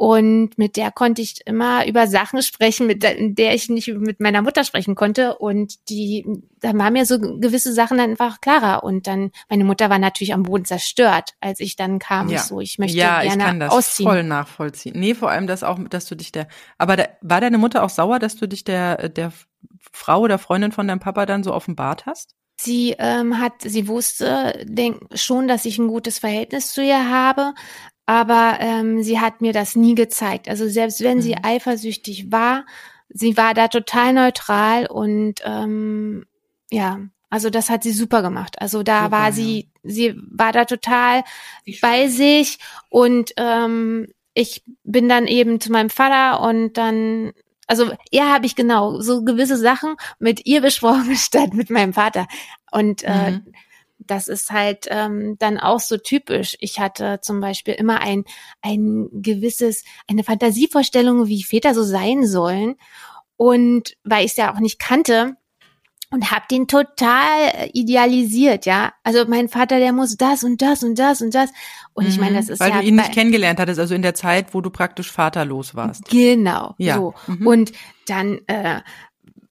und 0.00 0.56
mit 0.56 0.78
der 0.78 0.90
konnte 0.90 1.20
ich 1.20 1.42
immer 1.44 1.86
über 1.86 2.06
Sachen 2.06 2.40
sprechen, 2.40 2.86
mit 2.86 3.02
der, 3.02 3.54
ich 3.54 3.68
nicht 3.68 3.88
mit 3.88 4.18
meiner 4.18 4.40
Mutter 4.40 4.64
sprechen 4.64 4.94
konnte. 4.94 5.36
Und 5.36 5.90
die, 5.90 6.24
da 6.58 6.72
waren 6.72 6.94
mir 6.94 7.04
so 7.04 7.18
gewisse 7.20 7.74
Sachen 7.74 7.98
dann 7.98 8.12
einfach 8.12 8.40
klarer. 8.40 8.82
Und 8.82 9.06
dann, 9.06 9.30
meine 9.50 9.64
Mutter 9.64 9.90
war 9.90 9.98
natürlich 9.98 10.32
am 10.32 10.44
Boden 10.44 10.64
zerstört, 10.64 11.34
als 11.40 11.60
ich 11.60 11.76
dann 11.76 11.98
kam. 11.98 12.30
Ja. 12.30 12.38
So, 12.38 12.62
ich 12.62 12.78
möchte 12.78 12.96
ja, 12.96 13.20
gerne 13.20 13.42
ich 13.42 13.46
kann 13.46 13.60
das 13.60 13.72
ausziehen. 13.72 14.08
voll 14.08 14.22
nachvollziehen. 14.22 14.98
Nee, 14.98 15.14
vor 15.14 15.30
allem 15.30 15.46
das 15.46 15.62
auch, 15.62 15.78
dass 15.90 16.06
du 16.06 16.14
dich 16.14 16.32
der, 16.32 16.48
aber 16.78 16.96
da, 16.96 17.04
war 17.20 17.42
deine 17.42 17.58
Mutter 17.58 17.82
auch 17.82 17.90
sauer, 17.90 18.18
dass 18.18 18.36
du 18.36 18.48
dich 18.48 18.64
der, 18.64 19.10
der 19.10 19.34
Frau 19.92 20.20
oder 20.20 20.38
Freundin 20.38 20.72
von 20.72 20.88
deinem 20.88 21.00
Papa 21.00 21.26
dann 21.26 21.44
so 21.44 21.52
offenbart 21.52 22.06
hast? 22.06 22.34
Sie 22.62 22.94
ähm, 22.98 23.38
hat, 23.38 23.62
sie 23.62 23.88
wusste 23.88 24.64
denk, 24.64 25.00
schon, 25.14 25.48
dass 25.48 25.64
ich 25.64 25.78
ein 25.78 25.88
gutes 25.88 26.18
Verhältnis 26.18 26.74
zu 26.74 26.84
ihr 26.84 27.08
habe, 27.08 27.54
aber 28.10 28.56
ähm, 28.58 29.04
sie 29.04 29.20
hat 29.20 29.40
mir 29.40 29.52
das 29.52 29.76
nie 29.76 29.94
gezeigt. 29.94 30.48
Also 30.48 30.68
selbst 30.68 31.00
wenn 31.00 31.18
mhm. 31.18 31.22
sie 31.22 31.36
eifersüchtig 31.36 32.32
war, 32.32 32.66
sie 33.08 33.36
war 33.36 33.54
da 33.54 33.68
total 33.68 34.12
neutral 34.14 34.86
und 34.86 35.36
ähm, 35.44 36.26
ja, 36.72 36.98
also 37.28 37.50
das 37.50 37.70
hat 37.70 37.84
sie 37.84 37.92
super 37.92 38.20
gemacht. 38.22 38.60
Also 38.60 38.82
da 38.82 39.04
super, 39.04 39.10
war 39.12 39.32
sie, 39.32 39.68
ja. 39.84 39.90
sie 39.92 40.14
war 40.28 40.50
da 40.50 40.64
total 40.64 41.22
bei 41.80 42.08
sich 42.08 42.58
und 42.88 43.30
ähm, 43.36 44.08
ich 44.34 44.64
bin 44.82 45.08
dann 45.08 45.28
eben 45.28 45.60
zu 45.60 45.70
meinem 45.70 45.90
Vater 45.90 46.40
und 46.40 46.72
dann, 46.72 47.30
also 47.68 47.92
eher 48.10 48.32
habe 48.32 48.44
ich 48.44 48.56
genau 48.56 49.00
so 49.00 49.22
gewisse 49.22 49.56
Sachen 49.56 49.94
mit 50.18 50.46
ihr 50.46 50.60
besprochen 50.62 51.14
statt 51.14 51.54
mit 51.54 51.70
meinem 51.70 51.92
Vater 51.92 52.26
und 52.72 53.04
äh, 53.04 53.30
mhm. 53.30 53.36
äh, 53.36 53.52
das 54.06 54.28
ist 54.28 54.50
halt 54.50 54.86
ähm, 54.88 55.36
dann 55.38 55.58
auch 55.58 55.80
so 55.80 55.96
typisch. 55.96 56.56
Ich 56.60 56.80
hatte 56.80 57.20
zum 57.22 57.40
Beispiel 57.40 57.74
immer 57.74 58.00
ein, 58.00 58.24
ein 58.62 59.08
gewisses, 59.12 59.84
eine 60.08 60.24
Fantasievorstellung, 60.24 61.26
wie 61.26 61.42
Väter 61.42 61.74
so 61.74 61.82
sein 61.82 62.26
sollen. 62.26 62.76
Und 63.36 63.96
weil 64.04 64.24
ich 64.24 64.32
es 64.32 64.36
ja 64.36 64.52
auch 64.52 64.60
nicht 64.60 64.78
kannte, 64.78 65.36
und 66.12 66.32
hab 66.32 66.48
den 66.48 66.66
total 66.66 67.70
idealisiert, 67.72 68.66
ja. 68.66 68.92
Also 69.04 69.24
mein 69.28 69.48
Vater, 69.48 69.78
der 69.78 69.92
muss 69.92 70.16
das 70.16 70.42
und 70.42 70.60
das 70.60 70.82
und 70.82 70.98
das 70.98 71.22
und 71.22 71.34
das. 71.34 71.50
Und 71.92 72.08
ich 72.08 72.18
meine, 72.18 72.36
das 72.36 72.46
mhm. 72.46 72.54
ist 72.54 72.60
weil 72.60 72.70
ja 72.70 72.80
du 72.80 72.86
ihn 72.86 72.96
nicht 72.96 73.12
kennengelernt 73.12 73.60
hattest, 73.60 73.78
also 73.78 73.94
in 73.94 74.02
der 74.02 74.14
Zeit, 74.14 74.52
wo 74.52 74.60
du 74.60 74.70
praktisch 74.70 75.10
vaterlos 75.10 75.76
warst. 75.76 76.08
Genau. 76.10 76.74
Ja. 76.78 76.96
So. 76.96 77.14
Mhm. 77.28 77.46
Und 77.46 77.72
dann 78.06 78.40
äh, 78.48 78.80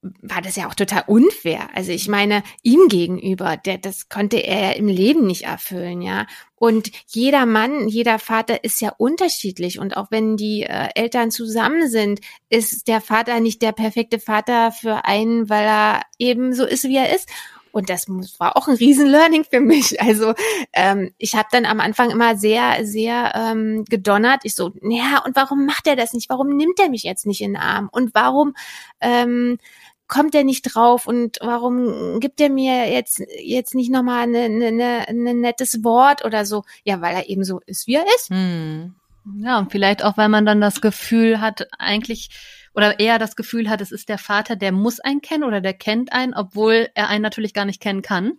war 0.02 0.42
das 0.42 0.56
ja 0.56 0.68
auch 0.68 0.76
total 0.76 1.04
unfair. 1.08 1.70
Also 1.74 1.92
ich 1.92 2.08
meine, 2.08 2.44
ihm 2.64 2.88
gegenüber, 2.88 3.58
der, 3.58 3.78
das 3.78 4.08
konnte 4.08 4.38
er 4.38 4.70
ja 4.70 4.72
im 4.72 4.88
Leben 4.88 5.28
nicht 5.28 5.44
erfüllen, 5.44 6.02
ja. 6.02 6.26
Und 6.56 6.92
jeder 7.08 7.46
Mann, 7.46 7.88
jeder 7.88 8.20
Vater 8.20 8.64
ist 8.64 8.82
ja 8.82 8.94
unterschiedlich. 8.98 9.80
Und 9.80 9.98
auch 9.98 10.08
wenn 10.12 10.38
die 10.38 10.64
äh, 10.64 10.90
Eltern 10.96 11.32
zusammen 11.32 11.90
sind, 11.90 12.20
ist 12.50 12.88
der 12.88 13.02
Vater 13.02 13.40
nicht 13.40 13.62
der 13.62 13.72
perfekte 13.72 14.20
Vater 14.20 14.72
für 14.72 15.06
einen, 15.06 15.50
weil 15.50 15.66
er 15.66 16.02
eben 16.18 16.54
so 16.54 16.66
ist, 16.66 16.84
wie 16.86 16.98
er 16.98 17.14
ist. 17.16 17.30
Und 17.72 17.90
das 17.90 18.08
war 18.40 18.58
auch 18.58 18.68
ein 18.68 18.76
Riesen-Learning 18.76 19.46
für 19.50 19.60
mich. 19.60 20.02
Also 20.02 20.34
ähm, 20.74 21.12
ich 21.18 21.36
habe 21.36 21.50
dann 21.52 21.66
am 21.66 21.80
Anfang 21.80 22.10
immer 22.10 22.36
sehr, 22.36 22.86
sehr 22.86 23.34
ähm, 23.36 23.86
gedonnert. 23.86 24.42
Ich 24.44 24.56
so, 24.56 24.72
ja, 24.82 25.22
und 25.26 25.36
warum 25.36 25.66
macht 25.66 25.88
er 25.88 25.96
das 25.96 26.14
nicht? 26.14 26.30
Warum 26.30 26.56
nimmt 26.56 26.80
er 26.80 26.90
mich 26.90 27.04
jetzt 27.04 27.26
nicht 27.26 27.42
in 27.42 27.54
den 27.54 27.62
Arm? 27.62 27.90
Und 27.92 28.14
warum 28.16 28.56
ähm, 29.02 29.60
kommt 30.10 30.36
er 30.36 30.43
nicht 30.43 30.63
drauf 30.63 31.08
und 31.08 31.38
warum 31.39 32.19
gibt 32.19 32.41
er 32.41 32.50
mir 32.50 32.91
jetzt 32.91 33.22
jetzt 33.41 33.76
nicht 33.76 33.91
nochmal 33.91 34.24
ein 34.24 34.32
ne, 34.32 34.50
ne, 34.50 35.06
ne 35.13 35.34
nettes 35.34 35.84
Wort 35.84 36.26
oder 36.26 36.45
so? 36.45 36.63
Ja, 36.84 37.00
weil 37.00 37.15
er 37.15 37.30
eben 37.30 37.45
so 37.45 37.62
ist, 37.65 37.88
wie 37.88 37.95
er 37.95 38.06
ist. 38.17 38.30
Hm. 38.30 38.95
Ja, 39.38 39.60
und 39.60 39.72
vielleicht 39.72 40.04
auch, 40.04 40.17
weil 40.17 40.30
man 40.30 40.45
dann 40.45 40.60
das 40.60 40.82
Gefühl 40.82 41.39
hat, 41.39 41.67
eigentlich 41.78 42.30
oder 42.74 43.00
eher 43.00 43.19
das 43.19 43.36
Gefühl 43.36 43.69
hat, 43.69 43.82
es 43.82 43.91
ist 43.91 44.10
der 44.10 44.17
Vater, 44.17 44.56
der 44.56 44.72
muss 44.72 45.00
einen 45.00 45.22
kennen 45.22 45.43
oder 45.43 45.62
der 45.62 45.74
kennt 45.74 46.12
einen, 46.12 46.34
obwohl 46.34 46.89
er 46.95 47.10
einen 47.10 47.22
natürlich 47.22 47.54
gar 47.54 47.65
nicht 47.65 47.82
kennen 47.82 48.02
kann. 48.02 48.34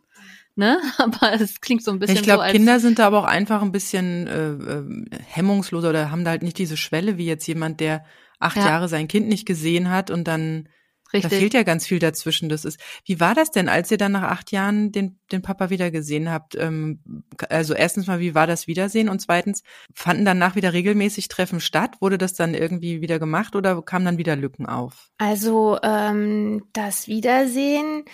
Ne? 0.57 0.79
Aber 0.99 1.33
es 1.35 1.61
klingt 1.61 1.85
so 1.85 1.93
ein 1.93 2.01
bisschen 2.01 2.17
ich 2.17 2.23
glaub, 2.23 2.39
so. 2.39 2.43
Glaube, 2.43 2.59
Kinder 2.59 2.81
sind 2.81 2.99
da 2.99 3.07
aber 3.07 3.21
auch 3.21 3.25
einfach 3.25 3.63
ein 3.63 3.73
bisschen 3.73 4.27
äh, 4.27 4.51
äh, 4.51 5.21
hemmungsloser 5.27 5.91
oder 5.91 6.11
haben 6.11 6.25
da 6.25 6.31
halt 6.31 6.43
nicht 6.43 6.59
diese 6.59 6.77
Schwelle 6.77 7.17
wie 7.17 7.27
jetzt 7.27 7.47
jemand, 7.47 7.81
der 7.81 8.05
acht 8.41 8.57
ja. 8.57 8.67
Jahre 8.67 8.89
sein 8.89 9.07
Kind 9.07 9.29
nicht 9.29 9.47
gesehen 9.47 9.91
hat 9.91 10.11
und 10.11 10.27
dann 10.27 10.69
Richtig. 11.13 11.31
Da 11.31 11.37
fehlt 11.37 11.55
ja 11.55 11.63
ganz 11.65 11.87
viel 11.87 11.99
dazwischen. 11.99 12.49
Das 12.49 12.65
ist, 12.65 12.79
wie 13.05 13.19
war 13.19 13.35
das 13.35 13.51
denn, 13.51 13.69
als 13.69 13.91
ihr 13.91 13.99
dann 13.99 14.13
nach 14.13 14.31
acht 14.31 14.53
Jahren 14.53 14.93
den, 14.93 15.19
den 15.33 15.43
Papa 15.43 15.71
wieder 15.71 15.91
gesehen 15.91 16.31
habt? 16.31 16.55
Ähm, 16.55 17.01
also 17.49 17.75
erstens 17.75 18.07
mal, 18.07 18.21
wie 18.21 18.35
war 18.35 18.47
das 18.47 18.67
Wiedersehen? 18.67 19.09
Und 19.09 19.21
zweitens, 19.21 19.63
fanden 19.93 20.25
danach 20.25 20.55
wieder 20.55 20.73
regelmäßig 20.73 21.29
Treffen 21.29 21.61
statt? 21.61 21.97
Wurde 22.01 22.19
das 22.19 22.35
dann 22.35 22.55
irgendwie 22.55 23.01
wieder 23.01 23.19
gemacht 23.19 23.57
oder 23.57 23.83
kamen 23.83 24.05
dann 24.05 24.19
wieder 24.19 24.37
Lücken 24.37 24.67
auf? 24.67 25.11
Also 25.19 25.79
ähm, 25.83 26.65
das 26.73 27.09
Wiedersehen 27.09 28.05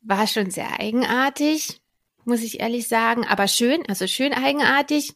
war 0.00 0.26
schon 0.26 0.50
sehr 0.50 0.80
eigenartig 0.80 1.80
muss 2.26 2.42
ich 2.42 2.58
ehrlich 2.58 2.88
sagen, 2.88 3.24
aber 3.24 3.46
schön, 3.46 3.84
also 3.88 4.08
schön 4.08 4.32
eigenartig. 4.32 5.12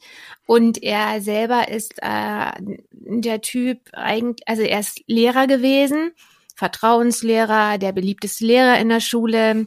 Und 0.46 0.80
er 0.80 1.20
selber 1.20 1.68
ist 1.68 1.94
äh, 2.00 2.52
der 2.92 3.40
Typ 3.40 3.80
eigentlich, 3.92 4.46
also 4.46 4.62
er 4.62 4.78
ist 4.78 5.02
Lehrer 5.08 5.48
gewesen 5.48 6.12
Vertrauenslehrer, 6.60 7.78
der 7.78 7.92
beliebteste 7.92 8.44
Lehrer 8.44 8.78
in 8.78 8.90
der 8.90 9.00
Schule. 9.00 9.66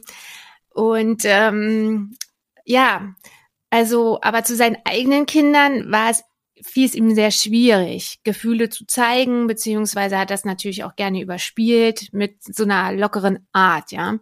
Und 0.70 1.22
ähm, 1.24 2.16
ja, 2.64 3.14
also, 3.68 4.20
aber 4.22 4.44
zu 4.44 4.54
seinen 4.54 4.76
eigenen 4.84 5.26
Kindern 5.26 5.90
war 5.90 6.10
es 6.10 6.22
fiel 6.62 6.86
es 6.86 6.94
ihm 6.94 7.14
sehr 7.14 7.32
schwierig, 7.32 8.20
Gefühle 8.22 8.68
zu 8.70 8.86
zeigen, 8.86 9.48
beziehungsweise 9.48 10.16
hat 10.16 10.30
das 10.30 10.44
natürlich 10.44 10.84
auch 10.84 10.94
gerne 10.96 11.20
überspielt 11.20 12.12
mit 12.12 12.42
so 12.42 12.62
einer 12.62 12.92
lockeren 12.92 13.46
Art, 13.52 13.90
ja. 13.92 14.18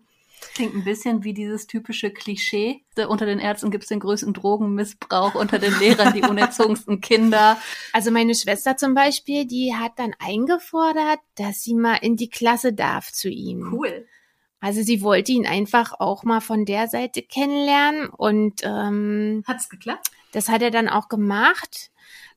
Klingt 0.55 0.75
ein 0.75 0.85
bisschen 0.85 1.25
wie 1.25 1.33
dieses 1.33 1.67
typische 1.67 2.11
Klischee. 2.11 2.85
Unter 3.09 3.27
den 3.27 3.39
Ärzten 3.39 3.71
gibt 3.71 3.85
es 3.85 3.89
den 3.89 4.01
größten 4.01 4.35
Drogenmissbrauch, 4.35 5.35
unter 5.35 5.59
den 5.59 5.79
Lehrern 5.79 6.13
die 6.13 6.23
unerzogensten 6.23 7.01
Kinder. 7.01 7.57
Also 7.93 8.11
meine 8.11 8.35
Schwester 8.35 8.77
zum 8.77 8.95
Beispiel, 8.95 9.47
die 9.47 9.75
hat 9.75 9.93
dann 9.97 10.15
eingefordert, 10.19 11.21
dass 11.37 11.63
sie 11.63 11.75
mal 11.75 11.97
in 11.97 12.17
die 12.17 12.29
Klasse 12.29 12.73
darf 12.73 13.11
zu 13.13 13.29
ihm. 13.29 13.73
Cool. 13.73 14.07
Also 14.61 14.83
sie 14.83 15.03
wollte 15.03 15.33
ihn 15.33 15.47
einfach 15.47 15.99
auch 15.99 16.23
mal 16.23 16.41
von 16.41 16.65
der 16.65 16.87
Seite 16.87 17.23
kennenlernen 17.23 18.09
und 18.09 18.61
ähm, 18.63 19.43
hat's 19.47 19.69
geklappt? 19.69 20.11
Das 20.33 20.49
hat 20.49 20.63
er 20.63 20.71
dann 20.71 20.89
auch 20.89 21.09
gemacht 21.09 21.91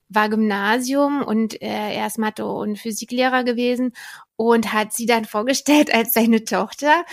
war 0.08 0.30
Gymnasium 0.30 1.24
und 1.24 1.62
äh, 1.62 1.96
er 1.96 2.08
ist 2.08 2.20
Mathe- 2.20 2.46
und 2.46 2.78
Physiklehrer 2.78 3.44
gewesen 3.44 3.94
und 4.36 4.74
hat 4.74 4.94
sie 4.94 5.06
dann 5.06 5.26
vorgestellt 5.26 5.94
als 5.94 6.14
seine 6.14 6.44
Tochter. 6.44 7.06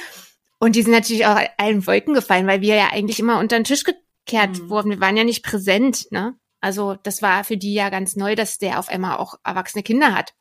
Und 0.63 0.77
die 0.77 0.83
sind 0.83 0.93
natürlich 0.93 1.27
auch 1.27 1.41
allen 1.57 1.85
Wolken 1.89 2.15
gefallen, 2.15 2.47
weil 2.47 2.61
wir 2.61 2.77
ja 2.77 2.91
eigentlich 2.93 3.19
immer 3.19 3.41
unter 3.41 3.59
den 3.59 3.65
Tisch 3.65 3.83
gekehrt 3.83 4.61
mhm. 4.61 4.71
wurden. 4.71 4.91
Wir 4.91 5.01
waren 5.01 5.17
ja 5.17 5.25
nicht 5.25 5.43
präsent, 5.43 6.07
ne? 6.13 6.37
Also 6.61 6.95
das 7.03 7.21
war 7.21 7.43
für 7.43 7.57
die 7.57 7.75
ja 7.75 7.91
ganz 7.91 8.15
neu, 8.15 8.37
dass 8.37 8.59
der 8.59 8.79
auf 8.79 8.89
einmal 8.89 9.17
auch 9.17 9.35
erwachsene 9.43 9.83
Kinder 9.83 10.15
hat. 10.15 10.35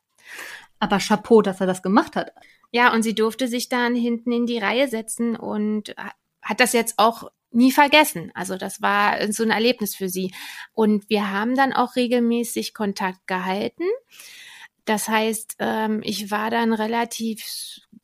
Aber 0.78 0.98
Chapeau, 0.98 1.42
dass 1.42 1.60
er 1.60 1.66
das 1.66 1.82
gemacht 1.82 2.14
hat. 2.14 2.30
Ja, 2.70 2.94
und 2.94 3.02
sie 3.02 3.16
durfte 3.16 3.48
sich 3.48 3.68
dann 3.68 3.96
hinten 3.96 4.30
in 4.30 4.46
die 4.46 4.58
Reihe 4.58 4.86
setzen 4.86 5.34
und 5.34 5.92
hat 6.40 6.60
das 6.60 6.72
jetzt 6.72 7.00
auch 7.00 7.28
nie 7.50 7.72
vergessen. 7.72 8.30
Also 8.32 8.56
das 8.56 8.80
war 8.80 9.32
so 9.32 9.42
ein 9.42 9.50
Erlebnis 9.50 9.96
für 9.96 10.08
sie. 10.08 10.32
Und 10.72 11.10
wir 11.10 11.32
haben 11.32 11.56
dann 11.56 11.72
auch 11.72 11.96
regelmäßig 11.96 12.74
Kontakt 12.74 13.26
gehalten. 13.26 13.88
Das 14.84 15.08
heißt, 15.08 15.56
ähm, 15.58 16.00
ich 16.04 16.30
war 16.30 16.50
dann 16.50 16.72
relativ 16.72 17.44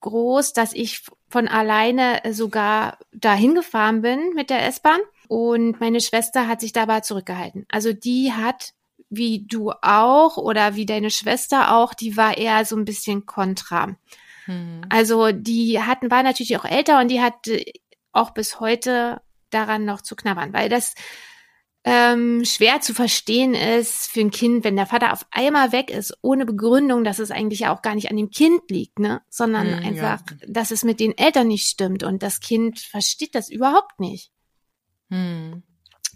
groß, 0.00 0.52
dass 0.52 0.72
ich 0.72 1.04
von 1.28 1.48
alleine 1.48 2.20
sogar 2.30 2.98
dahin 3.12 3.54
gefahren 3.54 4.02
bin 4.02 4.32
mit 4.34 4.50
der 4.50 4.66
S-Bahn. 4.66 5.00
Und 5.28 5.80
meine 5.80 6.00
Schwester 6.00 6.48
hat 6.48 6.60
sich 6.60 6.72
dabei 6.72 7.00
zurückgehalten. 7.00 7.66
Also 7.70 7.92
die 7.92 8.32
hat, 8.32 8.72
wie 9.10 9.46
du 9.46 9.72
auch 9.82 10.36
oder 10.36 10.74
wie 10.74 10.86
deine 10.86 11.10
Schwester 11.10 11.74
auch, 11.76 11.92
die 11.94 12.16
war 12.16 12.38
eher 12.38 12.64
so 12.64 12.76
ein 12.76 12.86
bisschen 12.86 13.26
kontra. 13.26 13.96
Hm. 14.46 14.80
Also 14.88 15.32
die 15.32 15.82
hatten, 15.82 16.10
war 16.10 16.22
natürlich 16.22 16.56
auch 16.56 16.64
älter 16.64 17.00
und 17.00 17.08
die 17.08 17.20
hat 17.20 17.34
auch 18.12 18.30
bis 18.30 18.60
heute 18.60 19.20
daran 19.50 19.84
noch 19.84 20.00
zu 20.00 20.16
knabbern, 20.16 20.52
weil 20.52 20.68
das 20.68 20.94
ähm, 21.90 22.44
schwer 22.44 22.82
zu 22.82 22.92
verstehen 22.92 23.54
ist 23.54 24.10
für 24.10 24.20
ein 24.20 24.30
Kind, 24.30 24.62
wenn 24.62 24.76
der 24.76 24.84
Vater 24.84 25.10
auf 25.10 25.24
einmal 25.30 25.72
weg 25.72 25.90
ist, 25.90 26.18
ohne 26.20 26.44
Begründung, 26.44 27.02
dass 27.02 27.18
es 27.18 27.30
eigentlich 27.30 27.66
auch 27.66 27.80
gar 27.80 27.94
nicht 27.94 28.10
an 28.10 28.16
dem 28.18 28.30
Kind 28.30 28.68
liegt, 28.68 28.98
ne? 28.98 29.22
sondern 29.30 29.70
mm, 29.70 29.84
einfach, 29.86 30.20
ja. 30.30 30.36
dass 30.46 30.70
es 30.70 30.84
mit 30.84 31.00
den 31.00 31.16
Eltern 31.16 31.48
nicht 31.48 31.66
stimmt 31.66 32.02
und 32.02 32.22
das 32.22 32.40
Kind 32.40 32.78
versteht 32.78 33.34
das 33.34 33.48
überhaupt 33.48 34.00
nicht. 34.00 34.30
Hm. 35.08 35.62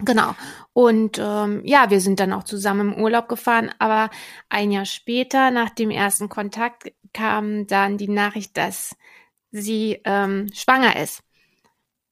Genau. 0.01 0.35
Und 0.75 1.19
ähm, 1.19 1.63
ja, 1.65 1.89
wir 1.89 2.01
sind 2.01 2.21
dann 2.21 2.35
auch 2.35 2.45
zusammen 2.45 2.93
im 2.93 3.03
Urlaub 3.03 3.29
gefahren, 3.29 3.71
aber 3.79 4.11
ein 4.51 4.73
Jahr 4.73 4.85
später, 4.85 5.51
nach 5.51 5.71
dem 5.71 5.91
ersten 5.91 6.29
Kontakt, 6.29 6.93
kam 7.15 7.67
dann 7.67 7.97
die 7.97 8.09
Nachricht, 8.09 8.59
dass 8.59 8.95
sie 9.53 10.01
ähm, 10.05 10.49
schwanger 10.53 10.97
ist. 10.97 11.23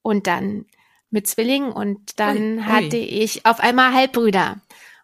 Und 0.02 0.26
dann 0.26 0.64
mit 1.10 1.26
Zwillingen 1.26 1.72
und 1.72 2.18
dann 2.18 2.58
ui, 2.58 2.62
hatte 2.62 2.96
ich 2.96 3.46
auf 3.46 3.60
einmal 3.60 3.92
Halbbrüder. 3.92 4.60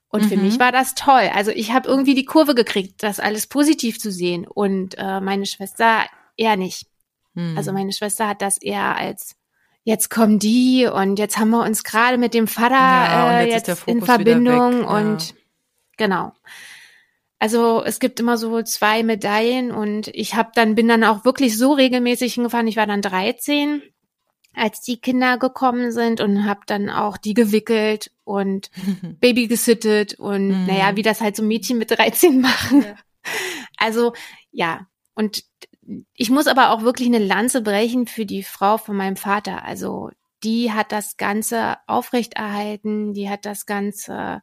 Und 0.09 0.24
mhm. 0.24 0.28
für 0.28 0.36
mich 0.36 0.59
war 0.59 0.72
das 0.72 0.94
toll. 0.94 1.30
Also 1.34 1.50
ich 1.50 1.72
habe 1.72 1.88
irgendwie 1.88 2.14
die 2.14 2.24
Kurve 2.24 2.54
gekriegt, 2.54 3.02
das 3.02 3.20
alles 3.20 3.46
positiv 3.46 3.98
zu 3.98 4.11
sehen. 4.11 4.46
Und 4.46 4.96
äh, 4.98 5.20
meine 5.20 5.46
Schwester 5.46 6.04
eher 6.36 6.57
nicht. 6.57 6.86
Mhm. 7.34 7.57
Also 7.57 7.72
meine 7.72 7.92
Schwester 7.92 8.28
hat 8.28 8.40
das 8.40 8.59
eher 8.59 8.96
als 8.96 9.36
jetzt 9.84 10.11
kommen 10.11 10.40
die 10.40 10.86
und 10.92 11.16
jetzt 11.18 11.38
haben 11.38 11.50
wir 11.50 11.62
uns 11.62 11.84
gerade 11.84 12.18
mit 12.18 12.34
dem 12.34 12.48
Vater 12.48 12.74
ja, 12.74 13.40
äh, 13.40 13.50
jetzt, 13.50 13.68
jetzt 13.68 13.86
in 13.86 14.02
Verbindung 14.02 14.82
ja. 14.82 14.88
und 14.88 15.34
genau. 15.96 16.32
Also 17.38 17.84
es 17.84 18.00
gibt 18.00 18.18
immer 18.18 18.36
so 18.36 18.62
zwei 18.62 19.04
Medaillen 19.04 19.70
und 19.70 20.09
ich 20.09 20.34
habe 20.34 20.50
dann 20.54 20.74
bin 20.74 20.88
dann 20.88 21.04
auch 21.04 21.24
wirklich 21.24 21.57
so 21.57 21.72
regelmäßig 21.72 22.34
hingefahren. 22.34 22.66
Ich 22.66 22.76
war 22.76 22.86
dann 22.86 23.00
13 23.00 23.80
als 24.57 24.80
die 24.80 25.00
Kinder 25.00 25.38
gekommen 25.38 25.92
sind 25.92 26.20
und 26.20 26.46
habe 26.46 26.61
dann 26.66 26.88
auch 26.88 27.16
die 27.16 27.34
gewickelt 27.34 28.11
und 28.24 28.70
Baby 29.20 29.46
gesittet 29.46 30.14
und 30.14 30.48
mhm. 30.48 30.66
naja, 30.66 30.96
wie 30.96 31.02
das 31.02 31.20
halt 31.20 31.36
so 31.36 31.42
Mädchen 31.42 31.78
mit 31.78 31.90
13 31.90 32.40
machen. 32.40 32.82
Ja. 32.82 32.96
Also 33.76 34.14
ja, 34.50 34.86
und 35.14 35.44
ich 36.14 36.30
muss 36.30 36.46
aber 36.46 36.70
auch 36.70 36.82
wirklich 36.82 37.09
eine 37.09 37.18
Lanze 37.18 37.62
brechen 37.62 38.07
für 38.07 38.26
die 38.26 38.42
Frau 38.42 38.78
von 38.78 38.96
meinem 38.96 39.16
Vater. 39.16 39.64
Also 39.64 40.11
die 40.42 40.72
hat 40.72 40.92
das 40.92 41.16
Ganze 41.16 41.76
aufrechterhalten, 41.86 43.12
die 43.12 43.28
hat 43.28 43.46
das 43.46 43.66
Ganze 43.66 44.42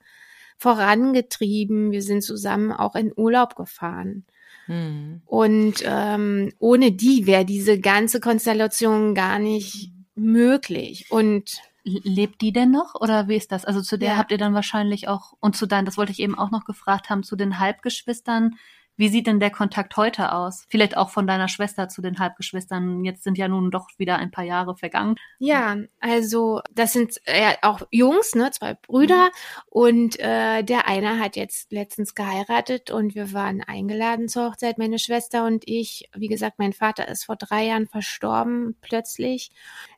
vorangetrieben. 0.57 1.91
Wir 1.91 2.01
sind 2.01 2.23
zusammen 2.23 2.71
auch 2.71 2.95
in 2.95 3.11
Urlaub 3.15 3.55
gefahren. 3.55 4.25
Mhm. 4.67 5.21
Und 5.25 5.75
ähm, 5.85 6.53
ohne 6.59 6.91
die 6.91 7.25
wäre 7.25 7.45
diese 7.45 7.79
ganze 7.79 8.19
Konstellation 8.19 9.13
gar 9.13 9.39
nicht 9.39 9.92
möglich. 10.15 11.07
Und 11.09 11.61
lebt 11.83 12.41
die 12.41 12.53
denn 12.53 12.71
noch 12.71 12.95
oder 12.95 13.27
wie 13.27 13.35
ist 13.35 13.51
das? 13.51 13.65
Also 13.65 13.81
zu 13.81 13.97
der 13.97 14.11
ja. 14.11 14.17
habt 14.17 14.31
ihr 14.31 14.37
dann 14.37 14.53
wahrscheinlich 14.53 15.07
auch 15.07 15.33
und 15.39 15.55
zu 15.55 15.65
deinen, 15.65 15.85
das 15.85 15.97
wollte 15.97 16.11
ich 16.11 16.19
eben 16.19 16.37
auch 16.37 16.49
noch 16.49 16.65
gefragt 16.65 17.09
haben, 17.09 17.23
zu 17.23 17.35
den 17.35 17.59
Halbgeschwistern 17.59 18.55
wie 18.95 19.09
sieht 19.09 19.25
denn 19.25 19.39
der 19.39 19.49
Kontakt 19.49 19.97
heute 19.97 20.31
aus? 20.33 20.65
Vielleicht 20.69 20.95
auch 20.95 21.09
von 21.09 21.25
deiner 21.25 21.47
Schwester 21.47 21.89
zu 21.89 22.01
den 22.01 22.19
Halbgeschwistern. 22.19 23.03
Jetzt 23.03 23.23
sind 23.23 23.37
ja 23.37 23.47
nun 23.47 23.71
doch 23.71 23.87
wieder 23.97 24.17
ein 24.17 24.29
paar 24.29 24.43
Jahre 24.43 24.75
vergangen. 24.75 25.15
Ja, 25.39 25.77
also 25.99 26.61
das 26.71 26.93
sind 26.93 27.19
äh, 27.25 27.55
auch 27.63 27.81
Jungs, 27.89 28.35
ne, 28.35 28.51
zwei 28.51 28.75
Brüder. 28.75 29.25
Mhm. 29.25 29.31
Und 29.69 30.19
äh, 30.19 30.63
der 30.63 30.87
eine 30.87 31.19
hat 31.19 31.35
jetzt 31.35 31.71
letztens 31.71 32.13
geheiratet 32.13 32.91
und 32.91 33.15
wir 33.15 33.33
waren 33.33 33.61
eingeladen 33.61 34.27
zur 34.27 34.51
Hochzeit, 34.51 34.77
meine 34.77 34.99
Schwester 34.99 35.45
und 35.45 35.63
ich. 35.67 36.09
Wie 36.15 36.27
gesagt, 36.27 36.59
mein 36.59 36.73
Vater 36.73 37.07
ist 37.07 37.25
vor 37.25 37.35
drei 37.35 37.65
Jahren 37.65 37.87
verstorben, 37.87 38.77
plötzlich. 38.81 39.51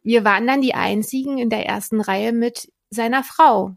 Wir 0.03 0.23
waren 0.23 0.47
dann 0.47 0.61
die 0.61 0.73
einzigen 0.73 1.37
in 1.37 1.49
der 1.49 1.65
ersten 1.65 1.99
Reihe 1.99 2.31
mit 2.31 2.71
seiner 2.89 3.23
Frau 3.23 3.75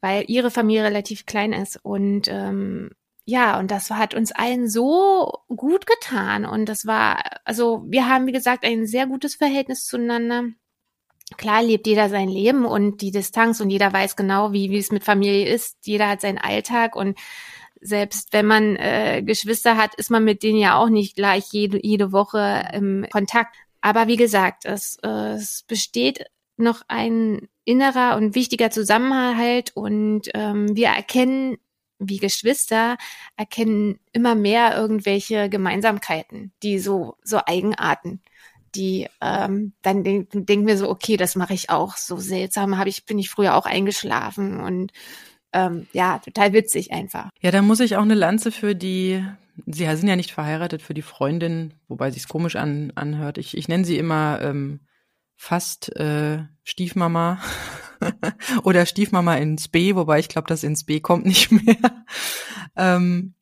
weil 0.00 0.24
ihre 0.28 0.50
Familie 0.50 0.84
relativ 0.84 1.26
klein 1.26 1.52
ist. 1.52 1.78
Und 1.82 2.26
ähm, 2.28 2.90
ja, 3.24 3.58
und 3.58 3.70
das 3.70 3.90
hat 3.90 4.14
uns 4.14 4.32
allen 4.32 4.68
so 4.68 5.40
gut 5.48 5.86
getan. 5.86 6.44
Und 6.44 6.68
das 6.68 6.86
war, 6.86 7.22
also 7.44 7.84
wir 7.86 8.08
haben, 8.08 8.26
wie 8.26 8.32
gesagt, 8.32 8.64
ein 8.64 8.86
sehr 8.86 9.06
gutes 9.06 9.34
Verhältnis 9.34 9.84
zueinander. 9.86 10.44
Klar 11.36 11.62
lebt 11.62 11.86
jeder 11.86 12.08
sein 12.08 12.28
Leben 12.28 12.64
und 12.64 13.02
die 13.02 13.12
Distanz 13.12 13.60
und 13.60 13.70
jeder 13.70 13.92
weiß 13.92 14.16
genau, 14.16 14.52
wie, 14.52 14.70
wie 14.70 14.78
es 14.78 14.90
mit 14.90 15.04
Familie 15.04 15.48
ist. 15.52 15.86
Jeder 15.86 16.08
hat 16.08 16.20
seinen 16.20 16.38
Alltag 16.38 16.96
und 16.96 17.18
selbst 17.80 18.32
wenn 18.32 18.46
man 18.46 18.76
äh, 18.76 19.22
Geschwister 19.24 19.76
hat, 19.76 19.94
ist 19.94 20.10
man 20.10 20.24
mit 20.24 20.42
denen 20.42 20.58
ja 20.58 20.76
auch 20.76 20.88
nicht 20.88 21.16
gleich 21.16 21.44
jede, 21.52 21.84
jede 21.84 22.12
Woche 22.12 22.68
im 22.72 23.06
Kontakt. 23.10 23.56
Aber 23.80 24.06
wie 24.08 24.16
gesagt, 24.16 24.64
es, 24.66 24.98
äh, 25.02 25.34
es 25.34 25.64
besteht 25.66 26.26
noch 26.56 26.82
ein 26.88 27.48
innerer 27.64 28.16
und 28.16 28.34
wichtiger 28.34 28.70
Zusammenhalt 28.70 29.72
und 29.74 30.28
ähm, 30.34 30.76
wir 30.76 30.88
erkennen 30.88 31.56
wie 32.00 32.18
Geschwister 32.18 32.96
erkennen 33.36 34.00
immer 34.12 34.34
mehr 34.34 34.76
irgendwelche 34.76 35.48
Gemeinsamkeiten, 35.48 36.52
die 36.62 36.78
so 36.78 37.16
so 37.22 37.40
Eigenarten, 37.46 38.20
die 38.74 39.08
ähm, 39.20 39.72
dann 39.82 40.02
denken 40.04 40.46
denk 40.46 40.64
mir 40.64 40.76
so, 40.76 40.88
okay, 40.88 41.16
das 41.16 41.36
mache 41.36 41.54
ich 41.54 41.70
auch. 41.70 41.96
So 41.96 42.16
seltsam 42.16 42.78
habe 42.78 42.88
ich 42.88 43.04
bin 43.04 43.18
ich 43.18 43.30
früher 43.30 43.54
auch 43.56 43.66
eingeschlafen 43.66 44.60
und 44.60 44.92
ähm, 45.52 45.86
ja, 45.92 46.18
total 46.18 46.52
witzig 46.52 46.92
einfach. 46.92 47.30
Ja, 47.40 47.50
da 47.50 47.62
muss 47.62 47.80
ich 47.80 47.96
auch 47.96 48.02
eine 48.02 48.14
Lanze 48.14 48.52
für 48.52 48.74
die, 48.74 49.24
sie 49.66 49.84
sind 49.96 50.08
ja 50.08 50.16
nicht 50.16 50.30
verheiratet, 50.30 50.82
für 50.82 50.94
die 50.94 51.02
Freundin, 51.02 51.74
wobei 51.88 52.10
sich's 52.10 52.28
komisch 52.28 52.56
an, 52.56 52.92
anhört. 52.94 53.38
Ich, 53.38 53.56
ich 53.56 53.68
nenne 53.68 53.84
sie 53.84 53.98
immer 53.98 54.40
ähm, 54.42 54.80
fast 55.36 55.94
äh, 55.96 56.44
Stiefmama 56.62 57.40
oder 58.64 58.86
Stiefmama 58.86 59.36
ins 59.36 59.68
B, 59.68 59.94
wobei 59.94 60.18
ich 60.18 60.28
glaube, 60.28 60.48
das 60.48 60.62
ins 60.62 60.84
B 60.84 61.00
kommt 61.00 61.26
nicht 61.26 61.50
mehr. 61.50 62.04
ähm, 62.76 63.34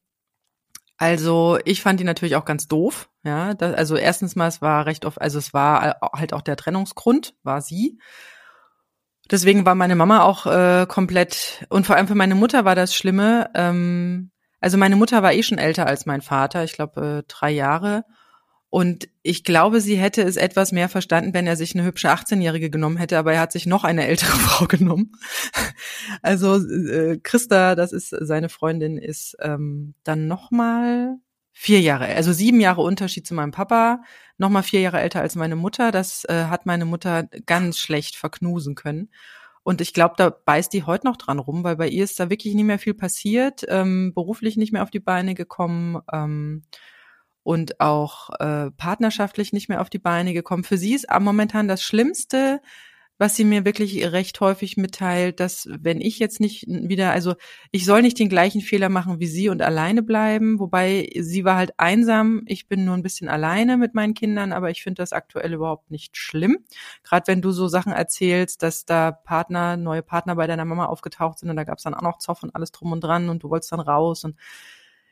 also 0.97 1.59
ich 1.65 1.81
fand 1.81 2.01
die 2.01 2.05
natürlich 2.05 2.37
auch 2.37 2.45
ganz 2.45 2.67
doof. 2.67 3.09
Ja, 3.23 3.55
das, 3.55 3.75
also 3.75 3.97
erstens 3.97 4.35
mal, 4.35 4.49
es 4.49 4.61
war 4.61 4.87
recht 4.87 5.05
oft, 5.05 5.21
also 5.21 5.39
es 5.39 5.55
war 5.55 5.99
halt 6.13 6.33
auch 6.33 6.43
der 6.43 6.57
Trennungsgrund, 6.57 7.35
war 7.43 7.61
sie. 7.61 7.99
Deswegen 9.31 9.67
war 9.67 9.75
meine 9.75 9.95
Mama 9.95 10.23
auch 10.23 10.47
äh, 10.47 10.87
komplett 10.89 11.67
und 11.69 11.87
vor 11.87 11.97
allem 11.97 12.09
für 12.09 12.15
meine 12.15 12.35
Mutter 12.35 12.65
war 12.65 12.75
das 12.75 12.95
Schlimme. 12.95 13.51
Ähm, 13.55 14.31
also 14.61 14.77
meine 14.79 14.97
Mutter 14.97 15.23
war 15.23 15.33
eh 15.33 15.43
schon 15.43 15.59
älter 15.59 15.87
als 15.87 16.07
mein 16.07 16.23
Vater, 16.23 16.65
ich 16.65 16.73
glaube 16.73 17.19
äh, 17.19 17.23
drei 17.29 17.51
Jahre. 17.51 18.05
Und 18.71 19.09
ich 19.23 19.45
glaube, 19.45 19.81
sie 19.81 19.97
hätte 19.97 20.23
es 20.23 20.37
etwas 20.37 20.73
mehr 20.73 20.91
verstanden, 20.91 21.33
wenn 21.33 21.47
er 21.47 21.57
sich 21.57 21.75
eine 21.75 21.85
hübsche 21.85 22.11
18-Jährige 22.11 22.69
genommen 22.69 22.99
hätte, 22.99 23.17
aber 23.19 23.33
er 23.33 23.41
hat 23.41 23.53
sich 23.53 23.65
noch 23.65 23.85
eine 23.85 24.07
ältere 24.07 24.31
Frau 24.39 24.67
genommen. 24.67 25.13
Also 26.21 26.57
äh, 26.57 27.19
Christa, 27.23 27.75
das 27.75 27.93
ist 27.93 28.11
seine 28.11 28.51
Freundin, 28.51 28.99
ist 28.99 29.37
ähm, 29.41 29.95
dann 30.05 30.27
nochmal 30.27 31.17
vier 31.53 31.81
Jahre, 31.81 32.07
also 32.07 32.33
sieben 32.33 32.61
Jahre 32.61 32.83
Unterschied 32.83 33.27
zu 33.27 33.35
meinem 33.35 33.53
Papa, 33.53 34.03
nochmal 34.37 34.63
vier 34.63 34.81
Jahre 34.81 35.01
älter 35.01 35.23
als 35.23 35.35
meine 35.35 35.57
Mutter. 35.57 35.91
Das 35.91 36.25
äh, 36.27 36.45
hat 36.45 36.67
meine 36.67 36.85
Mutter 36.85 37.25
ganz 37.47 37.79
schlecht 37.79 38.17
verknusen 38.17 38.75
können. 38.75 39.11
Und 39.63 39.81
ich 39.81 39.93
glaube, 39.93 40.15
da 40.17 40.31
beißt 40.31 40.73
die 40.73 40.85
heute 40.85 41.07
noch 41.07 41.17
dran 41.17 41.39
rum, 41.39 41.65
weil 41.65 41.77
bei 41.77 41.89
ihr 41.89 42.05
ist 42.05 42.21
da 42.21 42.31
wirklich 42.31 42.55
nicht 42.55 42.65
mehr 42.65 42.79
viel 42.79 42.95
passiert, 42.95 43.65
ähm, 43.69 44.13
beruflich 44.15 44.57
nicht 44.57 44.73
mehr 44.73 44.83
auf 44.83 44.91
die 44.91 45.01
Beine 45.01 45.35
gekommen. 45.35 46.01
Ähm, 46.13 46.63
und 47.49 47.81
auch 47.81 48.29
äh, 48.41 48.71
partnerschaftlich 48.73 49.55
nicht 49.55 49.71
mehr 49.71 49.81
auf 49.81 49.89
die 49.89 49.99
Beine 49.99 50.35
gekommen. 50.35 50.65
Für 50.65 50.77
sie 50.77 50.93
ist 50.93 51.07
momentan 51.19 51.67
das 51.67 51.83
Schlimmste, 51.83 52.61
was 53.17 53.37
sie 53.37 53.45
mir 53.47 53.65
wirklich 53.65 54.05
recht 54.13 54.39
häufig 54.41 54.77
mitteilt, 54.77 55.41
dass 55.41 55.67
wenn 55.81 56.03
ich 56.03 56.19
jetzt 56.19 56.41
nicht 56.41 56.67
wieder, 56.69 57.11
also 57.11 57.37
ich 57.71 57.87
soll 57.87 58.03
nicht 58.03 58.19
den 58.19 58.29
gleichen 58.29 58.61
Fehler 58.61 58.91
machen 58.91 59.19
wie 59.19 59.27
sie 59.27 59.49
und 59.49 59.63
alleine 59.63 60.03
bleiben, 60.03 60.59
wobei 60.59 61.09
sie 61.19 61.47
war 61.47 61.57
halt 61.57 61.73
einsam, 61.79 62.43
ich 62.45 62.69
bin 62.69 62.85
nur 62.85 62.95
ein 62.95 63.03
bisschen 63.03 63.31
alleine 63.31 63.79
mit 63.79 63.95
meinen 63.95 64.13
Kindern, 64.13 64.53
aber 64.53 64.69
ich 64.69 64.83
finde 64.83 65.01
das 65.01 65.15
aktuell 65.15 65.55
überhaupt 65.55 65.91
nicht 65.91 66.19
schlimm. 66.19 66.59
Gerade 67.03 67.29
wenn 67.29 67.41
du 67.41 67.51
so 67.53 67.67
Sachen 67.67 67.93
erzählst, 67.93 68.63
dass 68.63 68.85
da 68.85 69.11
Partner, 69.11 69.79
neue 69.79 70.03
Partner 70.03 70.37
bei 70.37 70.47
deiner 70.47 70.67
Mama 70.67 70.85
aufgetaucht 70.85 71.39
sind 71.39 71.49
und 71.49 71.57
da 71.57 71.65
gab 71.65 71.79
es 71.79 71.85
dann 71.85 71.95
auch 71.95 72.03
noch 72.03 72.19
Zoff 72.19 72.43
und 72.43 72.55
alles 72.55 72.73
drum 72.73 72.93
und 72.93 73.01
dran 73.01 73.31
und 73.31 73.43
du 73.43 73.49
wolltest 73.49 73.73
dann 73.73 73.81
raus 73.81 74.25
und 74.25 74.37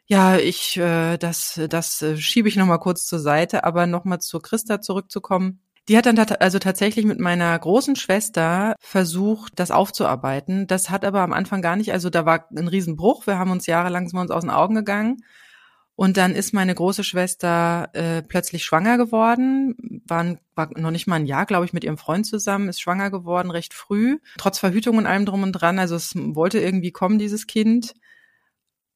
ja, 0.07 0.37
ich, 0.37 0.77
äh, 0.77 1.17
das, 1.19 1.61
das 1.69 2.01
äh, 2.03 2.17
schiebe 2.17 2.49
ich 2.49 2.57
nochmal 2.57 2.79
kurz 2.79 3.07
zur 3.07 3.19
Seite, 3.19 3.65
aber 3.65 3.87
nochmal 3.87 4.21
zu 4.21 4.39
Christa 4.39 4.81
zurückzukommen. 4.81 5.61
Die 5.89 5.97
hat 5.97 6.07
dann 6.07 6.19
also 6.19 6.59
tatsächlich 6.59 7.05
mit 7.05 7.21
meiner 7.21 7.57
großen 7.57 7.95
Schwester 7.95 8.75
versucht, 8.81 9.53
das 9.57 9.71
aufzuarbeiten. 9.71 10.67
Das 10.67 10.91
hat 10.91 11.05
aber 11.05 11.21
am 11.21 11.33
Anfang 11.33 11.63
gar 11.63 11.77
nicht, 11.77 11.93
also 11.93 12.11
da 12.11 12.27
war 12.27 12.47
ein 12.57 12.67
Riesenbruch. 12.67 13.27
Wir 13.27 13.39
haben 13.39 13.53
uns 13.53 13.67
jahrelang 13.67 14.09
sind 14.09 14.17
wir 14.17 14.23
uns 14.23 14.33
aus 14.33 14.43
den 14.43 14.51
Augen 14.51 14.75
gegangen. 14.75 15.19
Und 15.95 16.19
dann 16.19 16.35
ist 16.35 16.53
meine 16.53 16.75
große 16.75 17.05
Schwester 17.05 17.89
äh, 17.95 18.23
plötzlich 18.23 18.65
schwanger 18.65 18.99
geworden, 18.99 20.03
war, 20.07 20.37
war 20.55 20.69
noch 20.79 20.91
nicht 20.91 21.07
mal 21.07 21.17
ein 21.17 21.25
Jahr, 21.25 21.47
glaube 21.47 21.65
ich, 21.65 21.73
mit 21.73 21.85
ihrem 21.85 21.97
Freund 21.97 22.27
zusammen, 22.27 22.69
ist 22.69 22.83
schwanger 22.83 23.11
geworden, 23.11 23.51
recht 23.51 23.73
früh, 23.73 24.19
trotz 24.37 24.59
Verhütung 24.59 24.99
und 24.99 25.07
allem 25.07 25.25
drum 25.25 25.43
und 25.43 25.53
dran. 25.53 25.79
Also 25.79 25.97
es 25.97 26.13
wollte 26.15 26.59
irgendwie 26.59 26.93
kommen, 26.93 27.19
dieses 27.19 27.47
Kind. 27.47 27.95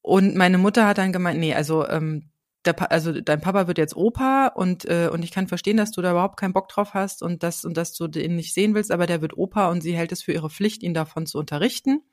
Und 0.01 0.35
meine 0.35 0.57
Mutter 0.57 0.87
hat 0.87 0.97
dann 0.97 1.13
gemeint, 1.13 1.39
nee, 1.39 1.53
also 1.53 1.87
ähm, 1.87 2.31
also 2.63 3.19
dein 3.21 3.41
Papa 3.41 3.67
wird 3.67 3.79
jetzt 3.79 3.95
Opa 3.95 4.47
und 4.47 4.85
äh, 4.85 5.09
und 5.11 5.23
ich 5.23 5.31
kann 5.31 5.47
verstehen, 5.47 5.77
dass 5.77 5.91
du 5.91 6.01
da 6.01 6.11
überhaupt 6.11 6.39
keinen 6.39 6.53
Bock 6.53 6.67
drauf 6.67 6.93
hast 6.93 7.23
und 7.23 7.41
das 7.41 7.65
und 7.65 7.75
dass 7.75 7.93
du 7.93 8.07
den 8.07 8.35
nicht 8.35 8.53
sehen 8.53 8.75
willst, 8.75 8.91
aber 8.91 9.07
der 9.07 9.21
wird 9.21 9.35
Opa 9.35 9.69
und 9.69 9.81
sie 9.81 9.95
hält 9.95 10.11
es 10.11 10.21
für 10.21 10.33
ihre 10.33 10.49
Pflicht, 10.49 10.83
ihn 10.83 10.93
davon 10.93 11.25
zu 11.25 11.39
unterrichten. 11.39 12.03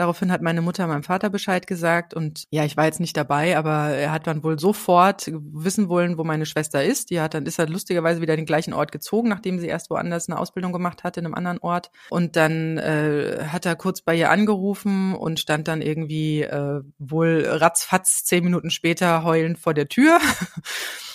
Daraufhin 0.00 0.32
hat 0.32 0.40
meine 0.40 0.62
Mutter 0.62 0.86
meinem 0.86 1.02
Vater 1.02 1.28
Bescheid 1.28 1.66
gesagt 1.66 2.14
und 2.14 2.44
ja, 2.48 2.64
ich 2.64 2.78
war 2.78 2.86
jetzt 2.86 3.00
nicht 3.00 3.18
dabei, 3.18 3.58
aber 3.58 3.88
er 3.88 4.12
hat 4.12 4.26
dann 4.26 4.42
wohl 4.42 4.58
sofort 4.58 5.30
wissen 5.30 5.90
wollen, 5.90 6.16
wo 6.16 6.24
meine 6.24 6.46
Schwester 6.46 6.82
ist. 6.82 7.10
Die 7.10 7.20
hat 7.20 7.34
dann 7.34 7.44
ist 7.44 7.58
er 7.58 7.68
lustigerweise 7.68 8.22
wieder 8.22 8.34
den 8.34 8.46
gleichen 8.46 8.72
Ort 8.72 8.92
gezogen, 8.92 9.28
nachdem 9.28 9.58
sie 9.58 9.66
erst 9.66 9.90
woanders 9.90 10.26
eine 10.26 10.38
Ausbildung 10.38 10.72
gemacht 10.72 11.04
hatte 11.04 11.20
in 11.20 11.26
einem 11.26 11.34
anderen 11.34 11.58
Ort. 11.58 11.90
Und 12.08 12.36
dann 12.36 12.78
äh, 12.78 13.44
hat 13.48 13.66
er 13.66 13.76
kurz 13.76 14.00
bei 14.00 14.14
ihr 14.14 14.30
angerufen 14.30 15.14
und 15.14 15.38
stand 15.38 15.68
dann 15.68 15.82
irgendwie 15.82 16.44
äh, 16.44 16.80
wohl 16.98 17.44
ratzfatz 17.46 18.24
zehn 18.24 18.42
Minuten 18.42 18.70
später 18.70 19.22
heulend 19.22 19.58
vor 19.58 19.74
der 19.74 19.88
Tür. 19.88 20.18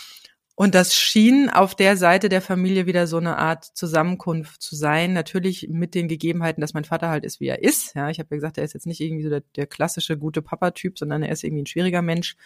Und 0.58 0.74
das 0.74 0.96
schien 0.96 1.50
auf 1.50 1.76
der 1.76 1.98
Seite 1.98 2.30
der 2.30 2.42
Familie 2.42 2.86
wieder 2.86 3.08
so 3.08 3.18
eine 3.18 3.38
Art 3.38 3.66
Zusammenkunft 3.66 4.62
zu 4.62 4.78
sein. 4.78 5.12
Natürlich 5.12 5.68
mit 5.70 5.94
den 5.94 6.08
Gegebenheiten, 6.08 6.62
dass 6.62 6.74
mein 6.74 6.86
Vater 6.86 7.10
halt 7.10 7.26
ist, 7.26 7.42
wie 7.42 7.48
er 7.48 7.62
ist. 7.62 7.94
Ja, 7.94 8.10
ich 8.10 8.20
habe 8.20 8.30
ja 8.32 8.38
gesagt, 8.38 8.58
er 8.58 8.64
ist 8.64 8.74
jetzt 8.74 8.88
nicht 8.88 9.02
irgendwie 9.02 9.24
so 9.24 9.30
der, 9.30 9.44
der 9.58 9.68
klassische 9.68 10.18
gute 10.18 10.42
Papa-Typ, 10.42 10.98
sondern 10.98 11.24
er 11.24 11.34
ist 11.34 11.44
irgendwie 11.44 11.64
ein 11.64 11.68
schwieriger 11.68 12.02
Mensch. 12.02 12.38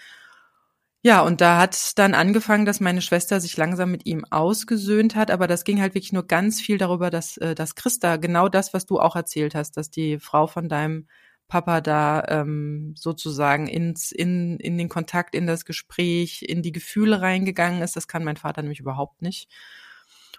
Ja, 1.01 1.21
und 1.21 1.39
da 1.39 1.59
hat 1.59 1.97
dann 1.97 2.13
angefangen, 2.13 2.65
dass 2.65 2.81
meine 2.81 3.01
Schwester 3.01 3.39
sich 3.39 3.55
langsam 3.55 3.89
mit 3.91 4.05
ihm 4.05 4.25
ausgesöhnt 4.31 5.15
hat, 5.15 5.31
aber 5.31 5.47
das 5.47 5.63
ging 5.63 5.79
halt 5.79 5.93
wirklich 5.93 6.11
nur 6.11 6.27
ganz 6.27 6.59
viel 6.59 6.77
darüber, 6.77 7.09
dass, 7.09 7.37
äh, 7.37 7.55
dass 7.55 7.75
Christa 7.75 8.17
genau 8.17 8.49
das, 8.49 8.73
was 8.73 8.85
du 8.85 8.99
auch 8.99 9.15
erzählt 9.15 9.55
hast, 9.55 9.77
dass 9.77 9.89
die 9.91 10.19
Frau 10.19 10.45
von 10.47 10.67
deinem 10.67 11.07
Papa 11.49 11.81
da 11.81 12.23
ähm, 12.29 12.93
sozusagen 12.97 13.67
ins, 13.67 14.13
in, 14.13 14.57
in 14.59 14.77
den 14.77 14.87
Kontakt, 14.87 15.35
in 15.35 15.47
das 15.47 15.65
Gespräch, 15.65 16.45
in 16.47 16.61
die 16.61 16.71
Gefühle 16.71 17.21
reingegangen 17.21 17.81
ist. 17.81 17.97
Das 17.97 18.07
kann 18.07 18.23
mein 18.23 18.37
Vater 18.37 18.61
nämlich 18.61 18.79
überhaupt 18.79 19.21
nicht. 19.21 19.49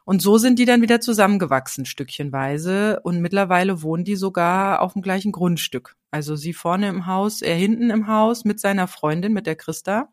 Und 0.05 0.23
so 0.23 0.39
sind 0.39 0.59
die 0.59 0.65
dann 0.65 0.83
wieder 0.83 1.01
zusammengewachsen, 1.01 1.85
stückchenweise. 1.85 3.01
Und 3.03 3.21
mittlerweile 3.21 3.83
wohnen 3.83 4.05
die 4.05 4.17
sogar 4.17 4.81
auf 4.81 4.95
dem 4.95 5.03
gleichen 5.03 5.33
Grundstück. 5.33 5.97
Also 6.11 6.37
sie 6.37 6.55
vorne 6.55 6.89
im 6.89 7.07
Haus, 7.07 7.43
er 7.43 7.57
hinten 7.57 7.91
im 7.91 8.07
Haus 8.07 8.45
mit 8.45 8.59
seiner 8.59 8.89
Freundin, 8.89 9.33
mit 9.33 9.47
der 9.47 9.57
Christa. 9.57 10.09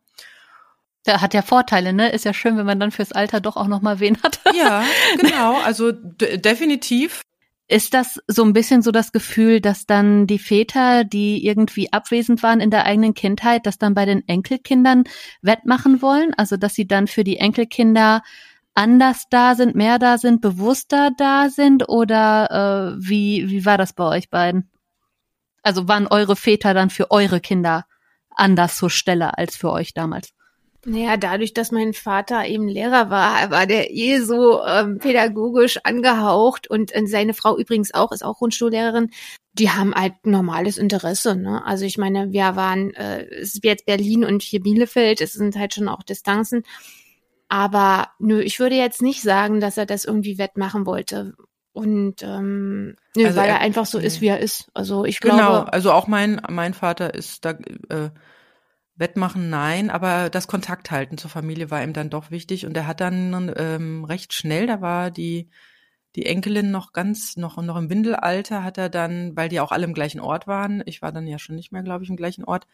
Der 1.05 1.21
hat 1.21 1.33
ja 1.33 1.41
Vorteile, 1.41 1.93
ne? 1.93 2.09
Ist 2.09 2.25
ja 2.25 2.33
schön, 2.33 2.57
wenn 2.57 2.65
man 2.65 2.79
dann 2.79 2.91
fürs 2.91 3.13
Alter 3.13 3.39
doch 3.39 3.55
auch 3.55 3.67
noch 3.67 3.81
mal 3.81 3.99
wen 4.01 4.21
hat. 4.23 4.41
Ja, 4.53 4.83
genau. 5.17 5.55
Also 5.61 5.93
definitiv. 5.93 7.21
Ist 7.69 7.93
das 7.93 8.21
so 8.27 8.43
ein 8.43 8.53
bisschen 8.53 8.81
so 8.81 8.91
das 8.91 9.11
Gefühl, 9.11 9.59
dass 9.59 9.85
dann 9.85 10.25
die 10.25 10.39
Väter, 10.39 11.03
die 11.03 11.45
irgendwie 11.45 11.91
abwesend 11.91 12.41
waren 12.41 12.61
in 12.61 12.71
der 12.71 12.85
eigenen 12.85 13.13
Kindheit, 13.13 13.65
das 13.65 13.77
dann 13.77 13.93
bei 13.93 14.05
den 14.05 14.25
Enkelkindern 14.25 15.03
wettmachen 15.41 16.01
wollen? 16.01 16.33
Also, 16.33 16.55
dass 16.55 16.75
sie 16.75 16.87
dann 16.87 17.07
für 17.07 17.25
die 17.25 17.37
Enkelkinder 17.37 18.23
anders 18.73 19.25
da 19.29 19.55
sind, 19.55 19.75
mehr 19.75 19.99
da 19.99 20.17
sind, 20.17 20.39
bewusster 20.39 21.11
da 21.17 21.49
sind? 21.49 21.89
Oder 21.89 22.95
äh, 22.95 23.05
wie, 23.05 23.49
wie 23.49 23.65
war 23.65 23.77
das 23.77 23.91
bei 23.91 24.05
euch 24.05 24.29
beiden? 24.29 24.71
Also 25.61 25.89
waren 25.89 26.07
eure 26.07 26.37
Väter 26.37 26.73
dann 26.73 26.89
für 26.89 27.11
eure 27.11 27.41
Kinder 27.41 27.85
anders 28.29 28.77
zur 28.77 28.89
Stelle 28.89 29.37
als 29.37 29.57
für 29.57 29.71
euch 29.71 29.93
damals? 29.93 30.36
Naja, 30.89 31.17
dadurch, 31.17 31.53
dass 31.53 31.73
mein 31.73 31.91
Vater 31.91 32.45
eben 32.45 32.69
Lehrer 32.69 33.09
war, 33.09 33.51
war 33.51 33.67
der 33.67 33.93
eh 33.93 34.19
so 34.19 34.63
ähm, 34.63 34.99
pädagogisch 34.99 35.79
angehaucht 35.83 36.69
und, 36.69 36.95
und 36.95 37.07
seine 37.07 37.33
Frau 37.33 37.57
übrigens 37.57 37.93
auch, 37.93 38.13
ist 38.13 38.23
auch 38.23 38.37
Grundschullehrerin. 38.37 39.11
Die 39.51 39.69
haben 39.69 39.93
halt 39.93 40.25
normales 40.25 40.77
Interesse. 40.77 41.35
Ne? 41.35 41.61
Also 41.65 41.83
ich 41.83 41.97
meine, 41.97 42.31
wir 42.31 42.55
waren, 42.55 42.93
äh, 42.93 43.25
es 43.25 43.55
ist 43.55 43.65
jetzt 43.65 43.85
Berlin 43.85 44.23
und 44.23 44.41
hier 44.41 44.61
Bielefeld, 44.61 45.19
es 45.19 45.33
sind 45.33 45.57
halt 45.57 45.73
schon 45.73 45.89
auch 45.89 46.03
Distanzen. 46.03 46.63
Aber 47.49 48.07
nö, 48.17 48.39
ich 48.39 48.61
würde 48.61 48.77
jetzt 48.77 49.01
nicht 49.01 49.21
sagen, 49.21 49.59
dass 49.59 49.75
er 49.75 49.87
das 49.87 50.05
irgendwie 50.05 50.37
wettmachen 50.37 50.85
wollte. 50.85 51.33
Und 51.73 52.23
ähm, 52.23 52.95
nö, 53.13 53.25
also 53.25 53.37
weil 53.37 53.49
er, 53.49 53.55
er 53.55 53.59
einfach 53.59 53.85
so 53.85 53.99
ist, 53.99 54.21
wie 54.21 54.27
er 54.27 54.39
ist. 54.39 54.69
Also 54.73 55.03
ich 55.03 55.19
genau, 55.19 55.35
glaube. 55.35 55.57
Genau, 55.57 55.69
also 55.69 55.91
auch 55.91 56.07
mein, 56.07 56.41
mein 56.49 56.73
Vater 56.73 57.13
ist 57.13 57.43
da. 57.43 57.57
Äh, 57.89 58.09
Wettmachen 58.97 59.49
nein, 59.49 59.89
aber 59.89 60.29
das 60.29 60.47
Kontakt 60.47 60.91
halten 60.91 61.17
zur 61.17 61.29
Familie 61.29 61.71
war 61.71 61.83
ihm 61.83 61.93
dann 61.93 62.09
doch 62.09 62.31
wichtig. 62.31 62.65
Und 62.65 62.75
er 62.75 62.87
hat 62.87 62.99
dann 62.99 63.53
ähm, 63.55 64.03
recht 64.03 64.33
schnell, 64.33 64.67
da 64.67 64.81
war 64.81 65.11
die 65.11 65.49
die 66.15 66.25
Enkelin 66.25 66.71
noch 66.71 66.93
ganz 66.93 67.37
noch 67.37 67.61
noch 67.61 67.77
im 67.77 67.89
Windelalter, 67.91 68.63
hat 68.63 68.77
er 68.79 68.89
dann, 68.89 69.35
weil 69.35 69.49
die 69.49 69.59
auch 69.59 69.71
alle 69.71 69.85
im 69.85 69.93
gleichen 69.93 70.19
Ort 70.19 70.47
waren, 70.47 70.81
ich 70.85 71.01
war 71.03 71.11
dann 71.11 71.27
ja 71.27 71.37
schon 71.39 71.55
nicht 71.55 71.71
mehr, 71.71 71.83
glaube 71.83 72.03
ich, 72.03 72.09
im 72.09 72.17
gleichen 72.17 72.43
Ort, 72.43 72.67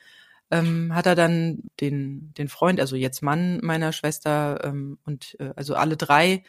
ähm, 0.51 0.95
hat 0.95 1.05
er 1.07 1.15
dann 1.15 1.63
den 1.81 2.33
den 2.37 2.47
Freund, 2.47 2.79
also 2.79 2.95
jetzt 2.95 3.21
Mann 3.21 3.59
meiner 3.61 3.91
Schwester 3.93 4.63
ähm, 4.63 4.99
und 5.05 5.35
äh, 5.39 5.51
also 5.57 5.75
alle 5.75 5.97
drei 5.97 6.43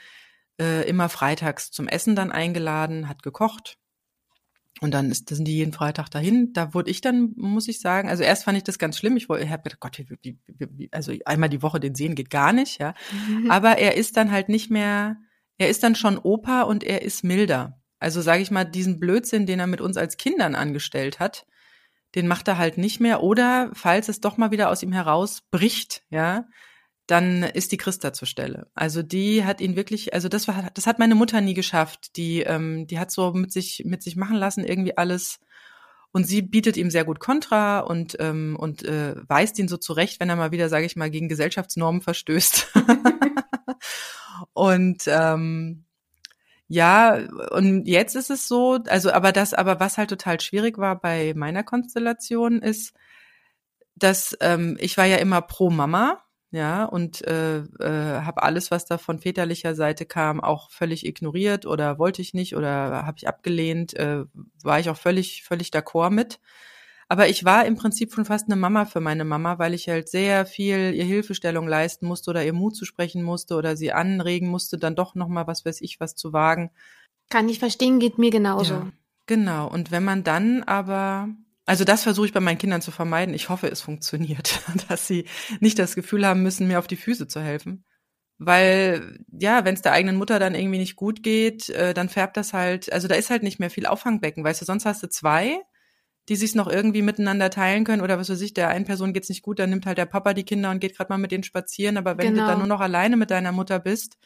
äh, 0.61 0.89
immer 0.89 1.09
freitags 1.09 1.71
zum 1.73 1.89
Essen 1.89 2.17
dann 2.17 2.33
eingeladen, 2.33 3.09
hat 3.09 3.23
gekocht 3.25 3.79
und 4.81 4.93
dann 4.93 5.11
ist, 5.11 5.29
sind 5.29 5.47
die 5.47 5.57
jeden 5.57 5.73
Freitag 5.73 6.09
dahin. 6.09 6.53
Da 6.53 6.75
wurde 6.75 6.91
ich 6.91 7.01
dann, 7.01 7.33
muss 7.37 7.69
ich 7.69 7.81
sagen, 7.81 8.09
also 8.09 8.23
erst 8.23 8.45
fand 8.45 8.59
ich 8.59 8.65
das 8.65 8.79
ganz 8.79 8.99
schlimm. 8.99 9.17
Ich 9.17 9.29
wollte, 9.29 9.45
ich 9.45 9.51
habe 9.51 9.63
gedacht, 9.63 9.81
Gott, 9.81 9.99
wie, 9.99 10.39
wie, 10.47 10.69
wie, 10.71 10.89
also 10.93 11.13
einmal 11.25 11.49
die 11.49 11.63
Woche 11.63 11.81
den 11.81 11.95
sehen 11.95 12.15
geht 12.15 12.31
gar 12.31 12.53
nicht, 12.53 12.81
ja. 12.81 12.95
Mhm. 13.29 13.51
Aber 13.51 13.79
er 13.79 13.97
ist 13.97 14.17
dann 14.17 14.33
halt 14.33 14.49
nicht 14.49 14.71
mehr, 14.71 15.17
er 15.59 15.69
ist 15.69 15.83
dann 15.83 15.95
schon 15.95 16.19
Opa 16.19 16.63
und 16.63 16.83
er 16.83 17.03
ist 17.03 17.23
milder. 17.23 17.81
Also 17.99 18.21
sage 18.21 18.43
ich 18.43 18.51
mal, 18.51 18.65
diesen 18.65 18.99
Blödsinn, 18.99 19.47
den 19.47 19.61
er 19.61 19.67
mit 19.67 19.81
uns 19.81 19.97
als 19.97 20.17
Kindern 20.17 20.55
angestellt 20.55 21.21
hat, 21.21 21.47
den 22.15 22.27
macht 22.27 22.49
er 22.49 22.59
halt 22.59 22.77
nicht 22.77 23.01
mehr. 23.01 23.23
Oder 23.23 23.71
falls 23.73 24.09
es 24.09 24.21
doch 24.21 24.37
mal 24.37 24.51
wieder 24.51 24.71
aus 24.71 24.83
ihm 24.83 24.93
herausbricht, 24.93 26.03
ja, 26.11 26.47
dann 27.07 27.43
ist 27.43 27.73
die 27.73 27.77
Christa 27.77 28.13
zur 28.13 28.27
Stelle. 28.27 28.67
Also 28.75 29.03
die 29.03 29.45
hat 29.45 29.61
ihn 29.61 29.77
wirklich, 29.77 30.15
also 30.15 30.29
das 30.29 30.49
war, 30.49 30.71
das 30.73 30.87
hat 30.87 30.99
meine 30.99 31.15
Mutter 31.15 31.41
nie 31.41 31.55
geschafft. 31.55 32.17
Die, 32.17 32.41
ähm, 32.41 32.87
die 32.87 32.99
hat 32.99 33.11
so 33.11 33.33
mit 33.33 33.53
sich 33.53 33.83
mit 33.85 34.03
sich 34.03 34.17
machen 34.17 34.37
lassen 34.37 34.65
irgendwie 34.65 34.97
alles. 34.97 35.41
Und 36.13 36.27
sie 36.27 36.43
bietet 36.43 36.77
ihm 36.77 36.91
sehr 36.91 37.05
gut 37.05 37.21
Kontra 37.21 37.81
und 37.81 38.17
ähm, 38.21 38.57
und 38.59 38.85
äh, 38.85 39.17
weist 39.29 39.59
ihn 39.59 39.69
so 39.69 39.77
zurecht, 39.77 40.21
wenn 40.21 40.31
er 40.31 40.37
mal 40.37 40.53
wieder, 40.53 40.69
sage 40.69 40.87
ich 40.87 40.97
mal, 40.97 41.11
gegen 41.11 41.29
Gesellschaftsnormen 41.29 42.01
verstößt. 42.01 42.73
und 44.55 45.03
ähm, 45.07 45.85
ja, 46.69 47.19
und 47.51 47.87
jetzt 47.87 48.17
ist 48.17 48.31
es 48.31 48.49
so, 48.49 48.79
also 48.89 49.13
aber 49.13 49.33
das, 49.33 49.53
aber 49.55 49.81
was 49.81 49.99
halt 49.99 50.09
total 50.11 50.41
schwierig 50.41 50.79
war 50.79 51.01
bei 51.01 51.35
meiner 51.37 51.63
Konstellation 51.65 52.63
ist, 52.63 52.95
dass 53.97 54.37
ähm, 54.41 54.77
ich 54.81 54.97
war 54.97 55.05
ja 55.05 55.17
immer 55.17 55.43
pro 55.43 55.71
Mama 55.71 56.24
ja, 56.55 56.85
und 56.85 57.27
äh, 57.27 57.59
äh, 57.59 58.21
habe 58.23 58.45
alles, 58.45 58.71
was 58.71 58.85
da 58.85 58.97
von 58.97 59.19
väterlicher 59.19 59.75
Seite 59.75 60.07
kam, 60.07 60.41
auch 60.41 60.71
völlig 60.71 61.05
ignoriert 61.05 61.67
oder 61.67 61.99
wollte 61.99 62.23
ich 62.23 62.33
nicht 62.33 62.55
oder 62.55 63.05
habe 63.05 63.17
ich 63.19 63.27
abgelehnt, 63.27 63.93
äh, 63.95 64.25
war 64.63 64.79
ich 64.79 64.89
auch 64.89 64.97
völlig, 64.97 65.43
völlig 65.43 65.71
d'accord 65.71 66.11
mit. 66.11 66.39
Aber 67.09 67.29
ich 67.29 67.45
war 67.45 67.67
im 67.67 67.75
Prinzip 67.75 68.15
schon 68.15 68.25
fast 68.25 68.47
eine 68.47 68.55
Mama 68.55 68.85
für 68.85 69.01
meine 69.01 69.25
Mama, 69.25 69.59
weil 69.59 69.75
ich 69.75 69.89
halt 69.89 70.09
sehr 70.09 70.47
viel 70.47 70.95
ihr 70.95 71.05
Hilfestellung 71.05 71.67
leisten 71.67 72.07
musste 72.07 72.31
oder 72.31 72.45
ihr 72.45 72.53
Mut 72.53 72.77
zu 72.77 72.85
sprechen 72.85 73.25
musste 73.25 73.57
oder 73.57 73.77
sie 73.77 73.93
anregen 73.93 74.49
musste, 74.49 74.79
dann 74.79 74.95
doch 74.95 75.17
nochmal, 75.17 75.49
was 75.49 75.65
weiß 75.65 75.81
ich, 75.81 75.99
was 75.99 76.15
zu 76.15 76.33
wagen. 76.33 76.71
Kann 77.31 77.49
ich 77.49 77.59
verstehen, 77.59 77.99
geht 77.99 78.19
mir 78.19 78.31
genauso. 78.31 78.75
Ja, 78.75 78.93
genau. 79.27 79.69
Und 79.69 79.91
wenn 79.91 80.05
man 80.05 80.23
dann 80.23 80.63
aber 80.63 81.31
also 81.67 81.85
das 81.85 82.03
versuche 82.03 82.27
ich 82.27 82.33
bei 82.33 82.41
meinen 82.41 82.59
Kindern 82.59 82.83
zu 82.83 82.91
vermeiden. 82.91 83.35
Ich 83.35 83.49
hoffe, 83.49 83.69
es 83.69 83.81
funktioniert, 83.81 84.61
dass 84.89 85.07
sie 85.07 85.27
nicht 85.61 85.79
das 85.79 85.95
Gefühl 85.95 86.27
haben 86.27 86.43
müssen, 86.43 86.69
mir 86.69 86.79
auf 86.79 86.87
die 86.87 86.97
Füße 86.97 87.27
zu 87.27 87.41
helfen. 87.41 87.85
Weil, 88.39 89.21
ja, 89.31 89.65
wenn 89.65 89.75
es 89.75 89.83
der 89.83 89.93
eigenen 89.93 90.17
Mutter 90.17 90.39
dann 90.39 90.55
irgendwie 90.55 90.79
nicht 90.79 90.97
gut 90.97 91.23
geht, 91.23 91.69
äh, 91.71 91.95
dann 91.95 92.09
färbt 92.09 92.37
das 92.37 92.53
halt, 92.53 92.93
also 92.93 93.07
da 93.07 93.15
ist 93.15 93.31
halt 93.31 93.45
nicht 93.45 93.61
mehr 93.61 93.71
viel 93.71 93.87
Auffangbecken, 93.87 94.43
weißt 94.43 94.61
du, 94.61 94.65
sonst 94.65 94.87
hast 94.87 95.03
du 95.05 95.09
zwei, 95.09 95.61
die 96.29 96.37
sich 96.37 96.57
noch 96.57 96.69
irgendwie 96.69 97.03
miteinander 97.03 97.49
teilen 97.51 97.85
können 97.85 98.03
oder 98.03 98.19
was 98.19 98.31
weiß 98.31 98.41
ich, 98.41 98.53
der 98.53 98.69
einen 98.69 98.87
Person 98.87 99.13
geht's 99.13 99.29
nicht 99.29 99.43
gut, 99.43 99.61
dann 99.61 99.71
nimmt 99.71 99.87
halt 99.87 99.99
der 99.99 100.07
Papa 100.07 100.35
die 100.35 100.45
Kinder 100.45 100.71
und 100.71 100.81
geht 100.81 100.97
gerade 100.97 101.13
mal 101.13 101.19
mit 101.19 101.31
denen 101.31 101.45
spazieren, 101.45 101.97
aber 101.97 102.19
wenn 102.19 102.35
genau. 102.35 102.43
du 102.43 102.49
dann 102.49 102.59
nur 102.59 102.67
noch 102.67 102.81
alleine 102.81 103.17
mit 103.17 103.31
deiner 103.31 103.53
Mutter 103.53 103.79
bist, 103.79 104.19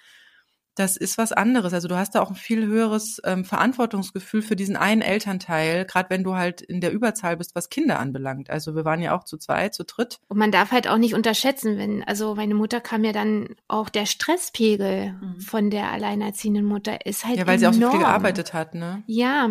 das 0.79 0.97
ist 0.97 1.19
was 1.19 1.33
anderes. 1.33 1.73
Also 1.73 1.89
du 1.89 1.97
hast 1.97 2.15
da 2.15 2.21
auch 2.21 2.31
ein 2.31 2.37
viel 2.37 2.67
höheres 2.67 3.21
ähm, 3.25 3.45
Verantwortungsgefühl 3.45 4.43
für 4.43 4.57
diesen 4.57 4.77
einen 4.77 5.03
Elternteil, 5.03 5.85
gerade 5.85 6.11
wenn 6.11 6.23
du 6.23 6.37
halt 6.37 6.61
in 6.61 6.81
der 6.81 6.93
Überzahl 6.93 7.37
bist, 7.37 7.55
was 7.55 7.69
Kinder 7.69 7.99
anbelangt. 7.99 8.51
Also 8.51 8.77
wir 8.77 8.85
waren 8.85 9.03
ja 9.03 9.17
auch 9.17 9.25
zu 9.25 9.39
zweit, 9.39 9.75
zu 9.75 9.85
dritt. 9.85 10.21
Und 10.29 10.39
man 10.39 10.53
darf 10.53 10.71
halt 10.71 10.89
auch 10.89 10.99
nicht 10.99 11.15
unterschätzen, 11.15 11.79
wenn, 11.79 12.05
also 12.05 12.35
meine 12.35 12.55
Mutter 12.55 12.81
kam 12.81 13.03
ja 13.05 13.13
dann 13.13 13.57
auch 13.67 13.89
der 13.89 14.07
Stresspegel 14.07 15.13
mhm. 15.13 15.41
von 15.41 15.71
der 15.71 15.91
alleinerziehenden 15.91 16.65
Mutter 16.65 17.05
ist 17.07 17.25
halt 17.25 17.39
Ja, 17.39 17.47
weil 17.47 17.59
enorm. 17.59 17.75
sie 17.75 17.85
auch 17.85 17.91
so 17.91 17.97
viel 17.97 18.07
gearbeitet 18.07 18.55
hat, 18.55 18.75
ne? 18.75 19.03
Ja, 19.07 19.51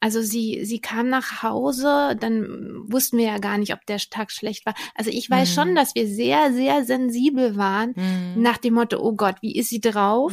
also 0.00 0.20
sie, 0.20 0.64
sie 0.64 0.80
kam 0.80 1.08
nach 1.08 1.42
Hause, 1.42 2.16
dann 2.20 2.82
wussten 2.86 3.18
wir 3.18 3.26
ja 3.26 3.38
gar 3.38 3.58
nicht, 3.58 3.72
ob 3.72 3.86
der 3.86 3.98
Tag 3.98 4.30
schlecht 4.30 4.66
war. 4.66 4.74
Also 4.94 5.10
ich 5.10 5.30
weiß 5.30 5.50
mhm. 5.50 5.54
schon, 5.54 5.74
dass 5.74 5.94
wir 5.94 6.06
sehr, 6.06 6.52
sehr 6.52 6.84
sensibel 6.84 7.56
waren 7.56 7.94
mhm. 7.96 8.42
nach 8.42 8.58
dem 8.58 8.74
Motto, 8.74 8.98
oh 8.98 9.14
Gott, 9.14 9.36
wie 9.40 9.56
ist 9.56 9.70
sie 9.70 9.80
drauf? 9.80 10.32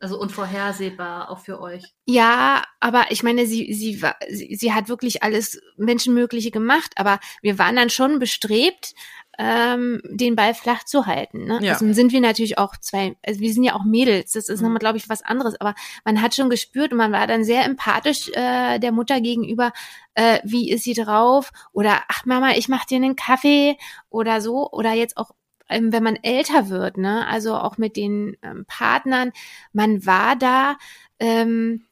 Also 0.00 0.18
unvorhersehbar 0.18 1.30
auch 1.30 1.40
für 1.40 1.60
euch. 1.60 1.84
Ja, 2.06 2.64
aber 2.80 3.06
ich 3.10 3.22
meine, 3.22 3.44
sie, 3.44 3.74
sie, 3.74 4.00
war, 4.00 4.16
sie, 4.30 4.56
sie 4.56 4.72
hat 4.72 4.88
wirklich 4.88 5.22
alles 5.22 5.60
Menschenmögliche 5.76 6.50
gemacht, 6.50 6.92
aber 6.96 7.20
wir 7.42 7.58
waren 7.58 7.76
dann 7.76 7.90
schon 7.90 8.18
bestrebt, 8.18 8.94
ähm, 9.38 10.00
den 10.04 10.36
Ball 10.36 10.54
flach 10.54 10.84
zu 10.84 11.06
halten. 11.06 11.44
Ne? 11.44 11.60
Ja. 11.62 11.72
Also 11.74 11.92
sind 11.92 12.12
wir 12.12 12.20
natürlich 12.20 12.58
auch 12.58 12.76
zwei, 12.78 13.16
also 13.24 13.40
wir 13.40 13.52
sind 13.52 13.64
ja 13.64 13.74
auch 13.74 13.84
Mädels, 13.84 14.32
das 14.32 14.48
ist 14.48 14.60
mhm. 14.60 14.66
nochmal, 14.66 14.80
glaube 14.80 14.98
ich, 14.98 15.08
was 15.08 15.22
anderes, 15.22 15.60
aber 15.60 15.74
man 16.04 16.20
hat 16.20 16.34
schon 16.34 16.50
gespürt 16.50 16.92
und 16.92 16.98
man 16.98 17.12
war 17.12 17.26
dann 17.26 17.44
sehr 17.44 17.64
empathisch 17.64 18.30
äh, 18.32 18.78
der 18.78 18.92
Mutter 18.92 19.20
gegenüber, 19.20 19.72
äh, 20.14 20.40
wie 20.44 20.70
ist 20.70 20.84
sie 20.84 20.94
drauf? 20.94 21.52
Oder 21.72 22.02
ach 22.08 22.24
Mama, 22.26 22.52
ich 22.52 22.68
mach 22.68 22.84
dir 22.84 22.96
einen 22.96 23.16
Kaffee 23.16 23.76
oder 24.10 24.40
so. 24.40 24.70
Oder 24.70 24.92
jetzt 24.92 25.16
auch 25.16 25.30
ähm, 25.70 25.92
wenn 25.92 26.02
man 26.02 26.16
älter 26.16 26.68
wird, 26.68 26.96
ne, 26.96 27.26
also 27.26 27.54
auch 27.54 27.78
mit 27.78 27.96
den 27.96 28.36
ähm, 28.42 28.64
Partnern, 28.66 29.32
man 29.72 30.04
war 30.06 30.36
da 30.36 30.76
ähm, 31.18 31.82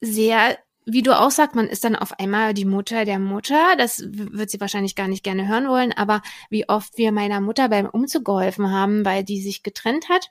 sehr 0.00 0.56
wie 0.90 1.02
du 1.02 1.18
auch 1.18 1.30
sagst, 1.30 1.54
man 1.54 1.68
ist 1.68 1.84
dann 1.84 1.96
auf 1.96 2.18
einmal 2.18 2.54
die 2.54 2.64
Mutter 2.64 3.04
der 3.04 3.18
Mutter. 3.18 3.76
Das 3.76 4.02
wird 4.10 4.50
sie 4.50 4.60
wahrscheinlich 4.60 4.94
gar 4.94 5.06
nicht 5.06 5.22
gerne 5.22 5.46
hören 5.46 5.68
wollen, 5.68 5.92
aber 5.92 6.22
wie 6.48 6.66
oft 6.66 6.96
wir 6.96 7.12
meiner 7.12 7.42
Mutter 7.42 7.68
beim 7.68 7.86
Umzug 7.86 8.24
geholfen 8.24 8.70
haben, 8.70 9.04
weil 9.04 9.22
die 9.22 9.42
sich 9.42 9.62
getrennt 9.62 10.08
hat. 10.08 10.30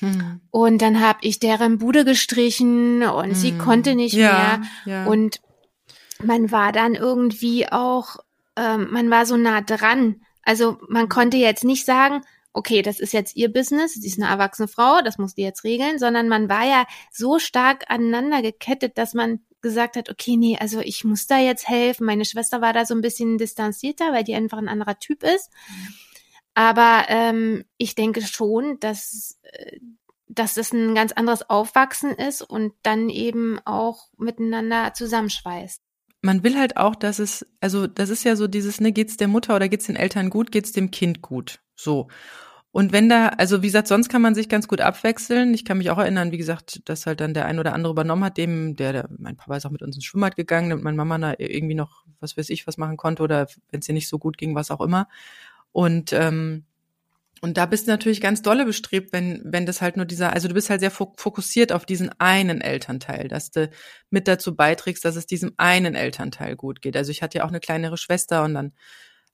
Hm. 0.00 0.40
Und 0.50 0.82
dann 0.82 1.00
habe 1.00 1.20
ich 1.22 1.38
deren 1.38 1.78
Bude 1.78 2.04
gestrichen 2.04 3.04
und 3.04 3.26
hm. 3.26 3.34
sie 3.34 3.56
konnte 3.56 3.94
nicht 3.94 4.14
ja, 4.14 4.58
mehr. 4.84 4.94
Ja. 4.94 5.06
Und 5.06 5.40
man 6.22 6.50
war 6.50 6.72
dann 6.72 6.96
irgendwie 6.96 7.70
auch, 7.70 8.16
ähm, 8.56 8.88
man 8.90 9.08
war 9.08 9.24
so 9.24 9.36
nah 9.36 9.60
dran. 9.60 10.22
Also 10.42 10.78
man 10.88 11.08
konnte 11.08 11.36
jetzt 11.36 11.64
nicht 11.64 11.84
sagen, 11.84 12.22
okay, 12.52 12.82
das 12.82 13.00
ist 13.00 13.12
jetzt 13.12 13.36
ihr 13.36 13.52
Business, 13.52 13.94
sie 13.94 14.06
ist 14.06 14.20
eine 14.20 14.30
erwachsene 14.30 14.68
Frau, 14.68 15.00
das 15.02 15.18
muss 15.18 15.34
die 15.34 15.42
jetzt 15.42 15.64
regeln, 15.64 15.98
sondern 15.98 16.28
man 16.28 16.48
war 16.48 16.64
ja 16.64 16.86
so 17.10 17.38
stark 17.38 17.84
aneinander 17.88 18.42
gekettet, 18.42 18.98
dass 18.98 19.14
man 19.14 19.40
gesagt 19.62 19.96
hat, 19.96 20.10
okay, 20.10 20.36
nee, 20.36 20.58
also 20.60 20.80
ich 20.80 21.04
muss 21.04 21.26
da 21.26 21.38
jetzt 21.38 21.68
helfen. 21.68 22.04
Meine 22.04 22.24
Schwester 22.24 22.60
war 22.60 22.72
da 22.72 22.84
so 22.84 22.94
ein 22.94 23.00
bisschen 23.00 23.38
distanzierter, 23.38 24.12
weil 24.12 24.24
die 24.24 24.34
einfach 24.34 24.58
ein 24.58 24.68
anderer 24.68 24.98
Typ 24.98 25.22
ist. 25.22 25.50
Aber 26.54 27.04
ähm, 27.08 27.64
ich 27.78 27.94
denke 27.94 28.20
schon, 28.22 28.78
dass, 28.80 29.38
äh, 29.42 29.78
dass 30.28 30.56
es 30.56 30.72
ein 30.72 30.94
ganz 30.94 31.12
anderes 31.12 31.48
Aufwachsen 31.48 32.10
ist 32.10 32.42
und 32.42 32.74
dann 32.82 33.08
eben 33.08 33.60
auch 33.64 34.08
miteinander 34.18 34.92
zusammenschweißt 34.94 35.80
man 36.22 36.44
will 36.44 36.56
halt 36.56 36.76
auch, 36.76 36.94
dass 36.94 37.18
es, 37.18 37.46
also 37.60 37.86
das 37.86 38.08
ist 38.08 38.24
ja 38.24 38.36
so 38.36 38.46
dieses, 38.46 38.80
ne, 38.80 38.92
geht's 38.92 39.16
der 39.16 39.28
Mutter 39.28 39.54
oder 39.54 39.68
geht's 39.68 39.86
den 39.86 39.96
Eltern 39.96 40.30
gut, 40.30 40.52
geht's 40.52 40.72
dem 40.72 40.90
Kind 40.90 41.20
gut. 41.20 41.60
So. 41.74 42.08
Und 42.70 42.92
wenn 42.92 43.08
da, 43.10 43.28
also 43.28 43.60
wie 43.60 43.66
gesagt, 43.66 43.88
sonst 43.88 44.08
kann 44.08 44.22
man 44.22 44.34
sich 44.34 44.48
ganz 44.48 44.66
gut 44.66 44.80
abwechseln. 44.80 45.52
Ich 45.52 45.66
kann 45.66 45.76
mich 45.76 45.90
auch 45.90 45.98
erinnern, 45.98 46.32
wie 46.32 46.38
gesagt, 46.38 46.88
dass 46.88 47.04
halt 47.04 47.20
dann 47.20 47.34
der 47.34 47.44
ein 47.44 47.58
oder 47.58 47.74
andere 47.74 47.92
übernommen 47.92 48.24
hat, 48.24 48.38
dem, 48.38 48.76
der, 48.76 48.92
der 48.92 49.08
mein 49.18 49.36
Papa 49.36 49.56
ist 49.56 49.66
auch 49.66 49.70
mit 49.70 49.82
uns 49.82 49.96
ins 49.96 50.06
Schwimmbad 50.06 50.36
gegangen, 50.36 50.72
und 50.72 50.82
meine 50.82 50.96
Mama 50.96 51.18
da 51.18 51.34
irgendwie 51.36 51.74
noch, 51.74 52.06
was 52.20 52.38
weiß 52.38 52.48
ich, 52.48 52.66
was 52.66 52.78
machen 52.78 52.96
konnte 52.96 53.22
oder 53.22 53.46
wenn 53.70 53.80
es 53.80 53.88
ihr 53.88 53.94
nicht 53.94 54.08
so 54.08 54.18
gut 54.18 54.38
ging, 54.38 54.54
was 54.54 54.70
auch 54.70 54.80
immer. 54.80 55.08
Und 55.72 56.14
ähm, 56.14 56.64
und 57.44 57.56
da 57.56 57.66
bist 57.66 57.88
du 57.88 57.90
natürlich 57.90 58.20
ganz 58.20 58.40
dolle 58.40 58.64
bestrebt, 58.64 59.12
wenn, 59.12 59.42
wenn 59.44 59.66
das 59.66 59.82
halt 59.82 59.96
nur 59.96 60.06
dieser, 60.06 60.32
also 60.32 60.46
du 60.46 60.54
bist 60.54 60.70
halt 60.70 60.80
sehr 60.80 60.92
fokussiert 60.92 61.72
auf 61.72 61.84
diesen 61.84 62.10
einen 62.20 62.60
Elternteil, 62.60 63.26
dass 63.26 63.50
du 63.50 63.68
mit 64.10 64.28
dazu 64.28 64.54
beiträgst, 64.54 65.04
dass 65.04 65.16
es 65.16 65.26
diesem 65.26 65.52
einen 65.56 65.96
Elternteil 65.96 66.54
gut 66.54 66.80
geht. 66.80 66.96
Also 66.96 67.10
ich 67.10 67.20
hatte 67.20 67.38
ja 67.38 67.44
auch 67.44 67.48
eine 67.48 67.58
kleinere 67.58 67.96
Schwester 67.98 68.44
und 68.44 68.54
dann, 68.54 68.72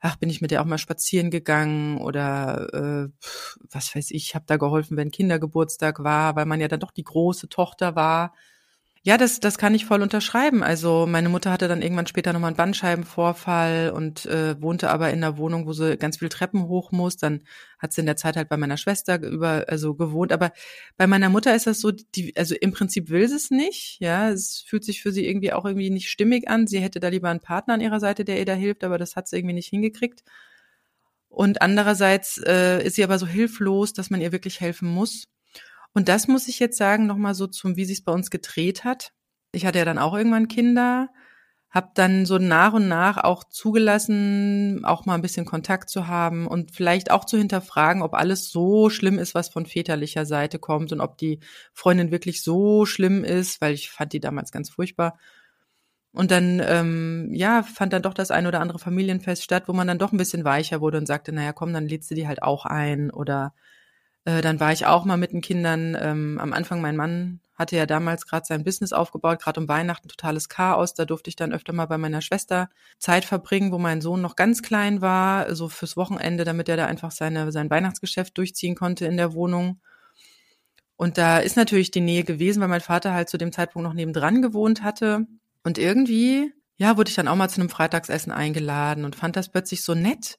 ach, 0.00 0.16
bin 0.16 0.30
ich 0.30 0.40
mit 0.40 0.50
der 0.50 0.62
auch 0.62 0.66
mal 0.66 0.78
spazieren 0.78 1.30
gegangen 1.30 1.98
oder 1.98 3.10
äh, 3.12 3.26
was 3.70 3.94
weiß 3.94 4.10
ich, 4.12 4.34
habe 4.34 4.46
da 4.48 4.56
geholfen, 4.56 4.96
wenn 4.96 5.10
Kindergeburtstag 5.10 6.02
war, 6.02 6.34
weil 6.34 6.46
man 6.46 6.62
ja 6.62 6.68
dann 6.68 6.80
doch 6.80 6.92
die 6.92 7.04
große 7.04 7.50
Tochter 7.50 7.94
war. 7.94 8.32
Ja, 9.08 9.16
das, 9.16 9.40
das 9.40 9.56
kann 9.56 9.74
ich 9.74 9.86
voll 9.86 10.02
unterschreiben. 10.02 10.62
Also 10.62 11.06
meine 11.06 11.30
Mutter 11.30 11.50
hatte 11.50 11.66
dann 11.66 11.80
irgendwann 11.80 12.06
später 12.06 12.34
nochmal 12.34 12.48
einen 12.48 12.58
Bandscheibenvorfall 12.58 13.90
und 13.90 14.26
äh, 14.26 14.60
wohnte 14.60 14.90
aber 14.90 15.08
in 15.08 15.24
einer 15.24 15.38
Wohnung, 15.38 15.66
wo 15.66 15.72
sie 15.72 15.96
ganz 15.96 16.18
viel 16.18 16.28
Treppen 16.28 16.68
hoch 16.68 16.92
muss. 16.92 17.16
Dann 17.16 17.42
hat 17.78 17.94
sie 17.94 18.02
in 18.02 18.06
der 18.06 18.16
Zeit 18.16 18.36
halt 18.36 18.50
bei 18.50 18.58
meiner 18.58 18.76
Schwester 18.76 19.18
über 19.22 19.64
also 19.66 19.94
gewohnt. 19.94 20.30
Aber 20.30 20.52
bei 20.98 21.06
meiner 21.06 21.30
Mutter 21.30 21.56
ist 21.56 21.66
das 21.66 21.80
so, 21.80 21.90
die, 21.90 22.36
also 22.36 22.54
im 22.54 22.72
Prinzip 22.72 23.08
will 23.08 23.26
sie 23.26 23.36
es 23.36 23.50
nicht. 23.50 23.96
Ja, 24.00 24.28
es 24.28 24.62
fühlt 24.68 24.84
sich 24.84 25.00
für 25.00 25.10
sie 25.10 25.26
irgendwie 25.26 25.54
auch 25.54 25.64
irgendwie 25.64 25.88
nicht 25.88 26.10
stimmig 26.10 26.46
an. 26.50 26.66
Sie 26.66 26.80
hätte 26.80 27.00
da 27.00 27.08
lieber 27.08 27.30
einen 27.30 27.40
Partner 27.40 27.72
an 27.72 27.80
ihrer 27.80 28.00
Seite, 28.00 28.26
der 28.26 28.38
ihr 28.38 28.44
da 28.44 28.52
hilft, 28.52 28.84
aber 28.84 28.98
das 28.98 29.16
hat 29.16 29.26
sie 29.26 29.36
irgendwie 29.38 29.54
nicht 29.54 29.70
hingekriegt. 29.70 30.22
Und 31.30 31.62
andererseits 31.62 32.36
äh, 32.46 32.84
ist 32.84 32.96
sie 32.96 33.04
aber 33.04 33.18
so 33.18 33.26
hilflos, 33.26 33.94
dass 33.94 34.10
man 34.10 34.20
ihr 34.20 34.32
wirklich 34.32 34.60
helfen 34.60 34.90
muss. 34.90 35.28
Und 35.94 36.08
das 36.08 36.28
muss 36.28 36.48
ich 36.48 36.58
jetzt 36.58 36.76
sagen, 36.76 37.06
nochmal 37.06 37.34
so 37.34 37.46
zum, 37.46 37.76
wie 37.76 37.84
sich 37.84 38.04
bei 38.04 38.12
uns 38.12 38.30
gedreht 38.30 38.84
hat. 38.84 39.12
Ich 39.52 39.66
hatte 39.66 39.78
ja 39.78 39.84
dann 39.84 39.98
auch 39.98 40.14
irgendwann 40.14 40.48
Kinder, 40.48 41.08
habe 41.70 41.90
dann 41.94 42.24
so 42.24 42.38
nach 42.38 42.72
und 42.72 42.88
nach 42.88 43.18
auch 43.18 43.44
zugelassen, 43.44 44.84
auch 44.84 45.04
mal 45.04 45.14
ein 45.14 45.22
bisschen 45.22 45.44
Kontakt 45.44 45.90
zu 45.90 46.06
haben 46.06 46.46
und 46.46 46.70
vielleicht 46.70 47.10
auch 47.10 47.24
zu 47.24 47.36
hinterfragen, 47.36 48.02
ob 48.02 48.14
alles 48.14 48.50
so 48.50 48.88
schlimm 48.88 49.18
ist, 49.18 49.34
was 49.34 49.48
von 49.48 49.66
väterlicher 49.66 50.24
Seite 50.24 50.58
kommt 50.58 50.92
und 50.92 51.00
ob 51.00 51.18
die 51.18 51.40
Freundin 51.74 52.10
wirklich 52.10 52.42
so 52.42 52.86
schlimm 52.86 53.24
ist, 53.24 53.60
weil 53.60 53.74
ich 53.74 53.90
fand 53.90 54.12
die 54.12 54.20
damals 54.20 54.50
ganz 54.50 54.70
furchtbar. 54.70 55.18
Und 56.12 56.30
dann, 56.30 56.60
ähm, 56.64 57.30
ja, 57.34 57.62
fand 57.62 57.92
dann 57.92 58.02
doch 58.02 58.14
das 58.14 58.30
ein 58.30 58.46
oder 58.46 58.60
andere 58.60 58.78
Familienfest 58.78 59.44
statt, 59.44 59.64
wo 59.66 59.72
man 59.74 59.86
dann 59.86 59.98
doch 59.98 60.12
ein 60.12 60.16
bisschen 60.18 60.44
weicher 60.44 60.80
wurde 60.80 60.98
und 60.98 61.06
sagte, 61.06 61.32
naja, 61.32 61.52
komm, 61.52 61.72
dann 61.72 61.86
lädst 61.86 62.10
du 62.10 62.14
die 62.14 62.26
halt 62.26 62.42
auch 62.42 62.64
ein 62.64 63.10
oder 63.10 63.54
äh, 64.28 64.42
dann 64.42 64.60
war 64.60 64.72
ich 64.72 64.84
auch 64.84 65.06
mal 65.06 65.16
mit 65.16 65.32
den 65.32 65.40
Kindern. 65.40 65.96
Ähm, 65.98 66.38
am 66.38 66.52
Anfang, 66.52 66.82
mein 66.82 66.96
Mann 66.96 67.40
hatte 67.54 67.76
ja 67.76 67.86
damals 67.86 68.26
gerade 68.26 68.44
sein 68.44 68.62
Business 68.62 68.92
aufgebaut, 68.92 69.40
gerade 69.40 69.58
um 69.58 69.68
Weihnachten 69.68 70.08
totales 70.08 70.50
Chaos. 70.50 70.92
Da 70.92 71.06
durfte 71.06 71.30
ich 71.30 71.36
dann 71.36 71.54
öfter 71.54 71.72
mal 71.72 71.86
bei 71.86 71.96
meiner 71.96 72.20
Schwester 72.20 72.68
Zeit 72.98 73.24
verbringen, 73.24 73.72
wo 73.72 73.78
mein 73.78 74.02
Sohn 74.02 74.20
noch 74.20 74.36
ganz 74.36 74.60
klein 74.60 75.00
war, 75.00 75.54
so 75.54 75.70
fürs 75.70 75.96
Wochenende, 75.96 76.44
damit 76.44 76.68
er 76.68 76.76
da 76.76 76.84
einfach 76.84 77.10
seine, 77.10 77.50
sein 77.52 77.70
Weihnachtsgeschäft 77.70 78.36
durchziehen 78.36 78.74
konnte 78.74 79.06
in 79.06 79.16
der 79.16 79.32
Wohnung. 79.32 79.80
Und 80.96 81.16
da 81.16 81.38
ist 81.38 81.56
natürlich 81.56 81.90
die 81.90 82.02
Nähe 82.02 82.24
gewesen, 82.24 82.60
weil 82.60 82.68
mein 82.68 82.82
Vater 82.82 83.14
halt 83.14 83.30
zu 83.30 83.38
dem 83.38 83.50
Zeitpunkt 83.50 83.88
noch 83.88 83.94
nebendran 83.94 84.42
gewohnt 84.42 84.82
hatte. 84.82 85.26
Und 85.64 85.78
irgendwie, 85.78 86.52
ja, 86.76 86.98
wurde 86.98 87.08
ich 87.08 87.16
dann 87.16 87.28
auch 87.28 87.36
mal 87.36 87.48
zu 87.48 87.62
einem 87.62 87.70
Freitagsessen 87.70 88.30
eingeladen 88.30 89.06
und 89.06 89.16
fand 89.16 89.36
das 89.36 89.48
plötzlich 89.48 89.82
so 89.82 89.94
nett, 89.94 90.38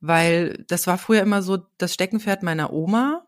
weil 0.00 0.64
das 0.68 0.86
war 0.86 0.96
früher 0.96 1.20
immer 1.20 1.42
so 1.42 1.58
das 1.76 1.92
Steckenpferd 1.92 2.42
meiner 2.42 2.72
Oma 2.72 3.25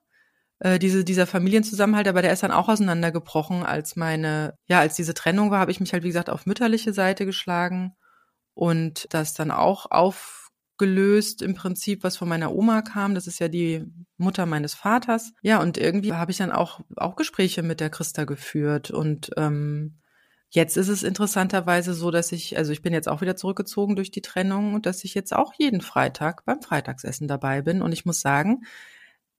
äh, 0.60 0.78
diese, 0.78 1.04
dieser 1.04 1.26
Familienzusammenhalt, 1.26 2.08
aber 2.08 2.22
der 2.22 2.32
ist 2.32 2.42
dann 2.42 2.50
auch 2.50 2.68
auseinandergebrochen, 2.68 3.62
als 3.62 3.96
meine, 3.96 4.54
ja, 4.66 4.80
als 4.80 4.96
diese 4.96 5.14
Trennung 5.14 5.50
war, 5.50 5.60
habe 5.60 5.70
ich 5.70 5.80
mich 5.80 5.92
halt, 5.92 6.02
wie 6.02 6.08
gesagt, 6.08 6.30
auf 6.30 6.46
mütterliche 6.46 6.92
Seite 6.92 7.26
geschlagen 7.26 7.92
und 8.54 9.06
das 9.10 9.34
dann 9.34 9.50
auch 9.50 9.90
auf 9.90 10.48
gelöst 10.78 11.42
im 11.42 11.54
Prinzip, 11.54 12.04
was 12.04 12.16
von 12.16 12.28
meiner 12.28 12.54
Oma 12.54 12.82
kam. 12.82 13.14
Das 13.14 13.26
ist 13.26 13.40
ja 13.40 13.48
die 13.48 13.84
Mutter 14.16 14.46
meines 14.46 14.74
Vaters. 14.74 15.32
Ja, 15.42 15.60
und 15.60 15.76
irgendwie 15.76 16.14
habe 16.14 16.30
ich 16.30 16.38
dann 16.38 16.52
auch, 16.52 16.80
auch 16.96 17.16
Gespräche 17.16 17.62
mit 17.62 17.80
der 17.80 17.90
Christa 17.90 18.24
geführt. 18.24 18.90
Und 18.90 19.30
ähm, 19.36 19.98
jetzt 20.50 20.76
ist 20.76 20.88
es 20.88 21.02
interessanterweise 21.02 21.94
so, 21.94 22.10
dass 22.10 22.32
ich, 22.32 22.56
also 22.56 22.72
ich 22.72 22.80
bin 22.80 22.92
jetzt 22.92 23.08
auch 23.08 23.20
wieder 23.20 23.36
zurückgezogen 23.36 23.96
durch 23.96 24.12
die 24.12 24.22
Trennung 24.22 24.74
und 24.74 24.86
dass 24.86 25.04
ich 25.04 25.14
jetzt 25.14 25.34
auch 25.34 25.52
jeden 25.58 25.80
Freitag 25.80 26.44
beim 26.44 26.62
Freitagsessen 26.62 27.26
dabei 27.26 27.62
bin. 27.62 27.82
Und 27.82 27.92
ich 27.92 28.06
muss 28.06 28.20
sagen, 28.20 28.62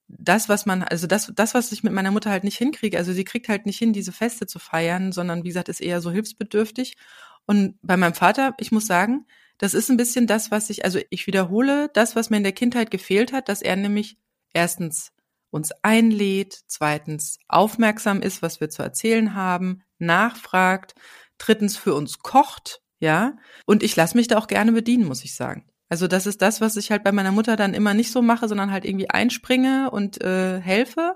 das, 0.10 0.50
was 0.50 0.66
man, 0.66 0.84
also 0.84 1.08
das, 1.08 1.32
das, 1.36 1.54
was 1.54 1.72
ich 1.72 1.84
mit 1.84 1.94
meiner 1.94 2.12
Mutter 2.12 2.32
halt 2.32 2.44
nicht 2.44 2.58
hinkriege, 2.58 2.98
also 2.98 3.14
sie 3.14 3.24
kriegt 3.24 3.48
halt 3.48 3.66
nicht 3.66 3.78
hin, 3.78 3.94
diese 3.94 4.12
Feste 4.12 4.48
zu 4.48 4.60
feiern, 4.60 5.12
sondern 5.12 5.44
wie 5.44 5.50
gesagt, 5.50 5.70
ist 5.70 5.82
eher 5.82 6.02
so 6.02 6.12
hilfsbedürftig. 6.12 6.98
Und 7.46 7.78
bei 7.82 7.96
meinem 7.96 8.16
Vater, 8.16 8.56
ich 8.60 8.72
muss 8.72 8.88
sagen, 8.88 9.26
das 9.60 9.74
ist 9.74 9.90
ein 9.90 9.98
bisschen 9.98 10.26
das, 10.26 10.52
was 10.52 10.70
ich, 10.70 10.84
also 10.86 11.00
ich 11.10 11.28
wiederhole 11.28 11.90
das, 11.94 12.16
was 12.16 12.30
mir 12.30 12.38
in 12.38 12.44
der 12.44 12.54
Kindheit 12.54 12.92
gefehlt 12.92 13.34
hat, 13.34 13.50
dass 13.50 13.62
er 13.62 13.76
nämlich 13.76 14.18
erstens 14.54 15.12
uns 15.52 15.72
einlädt, 15.84 16.60
zweitens 16.68 17.40
aufmerksam 17.48 18.22
ist, 18.22 18.42
was 18.42 18.62
wir 18.62 18.70
zu 18.70 18.84
erzählen 18.84 19.36
haben, 19.36 19.84
nachfragt, 19.98 20.96
drittens 21.38 21.78
für 21.78 21.94
uns 21.94 22.20
kocht, 22.20 22.82
ja. 23.00 23.38
Und 23.66 23.84
ich 23.84 23.96
lasse 23.96 24.18
mich 24.18 24.28
da 24.28 24.38
auch 24.38 24.48
gerne 24.48 24.72
bedienen, 24.72 25.06
muss 25.06 25.24
ich 25.24 25.36
sagen. 25.36 25.69
Also 25.90 26.08
das 26.08 26.28
ist 26.28 26.42
das, 26.42 26.62
was 26.62 26.78
ich 26.78 26.92
halt 26.92 27.04
bei 27.04 27.12
meiner 27.12 27.32
Mutter 27.32 27.56
dann 27.56 27.74
immer 27.74 27.94
nicht 27.94 28.12
so 28.12 28.22
mache, 28.22 28.48
sondern 28.48 28.72
halt 28.72 28.86
irgendwie 28.86 29.10
einspringe 29.10 29.90
und 29.92 30.24
äh, 30.24 30.62
helfe. 30.62 31.16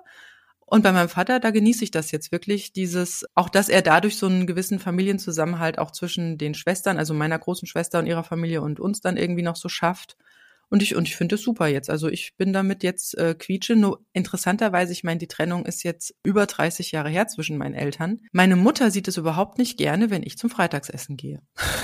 Und 0.65 0.81
bei 0.81 0.91
meinem 0.91 1.09
Vater, 1.09 1.39
da 1.39 1.51
genieße 1.51 1.83
ich 1.83 1.91
das 1.91 2.09
jetzt 2.09 2.31
wirklich, 2.31 2.73
dieses, 2.73 3.25
auch 3.35 3.49
dass 3.49 3.69
er 3.69 3.83
dadurch 3.83 4.17
so 4.17 4.25
einen 4.25 4.47
gewissen 4.47 4.79
Familienzusammenhalt 4.79 5.77
auch 5.77 5.91
zwischen 5.91 6.39
den 6.39 6.55
Schwestern, 6.55 6.97
also 6.97 7.13
meiner 7.13 7.37
großen 7.37 7.67
Schwester 7.67 7.99
und 7.99 8.07
ihrer 8.07 8.23
Familie 8.23 8.61
und 8.61 8.79
uns 8.79 8.99
dann 8.99 9.15
irgendwie 9.15 9.43
noch 9.43 9.55
so 9.55 9.69
schafft. 9.69 10.17
Und 10.69 10.81
ich, 10.81 10.95
und 10.95 11.07
ich 11.07 11.15
finde 11.15 11.35
es 11.35 11.43
super 11.43 11.67
jetzt. 11.67 11.91
Also 11.91 12.07
ich 12.07 12.35
bin 12.37 12.53
damit 12.53 12.81
jetzt 12.81 13.15
äh, 13.15 13.35
quietsche. 13.35 13.75
Nur 13.75 14.03
interessanterweise, 14.13 14.91
ich 14.91 15.03
meine, 15.03 15.19
die 15.19 15.27
Trennung 15.27 15.67
ist 15.67 15.83
jetzt 15.83 16.15
über 16.23 16.47
30 16.47 16.91
Jahre 16.91 17.09
her 17.09 17.27
zwischen 17.27 17.59
meinen 17.59 17.75
Eltern. 17.75 18.21
Meine 18.31 18.55
Mutter 18.55 18.89
sieht 18.89 19.07
es 19.07 19.17
überhaupt 19.17 19.59
nicht 19.59 19.77
gerne, 19.77 20.09
wenn 20.09 20.23
ich 20.23 20.39
zum 20.39 20.49
Freitagsessen 20.49 21.15
gehe. 21.15 21.43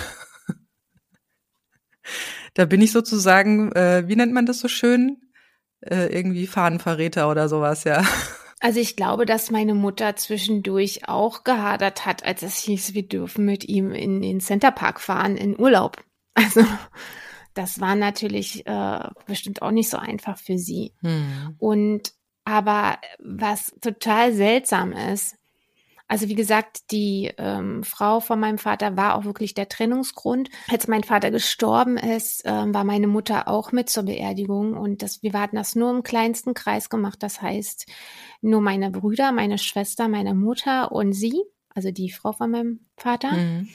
da 2.54 2.66
bin 2.66 2.82
ich 2.82 2.92
sozusagen, 2.92 3.72
äh, 3.74 4.08
wie 4.08 4.16
nennt 4.16 4.34
man 4.34 4.46
das 4.46 4.60
so 4.60 4.68
schön? 4.68 5.18
Äh, 5.82 6.08
irgendwie 6.16 6.48
Fahnenverräter 6.48 7.30
oder 7.30 7.50
sowas, 7.50 7.84
ja. 7.84 8.04
Also 8.62 8.82
ich 8.82 8.98
glaube, 8.98 9.26
dass 9.26 9.52
meine 9.52 9.74
Mutter 9.74 10.18
zwischendurch 10.18 11.08
auch 11.08 11.46
gehadert 11.46 12.06
hat, 12.06 12.26
als 12.26 12.44
es 12.44 12.58
hieß, 12.58 12.94
wir 12.94 13.08
dürfen 13.08 13.46
mit 13.46 13.64
ihm 13.64 13.92
in 13.92 14.22
den 14.22 14.42
Centerpark 14.42 15.00
fahren 15.00 15.38
in 15.38 15.60
Urlaub. 15.60 16.04
Also 16.36 16.66
das 17.54 17.82
war 17.82 17.96
natürlich 17.96 18.66
äh, 18.66 19.00
bestimmt 19.26 19.62
auch 19.62 19.72
nicht 19.72 19.90
so 19.90 19.98
einfach 19.98 20.38
für 20.38 20.58
sie. 20.58 20.94
Hm. 21.02 21.56
Und 21.58 22.14
aber 22.46 22.98
was 23.20 23.74
total 23.82 24.34
seltsam 24.34 24.94
ist, 24.94 25.36
also 26.10 26.28
wie 26.28 26.36
gesagt, 26.36 26.92
die 26.92 27.32
ähm, 27.38 27.84
Frau 27.84 28.20
von 28.20 28.40
meinem 28.40 28.58
Vater 28.58 28.98
war 28.98 29.16
auch 29.16 29.26
wirklich 29.26 29.54
der 29.54 29.70
Trennungsgrund. 29.70 30.50
Als 30.68 30.88
mein 30.88 31.04
Vater 31.04 31.30
gestorben 31.30 31.98
ist, 31.98 32.42
ähm, 32.46 32.74
war 32.74 32.84
meine 32.84 33.06
Mutter 33.06 33.48
auch 33.48 33.72
mit 33.72 33.92
zur 33.92 34.04
Beerdigung 34.04 34.74
und 34.74 35.04
das, 35.04 35.22
wir 35.22 35.32
hatten 35.34 35.56
das 35.56 35.76
nur 35.76 35.92
im 35.92 36.02
kleinsten 36.02 36.56
Kreis 36.56 36.90
gemacht. 36.90 37.22
Das 37.22 37.44
heißt, 37.44 37.86
nur 38.42 38.60
meine 38.60 38.90
Brüder, 38.90 39.32
meine 39.32 39.60
Schwester, 39.60 40.08
meine 40.08 40.34
Mutter 40.34 40.92
und 40.92 41.14
sie, 41.14 41.44
also 41.76 41.92
die 41.92 42.10
Frau 42.10 42.32
von 42.32 42.50
meinem 42.50 42.80
Vater. 42.98 43.32
Mhm. 43.32 43.70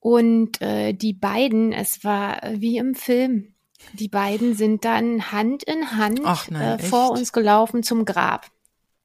Und 0.00 0.60
äh, 0.60 0.92
die 0.92 1.14
beiden, 1.14 1.72
es 1.72 2.04
war 2.04 2.42
wie 2.52 2.76
im 2.76 2.94
Film. 2.94 3.54
Die 3.94 4.08
beiden 4.08 4.54
sind 4.54 4.84
dann 4.84 5.32
Hand 5.32 5.62
in 5.62 5.96
Hand 5.96 6.20
nein, 6.50 6.78
äh, 6.78 6.82
vor 6.82 7.10
uns 7.10 7.32
gelaufen 7.32 7.82
zum 7.82 8.04
Grab. 8.04 8.50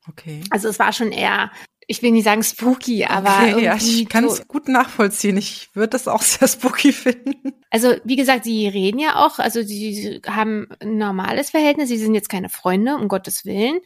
Okay. 0.10 0.44
Also 0.50 0.68
es 0.68 0.80
war 0.80 0.92
schon 0.92 1.12
eher 1.12 1.52
ich 1.88 2.02
will 2.02 2.12
nicht 2.12 2.24
sagen 2.24 2.44
spooky, 2.44 3.06
aber 3.06 3.54
okay, 3.54 3.64
ja, 3.64 3.76
ich 3.76 4.08
kann 4.10 4.26
es 4.26 4.48
gut 4.48 4.68
nachvollziehen. 4.68 5.38
Ich 5.38 5.70
würde 5.74 5.90
das 5.90 6.08
auch 6.08 6.22
sehr 6.24 6.48
spooky 6.48 6.94
finden. 6.94 7.54
Also 7.70 7.96
wie 8.04 8.16
gesagt, 8.16 8.44
sie 8.44 8.68
reden 8.68 9.00
ja 9.00 9.26
auch, 9.26 9.40
also 9.40 9.62
sie 9.62 10.22
haben 10.28 10.68
ein 10.80 10.98
normales 10.98 11.50
Verhältnis. 11.50 11.90
Sie 11.90 11.98
sind 11.98 12.16
jetzt 12.16 12.30
keine 12.30 12.50
Freunde, 12.50 12.96
um 12.96 13.08
Gottes 13.08 13.46
willen. 13.46 13.80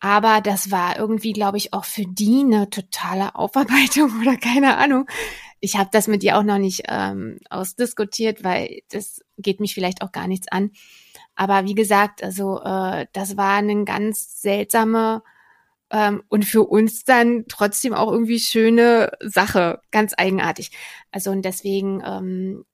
Aber 0.00 0.40
das 0.40 0.70
war 0.70 0.98
irgendwie, 0.98 1.32
glaube 1.32 1.56
ich, 1.56 1.72
auch 1.72 1.84
für 1.84 2.04
die 2.04 2.40
eine 2.40 2.68
totale 2.68 3.34
Aufarbeitung 3.34 4.12
oder 4.20 4.36
keine 4.36 4.76
Ahnung. 4.76 5.08
Ich 5.60 5.76
habe 5.76 5.88
das 5.90 6.06
mit 6.06 6.22
ihr 6.22 6.36
auch 6.36 6.42
noch 6.42 6.58
nicht 6.58 6.82
ähm, 6.88 7.38
ausdiskutiert, 7.48 8.44
weil 8.44 8.82
das 8.90 9.20
geht 9.38 9.58
mich 9.58 9.74
vielleicht 9.74 10.02
auch 10.02 10.12
gar 10.12 10.28
nichts 10.28 10.48
an. 10.48 10.70
Aber 11.34 11.64
wie 11.64 11.74
gesagt, 11.74 12.22
also 12.22 12.60
äh, 12.62 13.06
das 13.12 13.36
war 13.36 13.56
eine 13.56 13.84
ganz 13.84 14.40
seltsame 14.40 15.22
ähm, 15.90 16.22
und 16.28 16.44
für 16.44 16.62
uns 16.62 17.04
dann 17.04 17.44
trotzdem 17.48 17.94
auch 17.94 18.10
irgendwie 18.10 18.40
schöne 18.40 19.12
Sache, 19.20 19.80
ganz 19.90 20.14
eigenartig. 20.16 20.70
Also 21.10 21.30
und 21.30 21.42
deswegen 21.42 22.02
ähm, 22.04 22.64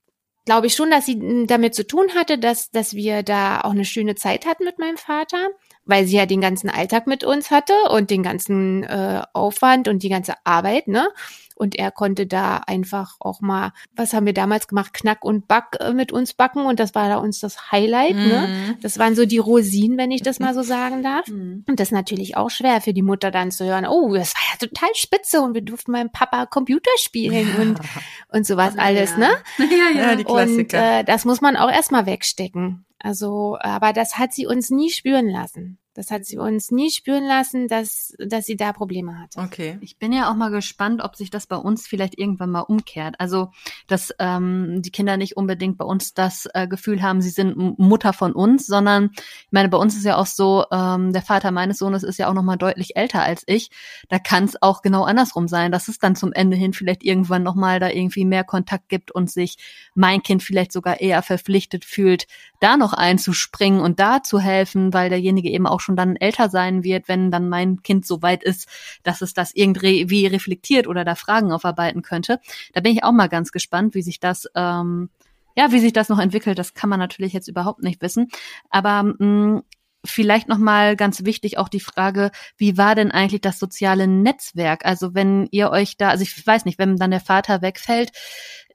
glaube 0.45 0.67
ich 0.67 0.75
schon, 0.75 0.91
dass 0.91 1.07
sie 1.07 1.47
damit 1.47 1.75
zu 1.75 1.87
tun 1.87 2.15
hatte, 2.15 2.39
dass, 2.39 2.71
dass 2.71 2.95
wir 2.95 3.23
da 3.23 3.61
auch 3.61 3.73
eine 3.73 3.85
schöne 3.85 4.15
Zeit 4.15 4.47
hatten 4.47 4.65
mit 4.65 4.79
meinem 4.79 4.97
Vater, 4.97 5.49
weil 5.85 6.07
sie 6.07 6.17
ja 6.17 6.27
den 6.27 6.41
ganzen 6.41 6.71
Alltag 6.71 7.07
mit 7.07 7.25
uns 7.25 7.51
hatte 7.51 7.75
und 7.91 8.11
den 8.11 8.23
ganzen 8.23 8.85
äh, 8.85 9.23
Aufwand 9.33 9.89
und 9.89 10.03
die 10.03 10.09
ganze 10.09 10.35
Arbeit, 10.45 10.89
ne? 10.89 11.09
Und 11.55 11.77
er 11.77 11.91
konnte 11.91 12.27
da 12.27 12.57
einfach 12.67 13.17
auch 13.21 13.41
mal, 13.41 13.73
was 13.95 14.15
haben 14.15 14.27
wir 14.27 14.33
damals 14.33 14.67
gemacht, 14.67 14.93
Knack 14.95 15.25
und 15.25 15.47
Back 15.47 15.77
äh, 15.79 15.93
mit 15.93 16.11
uns 16.11 16.35
backen 16.35 16.65
und 16.67 16.81
das 16.81 16.95
war 16.95 17.09
da 17.09 17.19
uns 17.19 17.41
das 17.41 17.71
Highlight. 17.71 18.17
Ne? 18.17 18.23
Mhm. 18.23 18.31
Ne? 18.31 18.79
Das 18.81 18.99
waren 18.99 19.15
so 19.15 19.27
die 19.27 19.39
Rosinen, 19.39 19.99
wenn 19.99 20.11
ich 20.11 20.23
das 20.23 20.41
mal 20.41 20.55
so 20.55 20.63
sagen 20.63 21.03
darf. 21.03 21.29
Mhm. 21.29 21.65
Und 21.69 21.79
das 21.79 21.89
ist 21.89 21.93
natürlich 21.93 22.37
auch 22.37 22.51
schwer 22.51 22.81
für 22.81 22.93
die 22.93 23.03
Mutter 23.03 23.31
dann 23.31 23.51
zu 23.51 23.65
hören, 23.65 23.87
oh, 23.87 24.15
das 24.15 24.35
war 24.35 24.43
ja 24.51 24.67
total 24.67 24.89
spitze 24.95 25.41
und 25.41 25.55
wir 25.55 25.63
durften 25.63 25.93
meinem 25.93 26.11
Papa 26.11 26.47
Computer 26.47 26.91
spielen 26.97 27.55
und, 27.61 27.81
und 28.29 28.47
sowas 28.47 28.75
oh, 28.77 28.81
alles, 28.81 29.13
ja. 29.13 29.19
ne? 29.19 29.29
Ja, 29.73 30.01
ja, 30.01 30.17
die 30.17 30.25
Klassiker. 30.25 30.79
Und 30.79 30.85
äh, 30.85 31.05
das 31.05 31.25
muss 31.25 31.41
man 31.41 31.57
auch 31.57 31.71
erstmal 31.71 32.07
wegstecken. 32.07 32.85
Also, 33.03 33.59
aber 33.61 33.93
das 33.93 34.19
hat 34.19 34.33
sie 34.33 34.47
uns 34.47 34.71
nie 34.71 34.91
spüren 34.91 35.29
lassen. 35.29 35.79
Das 35.95 36.11
hat 36.11 36.25
sie 36.25 36.39
uns 36.39 36.71
nie 36.71 36.91
spüren 36.91 37.25
lassen, 37.25 37.69
dass, 37.69 38.15
dass 38.19 38.47
sie 38.47 38.57
da 38.57 38.73
Probleme 38.73 39.19
hat. 39.19 39.37
Okay. 39.37 39.77
Ich 39.83 39.99
bin 39.99 40.13
ja 40.13 40.31
auch 40.31 40.35
mal 40.35 40.51
gespannt, 40.51 41.03
ob 41.05 41.17
sich 41.17 41.29
das 41.29 41.47
bei 41.47 41.57
uns 41.57 41.87
vielleicht 41.87 42.19
irgendwann 42.19 42.51
mal 42.51 42.61
umkehrt. 42.61 43.17
Also, 43.19 43.51
dass 43.89 44.15
ähm, 44.19 44.81
die 44.81 44.91
Kinder 44.91 45.19
nicht 45.19 45.37
unbedingt 45.37 45.77
bei 45.77 45.85
uns 45.85 46.15
das 46.15 46.49
äh, 46.55 46.67
Gefühl 46.67 47.03
haben, 47.03 47.21
sie 47.21 47.29
sind 47.29 47.57
Mutter 47.79 48.15
von 48.15 48.33
uns, 48.33 48.67
sondern 48.67 49.11
ich 49.13 49.53
meine, 49.53 49.69
bei 49.69 49.77
uns 49.77 49.95
ist 49.95 50.07
ja 50.07 50.17
auch 50.17 50.27
so, 50.27 50.65
ähm, 50.73 51.13
der 51.13 51.21
Vater 51.21 51.51
meines 51.51 51.79
Sohnes 51.79 52.05
ist 52.05 52.19
ja 52.19 52.29
auch 52.29 52.35
noch 52.35 52.43
mal 52.43 52.57
deutlich 52.57 52.97
älter 52.97 53.23
als 53.23 53.43
ich. 53.47 53.71
Da 54.09 54.19
kann 54.19 54.45
es 54.45 54.63
auch 54.63 54.81
genau 54.81 55.05
andersrum 55.05 55.47
sein, 55.47 55.73
dass 55.73 55.89
es 55.89 55.99
dann 55.99 56.17
zum 56.17 56.33
Ende 56.33 56.57
hin 56.57 56.73
vielleicht 56.73 57.05
irgendwann 57.05 57.43
noch 57.43 57.55
mal 57.55 57.81
da 57.81 57.91
irgendwie 57.91 58.25
mehr 58.25 58.45
Kontakt 58.45 58.89
gibt 58.89 59.11
und 59.11 59.31
sich 59.31 59.59
mein 59.95 60.23
Kind 60.23 60.43
vielleicht 60.43 60.73
sogar 60.73 61.03
eher 61.03 61.23
verpflichtet 61.23 61.85
fühlt, 61.85 62.27
da 62.61 62.79
noch 62.79 62.95
einzuspringen 62.95 63.81
und 63.81 64.01
da 64.01 64.23
zu 64.23 64.41
helfen, 64.41 64.95
weil 64.95 65.11
derjenige 65.11 65.51
eben 65.51 65.67
auch 65.67 65.82
schon 65.83 65.97
dann 65.97 66.17
älter 66.17 66.49
sein 66.49 66.85
wird, 66.85 67.09
wenn 67.09 67.31
dann 67.31 67.49
mein 67.49 67.83
Kind 67.83 68.07
so 68.07 68.23
weit 68.23 68.43
ist, 68.43 68.69
dass 69.03 69.21
es 69.21 69.35
das 69.35 69.53
irgendwie 69.55 70.27
reflektiert 70.27 70.87
oder 70.87 71.05
da 71.05 71.15
Fragen 71.15 71.53
aufarbeiten 71.53 72.03
könnte. 72.03 72.41
Da 72.73 72.81
bin 72.81 72.93
ich 72.93 73.05
auch 73.05 73.13
mal 73.13 73.29
ganz 73.29 73.53
gespannt, 73.53 73.95
wie 73.95 74.03
sich 74.03 74.21
das 74.21 74.49
ähm, 74.55 75.11
ja, 75.55 75.71
wie 75.71 75.81
sich 75.81 75.93
das 75.93 76.09
noch 76.09 76.19
entwickelt, 76.19 76.59
das 76.59 76.75
kann 76.75 76.89
man 76.89 76.99
natürlich 76.99 77.33
jetzt 77.33 77.49
überhaupt 77.49 77.83
nicht 77.83 78.01
wissen. 78.01 78.31
Aber 78.71 79.03
mh, 79.03 79.15
mm, 79.19 79.63
vielleicht 80.05 80.49
noch 80.49 80.59
mal 80.59 80.97
ganz 80.97 81.25
wichtig 81.25 81.59
auch 81.59 81.69
die 81.69 81.81
Frage, 81.81 82.31
wie 82.57 82.77
war 82.77 82.95
denn 82.95 83.11
eigentlich 83.11 83.41
das 83.41 83.59
soziale 83.59 84.07
Netzwerk? 84.07 84.85
Also 84.85 85.15
wenn 85.15 85.49
ihr 85.51 85.71
euch 85.71 85.97
da, 85.97 86.09
also 86.09 86.23
ich 86.23 86.47
weiß 86.47 86.65
nicht, 86.65 86.79
wenn 86.79 86.97
dann 86.97 87.11
der 87.11 87.21
Vater 87.21 87.63
wegfällt, 87.63 88.13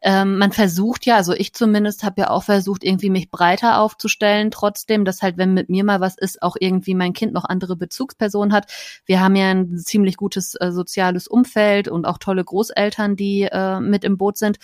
ähm, 0.01 0.37
man 0.37 0.51
versucht 0.51 1.05
ja, 1.05 1.15
also 1.15 1.33
ich 1.33 1.53
zumindest 1.53 2.03
habe 2.03 2.21
ja 2.21 2.29
auch 2.29 2.43
versucht, 2.43 2.83
irgendwie 2.83 3.09
mich 3.09 3.31
breiter 3.31 3.79
aufzustellen, 3.81 4.51
trotzdem, 4.51 5.05
dass 5.05 5.21
halt, 5.21 5.37
wenn 5.37 5.53
mit 5.53 5.69
mir 5.69 5.83
mal 5.83 5.99
was 5.99 6.17
ist, 6.17 6.41
auch 6.41 6.55
irgendwie 6.59 6.93
mein 6.93 7.13
Kind 7.13 7.33
noch 7.33 7.45
andere 7.45 7.75
Bezugspersonen 7.75 8.53
hat. 8.53 8.71
Wir 9.05 9.19
haben 9.21 9.35
ja 9.35 9.49
ein 9.49 9.77
ziemlich 9.77 10.17
gutes 10.17 10.55
äh, 10.59 10.71
soziales 10.71 11.27
Umfeld 11.27 11.87
und 11.87 12.05
auch 12.05 12.19
tolle 12.19 12.43
Großeltern, 12.43 13.15
die 13.15 13.43
äh, 13.51 13.79
mit 13.79 14.03
im 14.03 14.17
Boot 14.17 14.37
sind. 14.37 14.59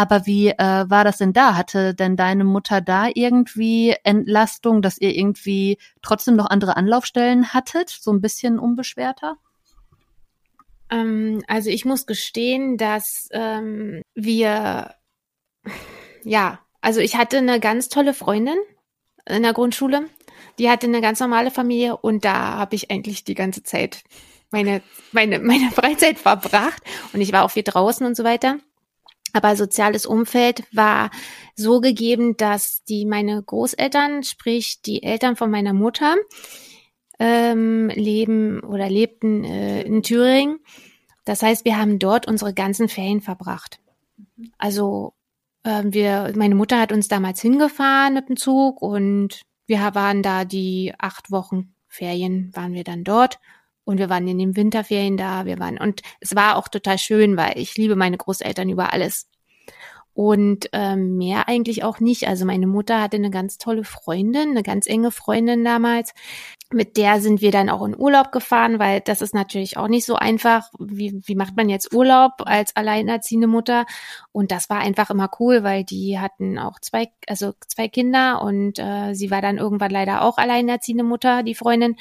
Aber 0.00 0.24
wie 0.24 0.48
äh, 0.48 0.56
war 0.88 1.04
das 1.04 1.18
denn 1.18 1.34
da? 1.34 1.56
Hatte 1.56 1.94
denn 1.94 2.16
deine 2.16 2.44
Mutter 2.44 2.80
da 2.80 3.08
irgendwie 3.12 3.94
Entlastung, 4.02 4.80
dass 4.80 4.96
ihr 4.96 5.14
irgendwie 5.14 5.76
trotzdem 6.00 6.36
noch 6.36 6.46
andere 6.46 6.78
Anlaufstellen 6.78 7.52
hattet, 7.52 7.90
so 7.90 8.10
ein 8.10 8.22
bisschen 8.22 8.58
unbeschwerter? 8.58 9.36
Ähm, 10.88 11.42
also 11.48 11.68
ich 11.68 11.84
muss 11.84 12.06
gestehen, 12.06 12.78
dass 12.78 13.28
ähm, 13.32 14.00
wir, 14.14 14.94
ja, 16.24 16.60
also 16.80 17.00
ich 17.00 17.16
hatte 17.16 17.36
eine 17.36 17.60
ganz 17.60 17.90
tolle 17.90 18.14
Freundin 18.14 18.56
in 19.26 19.42
der 19.42 19.52
Grundschule. 19.52 20.06
Die 20.58 20.70
hatte 20.70 20.86
eine 20.86 21.02
ganz 21.02 21.20
normale 21.20 21.50
Familie 21.50 21.98
und 21.98 22.24
da 22.24 22.54
habe 22.56 22.74
ich 22.74 22.90
eigentlich 22.90 23.24
die 23.24 23.34
ganze 23.34 23.64
Zeit 23.64 24.02
meine, 24.50 24.80
meine, 25.12 25.40
meine 25.40 25.70
Freizeit 25.74 26.18
verbracht 26.18 26.82
und 27.12 27.20
ich 27.20 27.34
war 27.34 27.44
auch 27.44 27.50
viel 27.50 27.64
draußen 27.64 28.06
und 28.06 28.16
so 28.16 28.24
weiter. 28.24 28.60
Aber 29.32 29.56
soziales 29.56 30.06
Umfeld 30.06 30.64
war 30.72 31.10
so 31.54 31.80
gegeben, 31.80 32.36
dass 32.36 32.84
die 32.84 33.04
meine 33.04 33.42
Großeltern, 33.42 34.22
sprich 34.22 34.82
die 34.82 35.02
Eltern 35.02 35.36
von 35.36 35.50
meiner 35.50 35.72
Mutter, 35.72 36.16
ähm, 37.18 37.88
leben 37.88 38.60
oder 38.60 38.88
lebten 38.88 39.44
äh, 39.44 39.82
in 39.82 40.02
Thüringen. 40.02 40.60
Das 41.24 41.42
heißt, 41.42 41.64
wir 41.64 41.78
haben 41.78 41.98
dort 41.98 42.26
unsere 42.26 42.54
ganzen 42.54 42.88
Ferien 42.88 43.20
verbracht. 43.20 43.78
Also 44.58 45.12
äh, 45.64 45.82
wir, 45.84 46.32
meine 46.34 46.54
Mutter 46.54 46.80
hat 46.80 46.92
uns 46.92 47.08
damals 47.08 47.40
hingefahren 47.40 48.14
mit 48.14 48.28
dem 48.28 48.36
Zug 48.36 48.80
und 48.80 49.42
wir 49.66 49.78
waren 49.94 50.22
da 50.22 50.44
die 50.44 50.94
acht 50.98 51.30
Wochen 51.30 51.74
Ferien 51.86 52.50
waren 52.54 52.72
wir 52.72 52.84
dann 52.84 53.04
dort 53.04 53.38
und 53.84 53.98
wir 53.98 54.08
waren 54.08 54.28
in 54.28 54.38
den 54.38 54.56
Winterferien 54.56 55.16
da, 55.16 55.46
wir 55.46 55.58
waren 55.58 55.78
und 55.78 56.02
es 56.20 56.34
war 56.34 56.56
auch 56.56 56.68
total 56.68 56.98
schön, 56.98 57.36
weil 57.36 57.58
ich 57.58 57.76
liebe 57.76 57.96
meine 57.96 58.16
Großeltern 58.16 58.68
über 58.68 58.92
alles. 58.92 59.28
Und 60.12 60.68
ähm, 60.72 61.16
mehr 61.16 61.48
eigentlich 61.48 61.84
auch 61.84 62.00
nicht. 62.00 62.26
Also 62.26 62.44
meine 62.44 62.66
Mutter 62.66 63.00
hatte 63.00 63.16
eine 63.16 63.30
ganz 63.30 63.58
tolle 63.58 63.84
Freundin, 63.84 64.50
eine 64.50 64.62
ganz 64.62 64.86
enge 64.86 65.12
Freundin 65.12 65.64
damals. 65.64 66.12
Mit 66.72 66.96
der 66.96 67.20
sind 67.20 67.40
wir 67.40 67.52
dann 67.52 67.70
auch 67.70 67.84
in 67.86 67.98
Urlaub 67.98 68.32
gefahren, 68.32 68.78
weil 68.78 69.00
das 69.00 69.22
ist 69.22 69.34
natürlich 69.34 69.76
auch 69.76 69.88
nicht 69.88 70.04
so 70.04 70.16
einfach. 70.16 70.68
Wie, 70.78 71.22
wie 71.24 71.36
macht 71.36 71.56
man 71.56 71.68
jetzt 71.68 71.94
Urlaub 71.94 72.32
als 72.44 72.74
alleinerziehende 72.76 73.46
Mutter? 73.46 73.86
Und 74.32 74.50
das 74.50 74.68
war 74.68 74.80
einfach 74.80 75.10
immer 75.10 75.30
cool, 75.38 75.62
weil 75.62 75.84
die 75.84 76.18
hatten 76.18 76.58
auch 76.58 76.80
zwei, 76.80 77.10
also 77.28 77.54
zwei 77.66 77.88
Kinder 77.88 78.42
und 78.42 78.78
äh, 78.78 79.14
sie 79.14 79.30
war 79.30 79.40
dann 79.40 79.58
irgendwann 79.58 79.90
leider 79.90 80.22
auch 80.22 80.38
alleinerziehende 80.38 81.04
Mutter, 81.04 81.44
die 81.44 81.54
Freundin. 81.54 81.96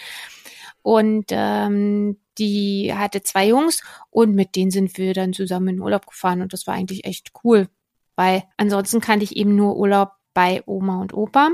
Und 0.81 1.25
ähm, 1.29 2.17
die 2.37 2.93
hatte 2.93 3.21
zwei 3.21 3.47
Jungs 3.47 3.81
und 4.09 4.33
mit 4.33 4.55
denen 4.55 4.71
sind 4.71 4.97
wir 4.97 5.13
dann 5.13 5.33
zusammen 5.33 5.67
in 5.69 5.81
Urlaub 5.81 6.07
gefahren 6.07 6.41
und 6.41 6.53
das 6.53 6.67
war 6.67 6.73
eigentlich 6.73 7.05
echt 7.05 7.31
cool, 7.43 7.67
weil 8.15 8.43
ansonsten 8.57 9.01
kannte 9.01 9.25
ich 9.25 9.35
eben 9.35 9.55
nur 9.55 9.75
Urlaub 9.75 10.11
bei 10.33 10.63
Oma 10.65 11.01
und 11.01 11.13
Opa. 11.13 11.49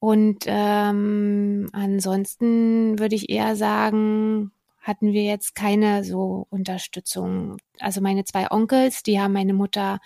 Und 0.00 0.44
ähm, 0.46 1.68
ansonsten 1.72 2.98
würde 2.98 3.16
ich 3.16 3.30
eher 3.30 3.56
sagen, 3.56 4.52
hatten 4.80 5.12
wir 5.12 5.24
jetzt 5.24 5.54
keine 5.54 6.04
so 6.04 6.46
Unterstützung. 6.50 7.56
Also 7.80 8.00
meine 8.00 8.24
zwei 8.24 8.50
Onkels, 8.50 9.02
die 9.02 9.20
haben 9.20 9.32
meine 9.32 9.54
Mutter 9.54 9.98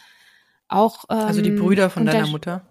auch. 0.67 1.05
Ähm, 1.11 1.19
also 1.19 1.43
die 1.43 1.51
Brüder 1.51 1.91
von 1.91 2.07
deiner 2.07 2.27
Mutter? 2.27 2.67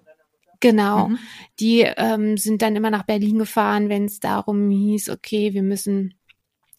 Genau. 0.62 1.10
Mhm. 1.10 1.20
Die 1.60 1.82
ähm, 1.82 2.38
sind 2.38 2.62
dann 2.62 2.76
immer 2.76 2.90
nach 2.90 3.04
Berlin 3.04 3.40
gefahren, 3.40 3.90
wenn 3.90 4.06
es 4.06 4.20
darum 4.20 4.70
hieß, 4.70 5.10
okay, 5.10 5.54
wir 5.54 5.64
müssen 5.64 6.14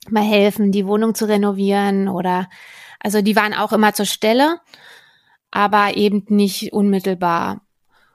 mal 0.08 0.24
helfen, 0.24 0.72
die 0.72 0.86
Wohnung 0.86 1.14
zu 1.14 1.26
renovieren 1.26 2.08
oder 2.08 2.48
also 3.00 3.20
die 3.20 3.36
waren 3.36 3.52
auch 3.52 3.72
immer 3.72 3.92
zur 3.92 4.06
Stelle, 4.06 4.60
aber 5.50 5.96
eben 5.96 6.24
nicht 6.28 6.72
unmittelbar. 6.72 7.62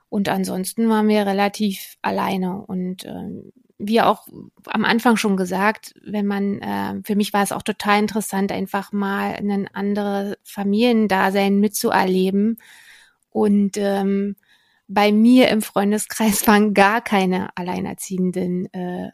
Und 0.08 0.28
ansonsten 0.28 0.88
waren 0.88 1.08
wir 1.08 1.26
relativ 1.26 1.96
alleine 2.00 2.62
und 2.62 3.04
äh, 3.04 3.42
wie 3.78 4.00
auch 4.00 4.26
am 4.66 4.84
Anfang 4.84 5.16
schon 5.16 5.36
gesagt, 5.36 5.94
wenn 6.02 6.26
man, 6.26 6.60
äh, 6.60 7.00
für 7.04 7.14
mich 7.14 7.32
war 7.32 7.42
es 7.42 7.52
auch 7.52 7.62
total 7.62 8.00
interessant, 8.00 8.50
einfach 8.50 8.92
mal 8.92 9.34
ein 9.34 9.68
anderes 9.72 10.36
Familiendasein 10.42 11.60
mitzuerleben. 11.60 12.58
Und 13.30 13.76
ähm, 13.76 14.34
bei 14.88 15.12
mir 15.12 15.48
im 15.48 15.62
Freundeskreis 15.62 16.46
waren 16.46 16.74
gar 16.74 17.00
keine 17.00 17.50
alleinerziehenden, 17.56 18.72
äh, 18.72 19.10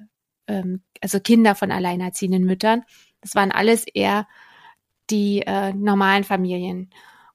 ähm, 0.47 0.83
also 1.01 1.21
Kinder 1.21 1.55
von 1.55 1.71
alleinerziehenden 1.71 2.45
Müttern. 2.45 2.85
Das 3.21 3.35
waren 3.35 3.53
alles 3.53 3.85
eher 3.87 4.27
die 5.11 5.43
äh, 5.43 5.73
normalen 5.73 6.25
Familien. 6.25 6.91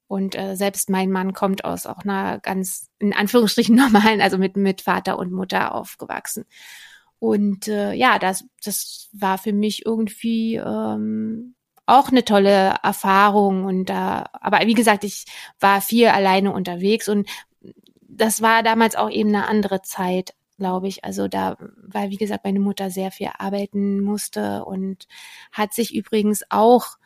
Und 0.08 0.36
äh, 0.36 0.56
selbst 0.56 0.90
mein 0.90 1.12
Mann 1.12 1.34
kommt 1.34 1.66
aus 1.66 1.86
auch 1.86 2.00
einer 2.00 2.40
ganz, 2.40 2.90
in 2.98 3.14
Anführungsstrichen 3.14 3.76
normalen, 3.94 4.22
also 4.22 4.38
mit, 4.38 4.58
mit 4.58 4.82
Vater 4.82 5.20
und 5.20 5.32
Mutter 5.32 5.76
aufgewachsen. 5.76 6.46
Und 7.20 7.68
äh, 7.68 7.94
ja, 7.94 8.18
das, 8.18 8.46
das 8.64 9.10
war 9.12 9.38
für 9.38 9.54
mich 9.54 9.86
irgendwie 9.86 10.56
ähm, 10.56 11.56
auch 11.86 12.10
eine 12.10 12.24
tolle 12.24 12.76
Erfahrung. 12.82 13.66
Und 13.66 13.90
da, 13.90 14.26
aber 14.34 14.60
wie 14.66 14.74
gesagt, 14.74 15.04
ich 15.04 15.26
war 15.60 15.82
viel 15.82 16.08
alleine 16.08 16.54
unterwegs 16.54 17.10
und 17.10 17.28
das 18.20 18.42
war 18.42 18.64
damals 18.64 18.96
auch 18.96 19.10
eben 19.10 19.30
eine 19.30 19.48
andere 19.48 19.82
Zeit, 19.82 20.34
glaube 20.58 20.88
ich. 20.88 21.04
Also 21.04 21.28
da, 21.28 21.58
weil 21.78 22.10
wie 22.10 22.18
gesagt, 22.18 22.46
meine 22.46 22.60
Mutter 22.60 22.90
sehr 22.92 23.12
viel 23.12 23.30
arbeiten 23.38 24.02
musste 24.02 24.66
und 24.66 25.08
hat 25.52 25.74
sich 25.74 25.96
übrigens 25.96 26.44
auch 26.50 26.98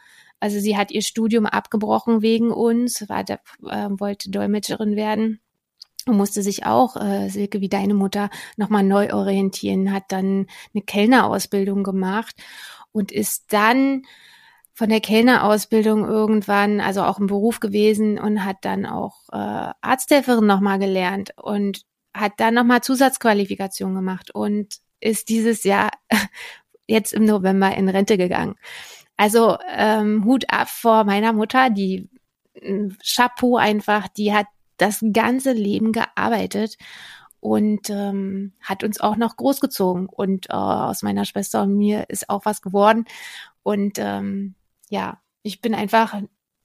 also 0.43 0.59
sie 0.59 0.75
hat 0.75 0.91
ihr 0.91 1.01
Studium 1.01 1.45
abgebrochen 1.45 2.21
wegen 2.21 2.51
uns, 2.51 3.07
war 3.07 3.21
äh, 3.21 3.37
wollte 3.97 4.29
Dolmetscherin 4.29 4.97
werden 4.97 5.39
und 6.05 6.17
musste 6.17 6.41
sich 6.41 6.65
auch, 6.65 6.97
äh, 6.97 7.29
Silke 7.29 7.61
wie 7.61 7.69
deine 7.69 7.93
Mutter, 7.93 8.29
nochmal 8.57 8.83
neu 8.83 9.13
orientieren, 9.13 9.93
hat 9.93 10.03
dann 10.09 10.47
eine 10.73 10.83
Kellnerausbildung 10.83 11.85
gemacht 11.85 12.35
und 12.91 13.09
ist 13.13 13.53
dann 13.53 14.03
von 14.73 14.89
der 14.89 15.01
Kellnerausbildung 15.01 16.05
irgendwann, 16.05 16.81
also 16.81 17.03
auch 17.03 17.19
im 17.19 17.27
Beruf 17.27 17.59
gewesen 17.59 18.17
und 18.17 18.43
hat 18.43 18.57
dann 18.61 18.85
auch 18.85 19.17
äh, 19.31 19.71
Arzthelferin 19.81 20.45
nochmal 20.45 20.79
gelernt 20.79 21.31
und 21.37 21.83
hat 22.13 22.33
dann 22.37 22.55
nochmal 22.55 22.81
Zusatzqualifikation 22.81 23.93
gemacht 23.93 24.31
und 24.31 24.77
ist 24.99 25.29
dieses 25.29 25.63
Jahr 25.63 25.91
jetzt 26.87 27.13
im 27.13 27.25
November 27.25 27.75
in 27.75 27.89
Rente 27.89 28.17
gegangen. 28.17 28.55
Also 29.15 29.57
ähm, 29.69 30.25
Hut 30.25 30.45
ab 30.49 30.69
vor 30.69 31.03
meiner 31.03 31.33
Mutter, 31.33 31.69
die 31.69 32.09
äh, 32.55 32.89
Chapeau 33.03 33.57
einfach, 33.57 34.07
die 34.07 34.33
hat 34.33 34.47
das 34.77 35.03
ganze 35.13 35.53
Leben 35.53 35.91
gearbeitet 35.91 36.77
und 37.39 37.89
ähm, 37.89 38.53
hat 38.61 38.83
uns 38.83 38.99
auch 38.99 39.17
noch 39.17 39.35
großgezogen. 39.37 40.07
Und 40.07 40.49
äh, 40.49 40.53
aus 40.53 41.03
meiner 41.03 41.25
Schwester 41.25 41.63
und 41.63 41.77
mir 41.77 42.05
ist 42.09 42.29
auch 42.29 42.45
was 42.45 42.61
geworden. 42.61 43.05
Und 43.63 43.97
ähm, 43.99 44.55
ja, 44.93 45.19
ich 45.41 45.59
bin 45.59 45.73
einfach, 45.73 46.21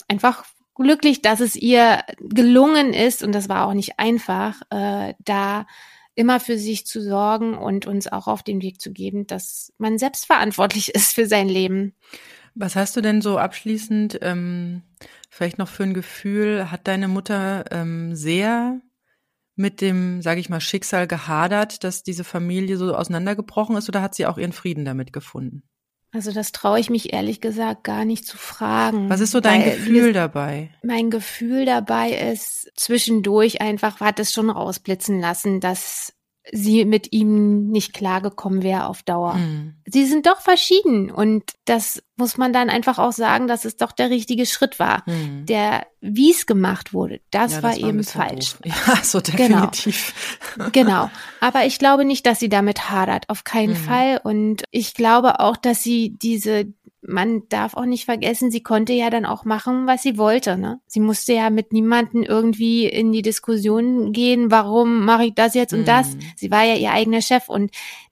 einfach 0.07 0.45
glücklich, 0.75 1.23
dass 1.23 1.41
es 1.41 1.57
ihr 1.57 2.05
gelungen 2.21 2.93
ist, 2.93 3.23
und 3.23 3.33
das 3.33 3.49
war 3.49 3.67
auch 3.67 3.73
nicht 3.73 3.99
einfach, 3.99 4.61
äh, 4.71 5.15
da 5.19 5.67
immer 6.15 6.39
für 6.41 6.59
sich 6.59 6.87
zu 6.87 7.01
sorgen 7.01 7.57
und 7.57 7.87
uns 7.87 8.07
auch 8.07 8.27
auf 8.27 8.43
den 8.43 8.61
Weg 8.61 8.81
zu 8.81 8.93
geben, 8.93 9.27
dass 9.27 9.73
man 9.79 9.99
selbst 9.99 10.27
verantwortlich 10.27 10.89
ist 10.95 11.15
für 11.15 11.27
sein 11.27 11.49
Leben. 11.49 11.95
Was 12.55 12.77
hast 12.77 12.97
du 12.97 13.01
denn 13.01 13.23
so 13.23 13.39
abschließend 13.39 14.19
ähm, 14.21 14.83
vielleicht 15.31 15.59
noch 15.59 15.69
für 15.69 15.85
ein 15.85 15.95
Gefühl? 15.95 16.71
Hat 16.71 16.87
deine 16.87 17.09
Mutter 17.09 17.65
ähm, 17.71 18.15
sehr 18.15 18.81
mit 19.55 19.81
dem, 19.81 20.23
sage 20.23 20.41
ich 20.41 20.51
mal, 20.51 20.61
Schicksal 20.61 21.07
gehadert, 21.07 21.83
dass 21.83 22.03
diese 22.03 22.25
Familie 22.25 22.77
so 22.77 22.95
auseinandergebrochen 22.95 23.77
ist, 23.77 23.89
oder 23.89 24.03
hat 24.03 24.15
sie 24.15 24.27
auch 24.27 24.39
ihren 24.39 24.53
Frieden 24.53 24.85
damit 24.85 25.13
gefunden? 25.13 25.63
Also 26.13 26.33
das 26.33 26.53
traue 26.53 26.81
ich 26.81 26.89
mich 26.89 27.13
ehrlich 27.13 27.41
gesagt 27.41 27.85
gar 27.85 28.05
nicht 28.05 28.27
zu 28.27 28.39
fragen. 28.39 29.11
Was 29.11 29.21
ist 29.21 29.33
so 29.33 29.41
dein 29.41 29.63
Gefühl 29.65 30.13
dabei? 30.13 30.71
Mein 30.83 31.11
Gefühl 31.11 31.67
dabei 31.67 32.11
ist, 32.11 32.71
zwischendurch 32.77 33.61
einfach 33.61 34.01
hat 34.01 34.19
es 34.19 34.33
schon 34.33 34.49
rausblitzen 34.49 35.21
lassen, 35.21 35.61
dass 35.61 36.15
sie 36.53 36.85
mit 36.85 37.13
ihm 37.13 37.69
nicht 37.69 37.93
klargekommen 37.93 38.63
wäre 38.63 38.87
auf 38.87 39.03
Dauer. 39.03 39.35
Hm. 39.35 39.75
Sie 39.87 40.07
sind 40.07 40.27
doch 40.27 40.41
verschieden 40.41 41.11
und 41.11 41.45
das 41.65 42.03
muss 42.17 42.37
man 42.37 42.53
dann 42.53 42.71
einfach 42.71 42.99
auch 42.99 43.13
sagen, 43.13 43.47
dass 43.47 43.65
es 43.65 43.77
doch 43.77 43.93
der 43.93 44.11
richtige 44.11 44.47
Schritt 44.47 44.79
war. 44.79 45.05
Hm. 45.07 45.47
Der, 45.47 45.87
wie 46.01 46.31
es 46.31 46.47
gemacht 46.47 46.93
wurde, 46.93 47.21
das, 47.31 47.53
ja, 47.53 47.63
war, 47.63 47.73
das 47.73 47.83
war 47.83 47.89
eben 47.89 48.05
falsch. 48.05 48.57
Doof. 48.63 48.75
Ja, 48.87 49.03
so 49.03 49.21
definitiv. 49.21 50.15
Genau. 50.57 50.71
genau. 50.73 51.11
Aber 51.41 51.65
ich 51.65 51.79
glaube 51.79 52.05
nicht, 52.05 52.27
dass 52.27 52.41
sie 52.41 52.49
damit 52.49 52.91
hadert, 52.91 53.29
auf 53.29 53.45
keinen 53.45 53.77
hm. 53.77 53.85
Fall. 53.85 54.21
Und 54.23 54.65
ich 54.71 54.95
glaube 54.95 55.41
auch, 55.41 55.57
dass 55.57 55.83
sie 55.83 56.17
diese 56.19 56.67
man 57.01 57.49
darf 57.49 57.75
auch 57.75 57.85
nicht 57.85 58.05
vergessen, 58.05 58.51
sie 58.51 58.63
konnte 58.63 58.93
ja 58.93 59.11
dann 59.11 59.25
auch 59.25 59.45
machen, 59.45 59.87
was 59.87 60.03
sie 60.03 60.19
wollte. 60.19 60.59
Ne? 60.59 60.81
Sie 60.87 61.01
musste 61.01 61.33
ja 61.33 61.51
mit 61.51 61.73
niemanden 61.73 62.25
irgendwie 62.25 62.87
in 62.87 63.13
die 63.13 63.23
Diskussion 63.23 64.13
gehen, 64.13 64.51
warum 64.51 65.05
mache 65.05 65.27
ich 65.27 65.35
das 65.35 65.55
jetzt 65.55 65.73
und 65.73 65.81
mhm. 65.81 65.87
das. 65.87 66.17
Sie 66.37 66.51
war 66.51 66.65
ja 66.65 66.75
ihr 66.75 66.93
eigener 66.93 67.23
Chef 67.23 67.49
und 67.49 67.71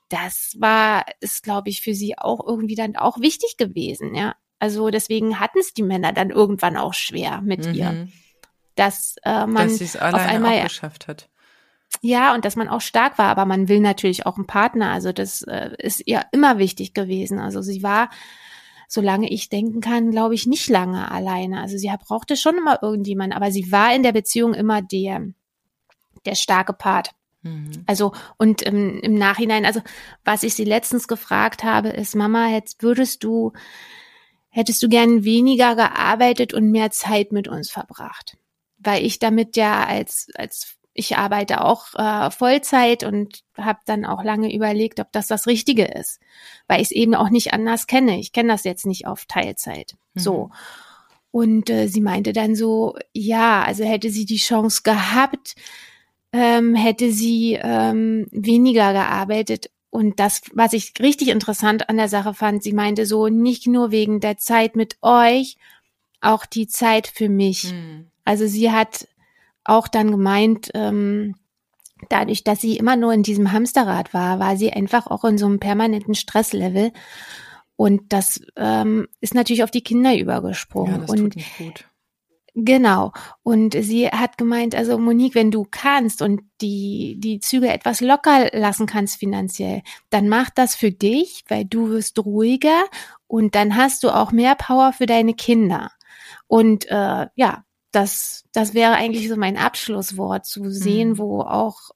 das 0.08 0.54
war, 0.58 1.04
ist, 1.20 1.42
glaube 1.42 1.68
ich, 1.68 1.82
für 1.82 1.94
sie 1.94 2.16
auch 2.16 2.46
irgendwie 2.46 2.76
dann 2.76 2.96
auch 2.96 3.20
wichtig 3.20 3.56
gewesen, 3.56 4.14
ja. 4.14 4.36
Also 4.58 4.88
deswegen 4.88 5.38
hatten 5.38 5.58
es 5.58 5.74
die 5.74 5.82
Männer 5.82 6.12
dann 6.12 6.30
irgendwann 6.30 6.76
auch 6.76 6.94
schwer 6.94 7.42
mit 7.42 7.66
mhm. 7.66 7.74
ihr. 7.74 8.08
Dass 8.74 9.16
äh, 9.22 9.46
man 9.46 9.68
dass 9.68 9.96
auf 9.96 10.14
einmal 10.14 10.62
geschafft 10.62 11.08
hat. 11.08 11.28
Ja, 12.02 12.34
und 12.34 12.44
dass 12.44 12.56
man 12.56 12.68
auch 12.68 12.80
stark 12.80 13.18
war, 13.18 13.28
aber 13.28 13.44
man 13.46 13.68
will 13.68 13.80
natürlich 13.80 14.26
auch 14.26 14.36
einen 14.36 14.46
Partner. 14.46 14.90
Also 14.90 15.12
das 15.12 15.42
äh, 15.42 15.70
ist 15.78 16.02
ihr 16.06 16.22
immer 16.32 16.58
wichtig 16.58 16.94
gewesen. 16.94 17.38
Also 17.38 17.62
sie 17.62 17.82
war 17.82 18.10
solange 18.88 19.30
ich 19.30 19.48
denken 19.48 19.80
kann, 19.80 20.10
glaube 20.10 20.34
ich, 20.34 20.46
nicht 20.46 20.68
lange 20.68 21.10
alleine. 21.10 21.60
Also 21.60 21.76
sie 21.76 21.90
brauchte 22.06 22.36
schon 22.36 22.56
immer 22.56 22.82
irgendjemanden, 22.82 23.36
aber 23.36 23.50
sie 23.50 23.70
war 23.72 23.94
in 23.94 24.02
der 24.02 24.12
Beziehung 24.12 24.54
immer 24.54 24.82
der, 24.82 25.26
der 26.24 26.34
starke 26.34 26.72
Part. 26.72 27.10
Mhm. 27.42 27.84
Also, 27.86 28.12
und 28.38 28.62
im, 28.62 29.00
im 29.00 29.14
Nachhinein, 29.14 29.64
also 29.64 29.80
was 30.24 30.42
ich 30.42 30.54
sie 30.54 30.64
letztens 30.64 31.08
gefragt 31.08 31.64
habe, 31.64 31.88
ist, 31.90 32.14
Mama, 32.14 32.48
jetzt 32.48 32.82
würdest 32.82 33.24
du, 33.24 33.52
hättest 34.48 34.82
du 34.82 34.88
gern 34.88 35.24
weniger 35.24 35.76
gearbeitet 35.76 36.54
und 36.54 36.70
mehr 36.70 36.90
Zeit 36.90 37.32
mit 37.32 37.48
uns 37.48 37.70
verbracht? 37.70 38.36
weil 38.78 39.04
ich 39.04 39.18
damit 39.18 39.56
ja 39.56 39.84
als, 39.84 40.28
als 40.34 40.75
ich 40.96 41.16
arbeite 41.18 41.62
auch 41.62 41.94
äh, 41.94 42.30
Vollzeit 42.30 43.04
und 43.04 43.42
habe 43.56 43.80
dann 43.84 44.06
auch 44.06 44.24
lange 44.24 44.52
überlegt, 44.54 44.98
ob 44.98 45.12
das 45.12 45.26
das 45.26 45.46
Richtige 45.46 45.84
ist, 45.84 46.20
weil 46.68 46.80
ich 46.80 46.88
es 46.88 46.92
eben 46.92 47.14
auch 47.14 47.28
nicht 47.28 47.52
anders 47.52 47.86
kenne. 47.86 48.18
Ich 48.18 48.32
kenne 48.32 48.48
das 48.50 48.64
jetzt 48.64 48.86
nicht 48.86 49.06
auf 49.06 49.26
Teilzeit. 49.26 49.94
Mhm. 50.14 50.20
So. 50.20 50.50
Und 51.30 51.68
äh, 51.68 51.88
sie 51.88 52.00
meinte 52.00 52.32
dann 52.32 52.56
so, 52.56 52.96
ja, 53.12 53.62
also 53.62 53.84
hätte 53.84 54.08
sie 54.08 54.24
die 54.24 54.38
Chance 54.38 54.80
gehabt, 54.84 55.54
ähm, 56.32 56.74
hätte 56.74 57.12
sie 57.12 57.58
ähm, 57.62 58.26
weniger 58.30 58.94
gearbeitet. 58.94 59.70
Und 59.90 60.18
das, 60.18 60.42
was 60.54 60.72
ich 60.72 60.94
richtig 60.98 61.28
interessant 61.28 61.90
an 61.90 61.98
der 61.98 62.08
Sache 62.08 62.32
fand, 62.32 62.62
sie 62.62 62.72
meinte 62.72 63.04
so, 63.04 63.28
nicht 63.28 63.66
nur 63.66 63.90
wegen 63.90 64.20
der 64.20 64.38
Zeit 64.38 64.76
mit 64.76 64.96
euch, 65.02 65.58
auch 66.22 66.46
die 66.46 66.66
Zeit 66.66 67.06
für 67.06 67.28
mich. 67.28 67.72
Mhm. 67.72 68.06
Also 68.24 68.46
sie 68.46 68.72
hat 68.72 69.06
auch 69.68 69.88
dann 69.88 70.10
gemeint, 70.10 70.70
ähm, 70.74 71.34
dadurch, 72.08 72.44
dass 72.44 72.60
sie 72.60 72.76
immer 72.76 72.96
nur 72.96 73.12
in 73.12 73.22
diesem 73.22 73.52
Hamsterrad 73.52 74.14
war, 74.14 74.38
war 74.38 74.56
sie 74.56 74.72
einfach 74.72 75.06
auch 75.06 75.24
in 75.24 75.38
so 75.38 75.46
einem 75.46 75.60
permanenten 75.60 76.14
Stresslevel. 76.14 76.92
Und 77.76 78.12
das 78.12 78.40
ähm, 78.56 79.06
ist 79.20 79.34
natürlich 79.34 79.62
auf 79.62 79.70
die 79.70 79.82
Kinder 79.82 80.16
übergesprungen. 80.16 80.92
Ja, 80.92 80.98
das 80.98 81.10
und 81.10 81.18
tut 81.18 81.36
nicht 81.36 81.58
gut. 81.58 81.84
Genau. 82.58 83.12
Und 83.42 83.74
sie 83.78 84.08
hat 84.08 84.38
gemeint, 84.38 84.74
also 84.74 84.96
Monique, 84.96 85.34
wenn 85.34 85.50
du 85.50 85.66
kannst 85.70 86.22
und 86.22 86.40
die, 86.62 87.16
die 87.18 87.38
Züge 87.38 87.68
etwas 87.68 88.00
locker 88.00 88.48
lassen 88.54 88.86
kannst 88.86 89.18
finanziell, 89.18 89.82
dann 90.08 90.30
mach 90.30 90.48
das 90.48 90.74
für 90.74 90.90
dich, 90.90 91.44
weil 91.48 91.66
du 91.66 91.90
wirst 91.90 92.18
ruhiger 92.18 92.84
und 93.26 93.54
dann 93.54 93.76
hast 93.76 94.04
du 94.04 94.08
auch 94.08 94.32
mehr 94.32 94.54
Power 94.54 94.94
für 94.94 95.04
deine 95.04 95.34
Kinder. 95.34 95.90
Und 96.46 96.86
äh, 96.88 97.26
ja, 97.34 97.65
das, 97.96 98.44
das 98.52 98.74
wäre 98.74 98.92
eigentlich 98.92 99.28
so 99.28 99.36
mein 99.36 99.56
Abschlusswort, 99.56 100.44
zu 100.44 100.70
sehen, 100.70 101.10
mhm. 101.10 101.18
wo 101.18 101.40
auch 101.40 101.90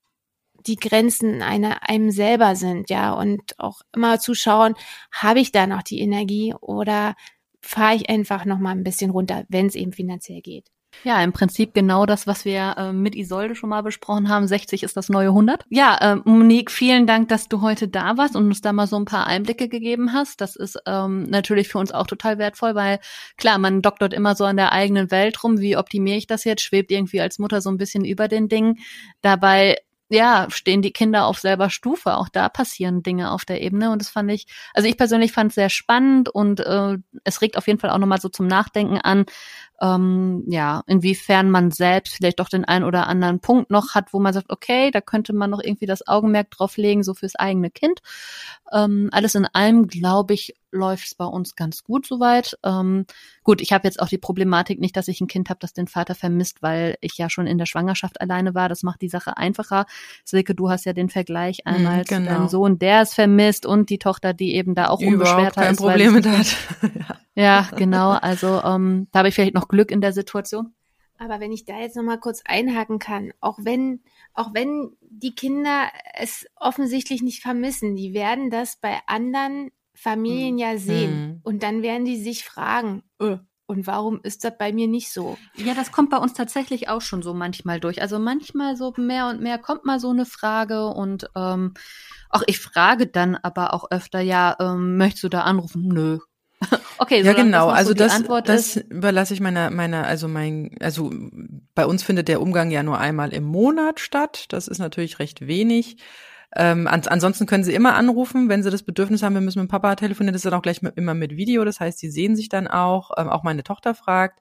die 0.66 0.76
Grenzen 0.76 1.42
einer, 1.42 1.88
einem 1.88 2.10
selber 2.10 2.56
sind, 2.56 2.90
ja, 2.90 3.12
und 3.12 3.58
auch 3.58 3.82
immer 3.94 4.18
zu 4.18 4.34
schauen, 4.34 4.74
habe 5.12 5.40
ich 5.40 5.52
da 5.52 5.66
noch 5.66 5.82
die 5.82 6.00
Energie 6.00 6.54
oder 6.60 7.14
fahre 7.60 7.96
ich 7.96 8.08
einfach 8.08 8.46
noch 8.46 8.58
mal 8.58 8.70
ein 8.70 8.84
bisschen 8.84 9.10
runter, 9.10 9.44
wenn 9.48 9.66
es 9.66 9.74
eben 9.74 9.92
finanziell 9.92 10.40
geht. 10.40 10.70
Ja, 11.02 11.22
im 11.22 11.32
Prinzip 11.32 11.72
genau 11.72 12.04
das, 12.04 12.26
was 12.26 12.44
wir 12.44 12.74
äh, 12.76 12.92
mit 12.92 13.14
Isolde 13.14 13.54
schon 13.54 13.70
mal 13.70 13.82
besprochen 13.82 14.28
haben. 14.28 14.46
60 14.46 14.82
ist 14.82 14.96
das 14.96 15.08
neue 15.08 15.28
100. 15.28 15.64
Ja, 15.70 15.96
äh, 15.96 16.16
Monique, 16.24 16.70
vielen 16.70 17.06
Dank, 17.06 17.28
dass 17.28 17.48
du 17.48 17.62
heute 17.62 17.88
da 17.88 18.16
warst 18.16 18.36
und 18.36 18.46
uns 18.46 18.60
da 18.60 18.72
mal 18.72 18.86
so 18.86 18.96
ein 18.96 19.06
paar 19.06 19.26
Einblicke 19.26 19.68
gegeben 19.68 20.12
hast. 20.12 20.40
Das 20.40 20.56
ist 20.56 20.78
ähm, 20.86 21.24
natürlich 21.24 21.68
für 21.68 21.78
uns 21.78 21.92
auch 21.92 22.06
total 22.06 22.38
wertvoll, 22.38 22.74
weil 22.74 23.00
klar, 23.38 23.58
man 23.58 23.82
doktert 23.82 24.12
immer 24.12 24.34
so 24.34 24.44
an 24.44 24.56
der 24.56 24.72
eigenen 24.72 25.10
Welt 25.10 25.42
rum. 25.42 25.58
Wie 25.58 25.76
optimiere 25.76 26.18
ich 26.18 26.26
das 26.26 26.44
jetzt? 26.44 26.62
Schwebt 26.62 26.90
irgendwie 26.90 27.20
als 27.20 27.38
Mutter 27.38 27.60
so 27.60 27.70
ein 27.70 27.78
bisschen 27.78 28.04
über 28.04 28.28
den 28.28 28.48
Dingen. 28.48 28.78
Dabei 29.22 29.76
ja, 30.12 30.48
stehen 30.50 30.82
die 30.82 30.92
Kinder 30.92 31.26
auf 31.26 31.38
selber 31.38 31.70
Stufe. 31.70 32.16
Auch 32.16 32.28
da 32.28 32.48
passieren 32.48 33.02
Dinge 33.04 33.30
auf 33.30 33.44
der 33.44 33.62
Ebene. 33.62 33.92
Und 33.92 34.02
das 34.02 34.08
fand 34.10 34.30
ich, 34.32 34.46
also 34.74 34.88
ich 34.88 34.96
persönlich 34.96 35.30
fand 35.30 35.50
es 35.50 35.54
sehr 35.54 35.70
spannend 35.70 36.28
und 36.28 36.58
äh, 36.58 36.98
es 37.22 37.40
regt 37.40 37.56
auf 37.56 37.68
jeden 37.68 37.78
Fall 37.78 37.90
auch 37.90 37.98
nochmal 37.98 38.20
so 38.20 38.28
zum 38.28 38.48
Nachdenken 38.48 38.98
an, 38.98 39.24
ähm, 39.80 40.44
ja, 40.46 40.82
inwiefern 40.86 41.50
man 41.50 41.70
selbst 41.70 42.14
vielleicht 42.14 42.38
doch 42.38 42.48
den 42.48 42.64
einen 42.64 42.84
oder 42.84 43.06
anderen 43.06 43.40
Punkt 43.40 43.70
noch 43.70 43.94
hat, 43.94 44.12
wo 44.12 44.20
man 44.20 44.34
sagt, 44.34 44.50
okay, 44.50 44.90
da 44.90 45.00
könnte 45.00 45.32
man 45.32 45.50
noch 45.50 45.62
irgendwie 45.62 45.86
das 45.86 46.06
Augenmerk 46.06 46.50
drauf 46.50 46.76
legen, 46.76 47.02
so 47.02 47.14
fürs 47.14 47.34
eigene 47.34 47.70
Kind. 47.70 48.00
Ähm, 48.72 49.08
alles 49.12 49.34
in 49.34 49.46
allem, 49.46 49.88
glaube 49.88 50.34
ich, 50.34 50.54
läuft 50.70 51.06
es 51.06 51.14
bei 51.14 51.24
uns 51.24 51.56
ganz 51.56 51.82
gut 51.82 52.06
soweit. 52.06 52.56
Ähm, 52.62 53.06
gut, 53.42 53.60
ich 53.60 53.72
habe 53.72 53.88
jetzt 53.88 54.00
auch 54.00 54.08
die 54.08 54.18
Problematik 54.18 54.78
nicht, 54.80 54.96
dass 54.96 55.08
ich 55.08 55.20
ein 55.20 55.26
Kind 55.26 55.50
habe, 55.50 55.58
das 55.60 55.72
den 55.72 55.88
Vater 55.88 56.14
vermisst, 56.14 56.62
weil 56.62 56.96
ich 57.00 57.16
ja 57.16 57.28
schon 57.30 57.46
in 57.46 57.58
der 57.58 57.66
Schwangerschaft 57.66 58.20
alleine 58.20 58.54
war. 58.54 58.68
Das 58.68 58.82
macht 58.82 59.00
die 59.00 59.08
Sache 59.08 59.36
einfacher. 59.36 59.86
Silke, 60.24 60.54
du 60.54 60.70
hast 60.70 60.84
ja 60.84 60.92
den 60.92 61.08
Vergleich 61.08 61.62
mhm, 61.64 61.74
einmal 61.74 62.00
mm, 62.02 62.04
genau. 62.04 62.20
zu 62.20 62.34
deinem 62.34 62.48
Sohn, 62.48 62.78
der 62.78 63.00
es 63.00 63.14
vermisst 63.14 63.66
und 63.66 63.90
die 63.90 63.98
Tochter, 63.98 64.34
die 64.34 64.54
eben 64.54 64.74
da 64.74 64.88
auch 64.88 65.00
unbeschwerter 65.00 65.70
ist. 65.70 65.78
Probleme 65.78 66.12
mit 66.12 66.26
hat. 66.26 66.56
ja, 66.82 67.16
genau. 67.76 68.10
Also 68.10 68.62
ähm, 68.62 69.08
da 69.12 69.20
habe 69.20 69.28
ich 69.28 69.34
vielleicht 69.34 69.54
noch 69.54 69.68
Glück 69.68 69.90
in 69.90 70.00
der 70.00 70.12
Situation. 70.12 70.74
Aber 71.18 71.38
wenn 71.38 71.52
ich 71.52 71.66
da 71.66 71.78
jetzt 71.78 71.96
noch 71.96 72.02
mal 72.02 72.18
kurz 72.18 72.40
einhaken 72.46 72.98
kann, 72.98 73.32
auch 73.40 73.58
wenn, 73.62 74.00
auch 74.32 74.54
wenn 74.54 74.96
die 75.02 75.34
Kinder 75.34 75.88
es 76.14 76.46
offensichtlich 76.56 77.20
nicht 77.20 77.42
vermissen, 77.42 77.94
die 77.94 78.14
werden 78.14 78.50
das 78.50 78.76
bei 78.76 78.98
anderen 79.06 79.70
Familien 79.94 80.54
hm. 80.54 80.58
ja 80.58 80.78
sehen. 80.78 81.12
Hm. 81.12 81.40
Und 81.42 81.62
dann 81.62 81.82
werden 81.82 82.06
die 82.06 82.16
sich 82.16 82.44
fragen, 82.44 83.02
öh, 83.20 83.36
und 83.70 83.86
warum 83.86 84.18
ist 84.24 84.42
das 84.42 84.58
bei 84.58 84.72
mir 84.72 84.88
nicht 84.88 85.12
so? 85.12 85.38
Ja, 85.54 85.74
das 85.74 85.92
kommt 85.92 86.10
bei 86.10 86.16
uns 86.16 86.32
tatsächlich 86.32 86.88
auch 86.88 87.02
schon 87.02 87.22
so 87.22 87.34
manchmal 87.34 87.78
durch. 87.78 88.02
Also 88.02 88.18
manchmal 88.18 88.76
so 88.76 88.92
mehr 88.96 89.28
und 89.28 89.40
mehr 89.40 89.58
kommt 89.58 89.84
mal 89.84 90.00
so 90.00 90.10
eine 90.10 90.26
Frage 90.26 90.88
und 90.88 91.30
ähm, 91.36 91.74
auch 92.30 92.42
ich 92.46 92.58
frage 92.58 93.06
dann 93.06 93.36
aber 93.36 93.72
auch 93.72 93.90
öfter, 93.92 94.20
ja, 94.20 94.56
ähm, 94.58 94.96
möchtest 94.96 95.22
du 95.22 95.28
da 95.28 95.42
anrufen? 95.42 95.86
Nö, 95.86 96.18
okay, 96.98 97.22
ja 97.22 97.32
genau. 97.32 97.68
Also 97.68 97.94
das, 97.94 98.12
Antwort 98.12 98.48
das 98.48 98.76
ist. 98.76 98.90
überlasse 98.90 99.34
ich 99.34 99.40
meiner, 99.40 99.70
meiner, 99.70 100.06
also 100.06 100.28
mein, 100.28 100.76
also 100.80 101.10
bei 101.74 101.86
uns 101.86 102.02
findet 102.02 102.28
der 102.28 102.40
Umgang 102.40 102.70
ja 102.70 102.82
nur 102.82 102.98
einmal 102.98 103.32
im 103.32 103.44
Monat 103.44 104.00
statt. 104.00 104.46
Das 104.50 104.68
ist 104.68 104.78
natürlich 104.78 105.18
recht 105.18 105.46
wenig. 105.46 105.96
Ähm, 106.56 106.88
ans 106.88 107.06
ansonsten 107.06 107.46
können 107.46 107.64
Sie 107.64 107.74
immer 107.74 107.94
anrufen, 107.94 108.48
wenn 108.48 108.62
Sie 108.62 108.70
das 108.70 108.82
Bedürfnis 108.82 109.22
haben, 109.22 109.34
wir 109.34 109.40
müssen 109.40 109.60
mit 109.60 109.70
Papa 109.70 109.94
telefonieren. 109.94 110.32
Das 110.32 110.40
ist 110.40 110.46
dann 110.46 110.58
auch 110.58 110.62
gleich 110.62 110.82
mit, 110.82 110.96
immer 110.96 111.14
mit 111.14 111.36
Video. 111.36 111.64
Das 111.64 111.80
heißt, 111.80 111.98
Sie 111.98 112.10
sehen 112.10 112.36
sich 112.36 112.48
dann 112.48 112.66
auch. 112.66 113.12
Ähm, 113.16 113.28
auch 113.28 113.42
meine 113.42 113.62
Tochter 113.62 113.94
fragt. 113.94 114.40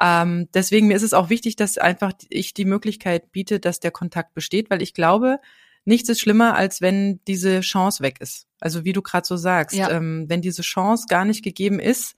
Ähm, 0.00 0.48
deswegen 0.54 0.86
mir 0.86 0.96
ist 0.96 1.02
es 1.02 1.14
auch 1.14 1.28
wichtig, 1.28 1.56
dass 1.56 1.78
einfach 1.78 2.12
ich 2.30 2.54
die 2.54 2.64
Möglichkeit 2.64 3.30
biete, 3.32 3.60
dass 3.60 3.80
der 3.80 3.90
Kontakt 3.90 4.34
besteht, 4.34 4.70
weil 4.70 4.80
ich 4.80 4.94
glaube, 4.94 5.38
nichts 5.84 6.08
ist 6.08 6.20
schlimmer, 6.20 6.54
als 6.54 6.80
wenn 6.80 7.20
diese 7.26 7.60
Chance 7.60 8.02
weg 8.02 8.20
ist. 8.20 8.46
Also 8.60 8.84
wie 8.84 8.92
du 8.92 9.02
gerade 9.02 9.26
so 9.26 9.36
sagst, 9.36 9.76
ja. 9.76 9.90
ähm, 9.90 10.26
wenn 10.28 10.40
diese 10.40 10.62
Chance 10.62 11.06
gar 11.08 11.24
nicht 11.24 11.42
gegeben 11.42 11.80
ist, 11.80 12.14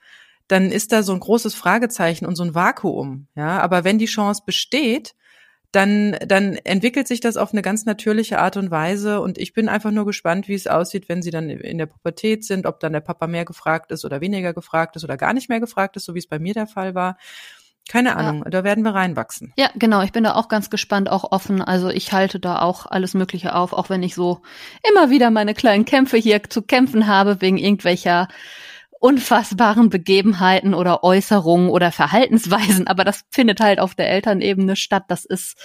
dann 0.49 0.71
ist 0.71 0.93
da 0.93 1.03
so 1.03 1.13
ein 1.13 1.21
großes 1.21 1.55
Fragezeichen 1.55 2.27
und 2.27 2.37
so 2.37 2.43
ein 2.45 2.55
Vakuum. 2.55 3.29
Ja, 3.35 3.61
aber 3.61 3.85
wenn 3.85 3.99
die 3.99 4.05
Chance 4.05 4.43
besteht, 4.45 5.15
dann, 5.75 6.17
dann 6.25 6.55
entwickelt 6.55 7.09
sich 7.09 7.21
das 7.21 7.37
auf 7.37 7.53
eine 7.53 7.63
ganz 7.63 7.85
natürliche 7.85 8.39
Art 8.39 8.57
und 8.57 8.71
Weise. 8.71 9.21
Und 9.21 9.39
ich 9.39 9.53
bin 9.53 9.69
einfach 9.69 9.91
nur 9.91 10.07
gespannt, 10.07 10.47
wie 10.47 10.55
es 10.55 10.67
aussieht, 10.67 11.09
wenn 11.09 11.23
sie 11.23 11.31
dann 11.31 11.51
in 11.51 11.79
der 11.79 11.87
Pubertät 11.87 12.45
sind, 12.45 12.67
ob 12.67 12.79
dann 12.79 12.93
der 12.93 13.01
Papa 13.01 13.27
mehr 13.27 13.45
gefragt 13.45 13.91
ist 13.91 14.05
oder 14.05 14.21
weniger 14.21 14.53
gefragt 14.53 14.95
ist 14.97 15.05
oder 15.05 15.17
gar 15.17 15.33
nicht 15.33 15.49
mehr 15.49 15.61
gefragt 15.61 15.97
ist, 15.97 16.05
so 16.05 16.15
wie 16.15 16.21
es 16.21 16.29
bei 16.29 16.39
mir 16.39 16.55
der 16.55 16.69
Fall 16.69 16.95
war. 16.95 17.17
Keine 17.89 18.17
Ahnung, 18.17 18.43
ja. 18.45 18.51
da 18.51 18.65
werden 18.65 18.83
wir 18.83 18.95
reinwachsen. 18.95 19.53
Ja, 19.57 19.69
genau. 19.75 20.03
Ich 20.03 20.13
bin 20.13 20.25
da 20.25 20.35
auch 20.35 20.49
ganz 20.49 20.71
gespannt, 20.71 21.11
auch 21.11 21.33
offen. 21.33 21.61
Also 21.61 21.91
ich 21.91 22.13
halte 22.13 22.41
da 22.41 22.61
auch 22.61 22.87
alles 22.87 23.13
Mögliche 23.15 23.55
auf, 23.55 23.73
auch 23.73 23.91
wenn 23.91 24.03
ich 24.03 24.15
so 24.15 24.41
immer 24.89 25.11
wieder 25.11 25.31
meine 25.31 25.55
kleinen 25.55 25.85
Kämpfe 25.85 26.17
hier 26.17 26.43
zu 26.45 26.63
kämpfen 26.63 27.07
habe 27.07 27.41
wegen 27.41 27.59
irgendwelcher 27.59 28.29
unfassbaren 29.01 29.91
Begebenheiten 29.91 30.73
oder 30.73 31.05
Äußerungen 31.05 31.69
oder 31.69 31.93
Verhaltensweisen, 31.93 32.87
aber 32.87 33.05
das 33.05 33.25
findet 33.31 33.61
halt 33.61 33.79
auf 33.79 33.95
der 33.95 34.09
Elternebene 34.09 34.77
statt, 34.77 35.05
das 35.09 35.25
ist, 35.25 35.59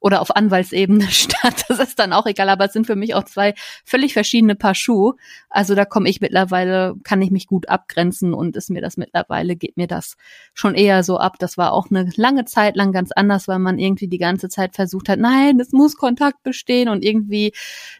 oder 0.00 0.22
auf 0.22 0.34
Anwaltsebene 0.34 1.06
statt, 1.10 1.66
das 1.68 1.78
ist 1.78 1.98
dann 1.98 2.12
auch 2.12 2.26
egal, 2.26 2.48
aber 2.48 2.64
es 2.64 2.72
sind 2.72 2.86
für 2.86 2.96
mich 2.96 3.14
auch 3.14 3.24
zwei 3.24 3.54
völlig 3.84 4.14
verschiedene 4.14 4.54
Paar 4.54 4.74
Schuhe. 4.74 5.14
Also 5.50 5.74
da 5.74 5.84
komme 5.84 6.08
ich 6.08 6.20
mittlerweile, 6.20 6.94
kann 7.04 7.20
ich 7.20 7.30
mich 7.30 7.46
gut 7.46 7.68
abgrenzen 7.68 8.32
und 8.32 8.56
ist 8.56 8.70
mir 8.70 8.80
das 8.80 8.96
mittlerweile, 8.96 9.56
geht 9.56 9.76
mir 9.76 9.86
das 9.86 10.16
schon 10.54 10.74
eher 10.74 11.02
so 11.02 11.18
ab. 11.18 11.36
Das 11.38 11.58
war 11.58 11.72
auch 11.72 11.90
eine 11.90 12.10
lange 12.16 12.46
Zeit 12.46 12.76
lang 12.76 12.92
ganz 12.92 13.12
anders, 13.12 13.46
weil 13.46 13.58
man 13.58 13.78
irgendwie 13.78 14.08
die 14.08 14.18
ganze 14.18 14.48
Zeit 14.48 14.74
versucht 14.74 15.08
hat, 15.08 15.18
nein, 15.18 15.60
es 15.60 15.72
muss 15.72 15.96
Kontakt 15.96 16.42
bestehen 16.42 16.88
und 16.88 17.04
irgendwie 17.04 17.52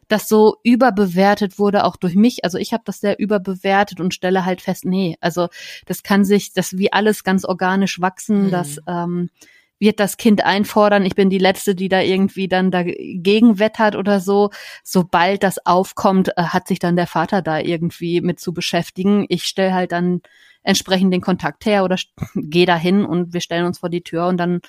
das 0.09 0.28
so 0.28 0.57
überbewertet 0.62 1.59
wurde, 1.59 1.84
auch 1.84 1.97
durch 1.97 2.14
mich. 2.14 2.45
Also 2.45 2.57
ich 2.57 2.72
habe 2.72 2.82
das 2.87 3.01
sehr 3.01 3.18
überbewertet 3.18 4.01
und 4.01 4.14
stelle 4.14 4.45
halt 4.47 4.62
fest, 4.62 4.86
nee, 4.87 5.16
also 5.20 5.49
das 5.84 6.03
kann 6.03 6.24
sich, 6.24 6.53
das 6.53 6.78
wie 6.78 6.93
alles 6.93 7.24
ganz 7.24 7.45
organisch 7.45 8.01
wachsen, 8.01 8.47
mhm. 8.47 8.51
das 8.51 8.78
ähm, 8.87 9.30
wird 9.78 10.01
das 10.01 10.16
Kind 10.16 10.45
einfordern. 10.45 11.05
Ich 11.05 11.14
bin 11.14 11.30
die 11.30 11.39
Letzte, 11.39 11.74
die 11.74 11.89
da 11.89 12.01
irgendwie 12.01 12.49
dann 12.49 12.70
dagegen 12.70 13.59
wettert 13.59 13.97
oder 13.97 14.20
so. 14.20 14.51
Sobald 14.82 15.43
das 15.43 15.64
aufkommt, 15.66 16.30
äh, 16.37 16.43
hat 16.45 16.66
sich 16.66 16.78
dann 16.78 16.97
der 16.97 17.07
Vater 17.07 17.43
da 17.43 17.59
irgendwie 17.59 18.20
mit 18.20 18.41
zu 18.41 18.55
beschäftigen. 18.55 19.26
Ich 19.28 19.45
stelle 19.45 19.74
halt 19.74 19.93
dann 19.93 20.22
entsprechend 20.62 21.12
den 21.12 21.20
Kontakt 21.20 21.66
her 21.66 21.84
oder 21.84 21.97
gehe 22.34 22.66
dahin 22.66 23.05
und 23.05 23.32
wir 23.34 23.41
stellen 23.41 23.66
uns 23.66 23.78
vor 23.78 23.91
die 23.91 24.03
Tür 24.03 24.26
und 24.26 24.39
dann 24.39 24.61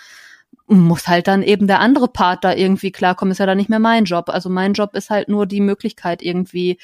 muss 0.68 1.08
halt 1.08 1.28
dann 1.28 1.44
eben 1.44 1.68
der 1.68 1.80
andere 1.80 2.08
Part 2.08 2.44
da 2.44 2.54
irgendwie 2.54 2.92
klarkommen, 2.92 3.32
ist 3.32 3.38
ja 3.38 3.46
dann 3.46 3.58
nicht 3.58 3.70
mehr 3.70 3.80
mein 3.80 4.04
Job. 4.04 4.30
Also 4.30 4.50
mein 4.50 4.74
Job 4.74 4.96
ist 4.96 5.10
halt 5.10 5.30
nur 5.30 5.46
die 5.46 5.62
Möglichkeit 5.62 6.22
irgendwie 6.22 6.78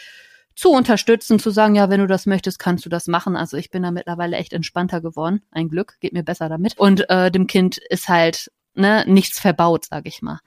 zu 0.56 0.72
unterstützen, 0.72 1.39
zu 1.39 1.49
sagen, 1.49 1.76
ja, 1.76 1.89
wenn 1.89 1.99
du 1.99 2.08
das 2.08 2.26
möchtest, 2.26 2.60
kannst 2.60 2.86
du 2.86 2.89
das 2.89 3.08
machen. 3.08 3.36
Also 3.36 3.58
ich 3.58 3.70
bin 3.70 3.84
da 3.84 3.91
mittlerweile 3.91 4.38
echt 4.38 4.54
entspannter 4.54 5.01
geworden. 5.01 5.41
Ein 5.51 5.70
Glück, 5.70 5.97
geht 5.99 6.14
mir 6.14 6.24
besser 6.24 6.49
damit. 6.49 6.78
Und 6.78 7.10
äh, 7.10 7.32
dem 7.32 7.47
Kind 7.47 7.78
ist 7.78 8.08
halt 8.08 8.51
ne, 8.76 9.04
nichts 9.08 9.39
verbaut, 9.39 9.86
sag 9.89 10.08
ich 10.08 10.22
mal. 10.22 10.39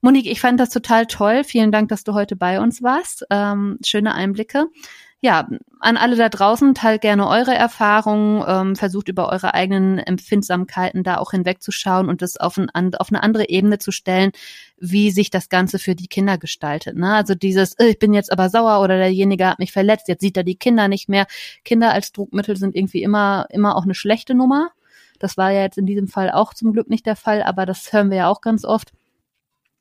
Monique, 0.00 0.26
ich 0.26 0.40
fand 0.40 0.58
das 0.58 0.70
total 0.70 1.06
toll. 1.06 1.44
Vielen 1.44 1.70
Dank, 1.70 1.88
dass 1.88 2.02
du 2.02 2.14
heute 2.14 2.34
bei 2.34 2.60
uns 2.60 2.82
warst. 2.82 3.24
Ähm, 3.30 3.78
schöne 3.84 4.14
Einblicke. 4.14 4.66
Ja, 5.24 5.48
an 5.78 5.96
alle 5.96 6.16
da 6.16 6.28
draußen, 6.28 6.74
teilt 6.74 7.00
gerne 7.00 7.28
eure 7.28 7.54
Erfahrungen, 7.54 8.44
ähm, 8.44 8.76
versucht 8.76 9.08
über 9.08 9.28
eure 9.28 9.54
eigenen 9.54 10.00
Empfindsamkeiten 10.00 11.04
da 11.04 11.18
auch 11.18 11.30
hinwegzuschauen 11.30 12.08
und 12.08 12.22
das 12.22 12.38
auf, 12.38 12.58
ein, 12.58 12.94
auf 12.96 13.08
eine 13.08 13.22
andere 13.22 13.48
Ebene 13.48 13.78
zu 13.78 13.92
stellen, 13.92 14.32
wie 14.78 15.12
sich 15.12 15.30
das 15.30 15.48
Ganze 15.48 15.78
für 15.78 15.94
die 15.94 16.08
Kinder 16.08 16.38
gestaltet. 16.38 16.96
Ne? 16.96 17.14
Also 17.14 17.36
dieses, 17.36 17.74
äh, 17.74 17.90
ich 17.90 18.00
bin 18.00 18.12
jetzt 18.14 18.32
aber 18.32 18.50
sauer 18.50 18.82
oder 18.82 18.98
derjenige 18.98 19.46
hat 19.46 19.60
mich 19.60 19.70
verletzt, 19.70 20.08
jetzt 20.08 20.22
sieht 20.22 20.36
er 20.36 20.42
die 20.42 20.56
Kinder 20.56 20.88
nicht 20.88 21.08
mehr. 21.08 21.28
Kinder 21.64 21.92
als 21.92 22.10
Druckmittel 22.10 22.56
sind 22.56 22.74
irgendwie 22.74 23.04
immer, 23.04 23.46
immer 23.50 23.76
auch 23.76 23.84
eine 23.84 23.94
schlechte 23.94 24.34
Nummer. 24.34 24.70
Das 25.20 25.36
war 25.36 25.52
ja 25.52 25.62
jetzt 25.62 25.78
in 25.78 25.86
diesem 25.86 26.08
Fall 26.08 26.32
auch 26.32 26.52
zum 26.52 26.72
Glück 26.72 26.90
nicht 26.90 27.06
der 27.06 27.14
Fall, 27.14 27.44
aber 27.44 27.64
das 27.64 27.92
hören 27.92 28.10
wir 28.10 28.16
ja 28.16 28.28
auch 28.28 28.40
ganz 28.40 28.64
oft. 28.64 28.92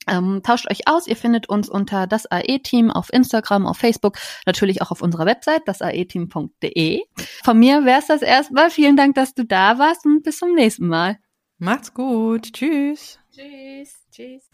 Ähm, 0.08 0.42
tauscht 0.44 0.70
euch 0.70 0.88
aus. 0.88 1.08
Ihr 1.08 1.16
findet 1.16 1.50
uns 1.50 1.70
unter 1.70 2.08
das 2.08 2.26
AE-Team 2.26 2.92
auf 2.92 3.12
Instagram, 3.14 3.68
auf 3.68 3.78
Facebook, 3.78 4.18
natürlich 4.46 4.82
auch 4.82 4.92
auf 4.92 5.02
unserer 5.02 5.26
Website, 5.26 5.68
dasaeteam.de. 5.68 7.02
Von 7.44 7.60
mir 7.60 7.86
wäre 7.86 8.00
es 8.00 8.08
das 8.08 8.22
erstmal. 8.22 8.70
Vielen 8.70 8.98
Dank, 8.98 9.16
dass 9.16 9.34
du 9.34 9.46
da 9.46 9.78
warst 9.78 10.06
und 10.06 10.24
bis 10.24 10.38
zum 10.38 10.56
nächsten 10.56 10.88
Mal. 10.88 11.18
Macht's 11.58 11.94
gut. 11.94 12.54
Tschüss. 12.54 13.20
Tschüss. 13.32 13.94
Tschüss. 14.12 14.50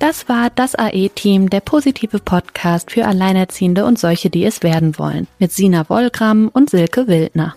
Das 0.00 0.28
war 0.28 0.50
das 0.50 0.76
AE-Team, 0.76 1.50
der 1.50 1.60
positive 1.60 2.20
Podcast 2.20 2.92
für 2.92 3.06
Alleinerziehende 3.06 3.84
und 3.84 3.98
solche, 3.98 4.30
die 4.30 4.44
es 4.44 4.62
werden 4.62 4.96
wollen, 4.98 5.26
mit 5.38 5.52
Sina 5.52 5.88
Wollgramm 5.88 6.48
und 6.52 6.70
Silke 6.70 7.08
Wildner. 7.08 7.56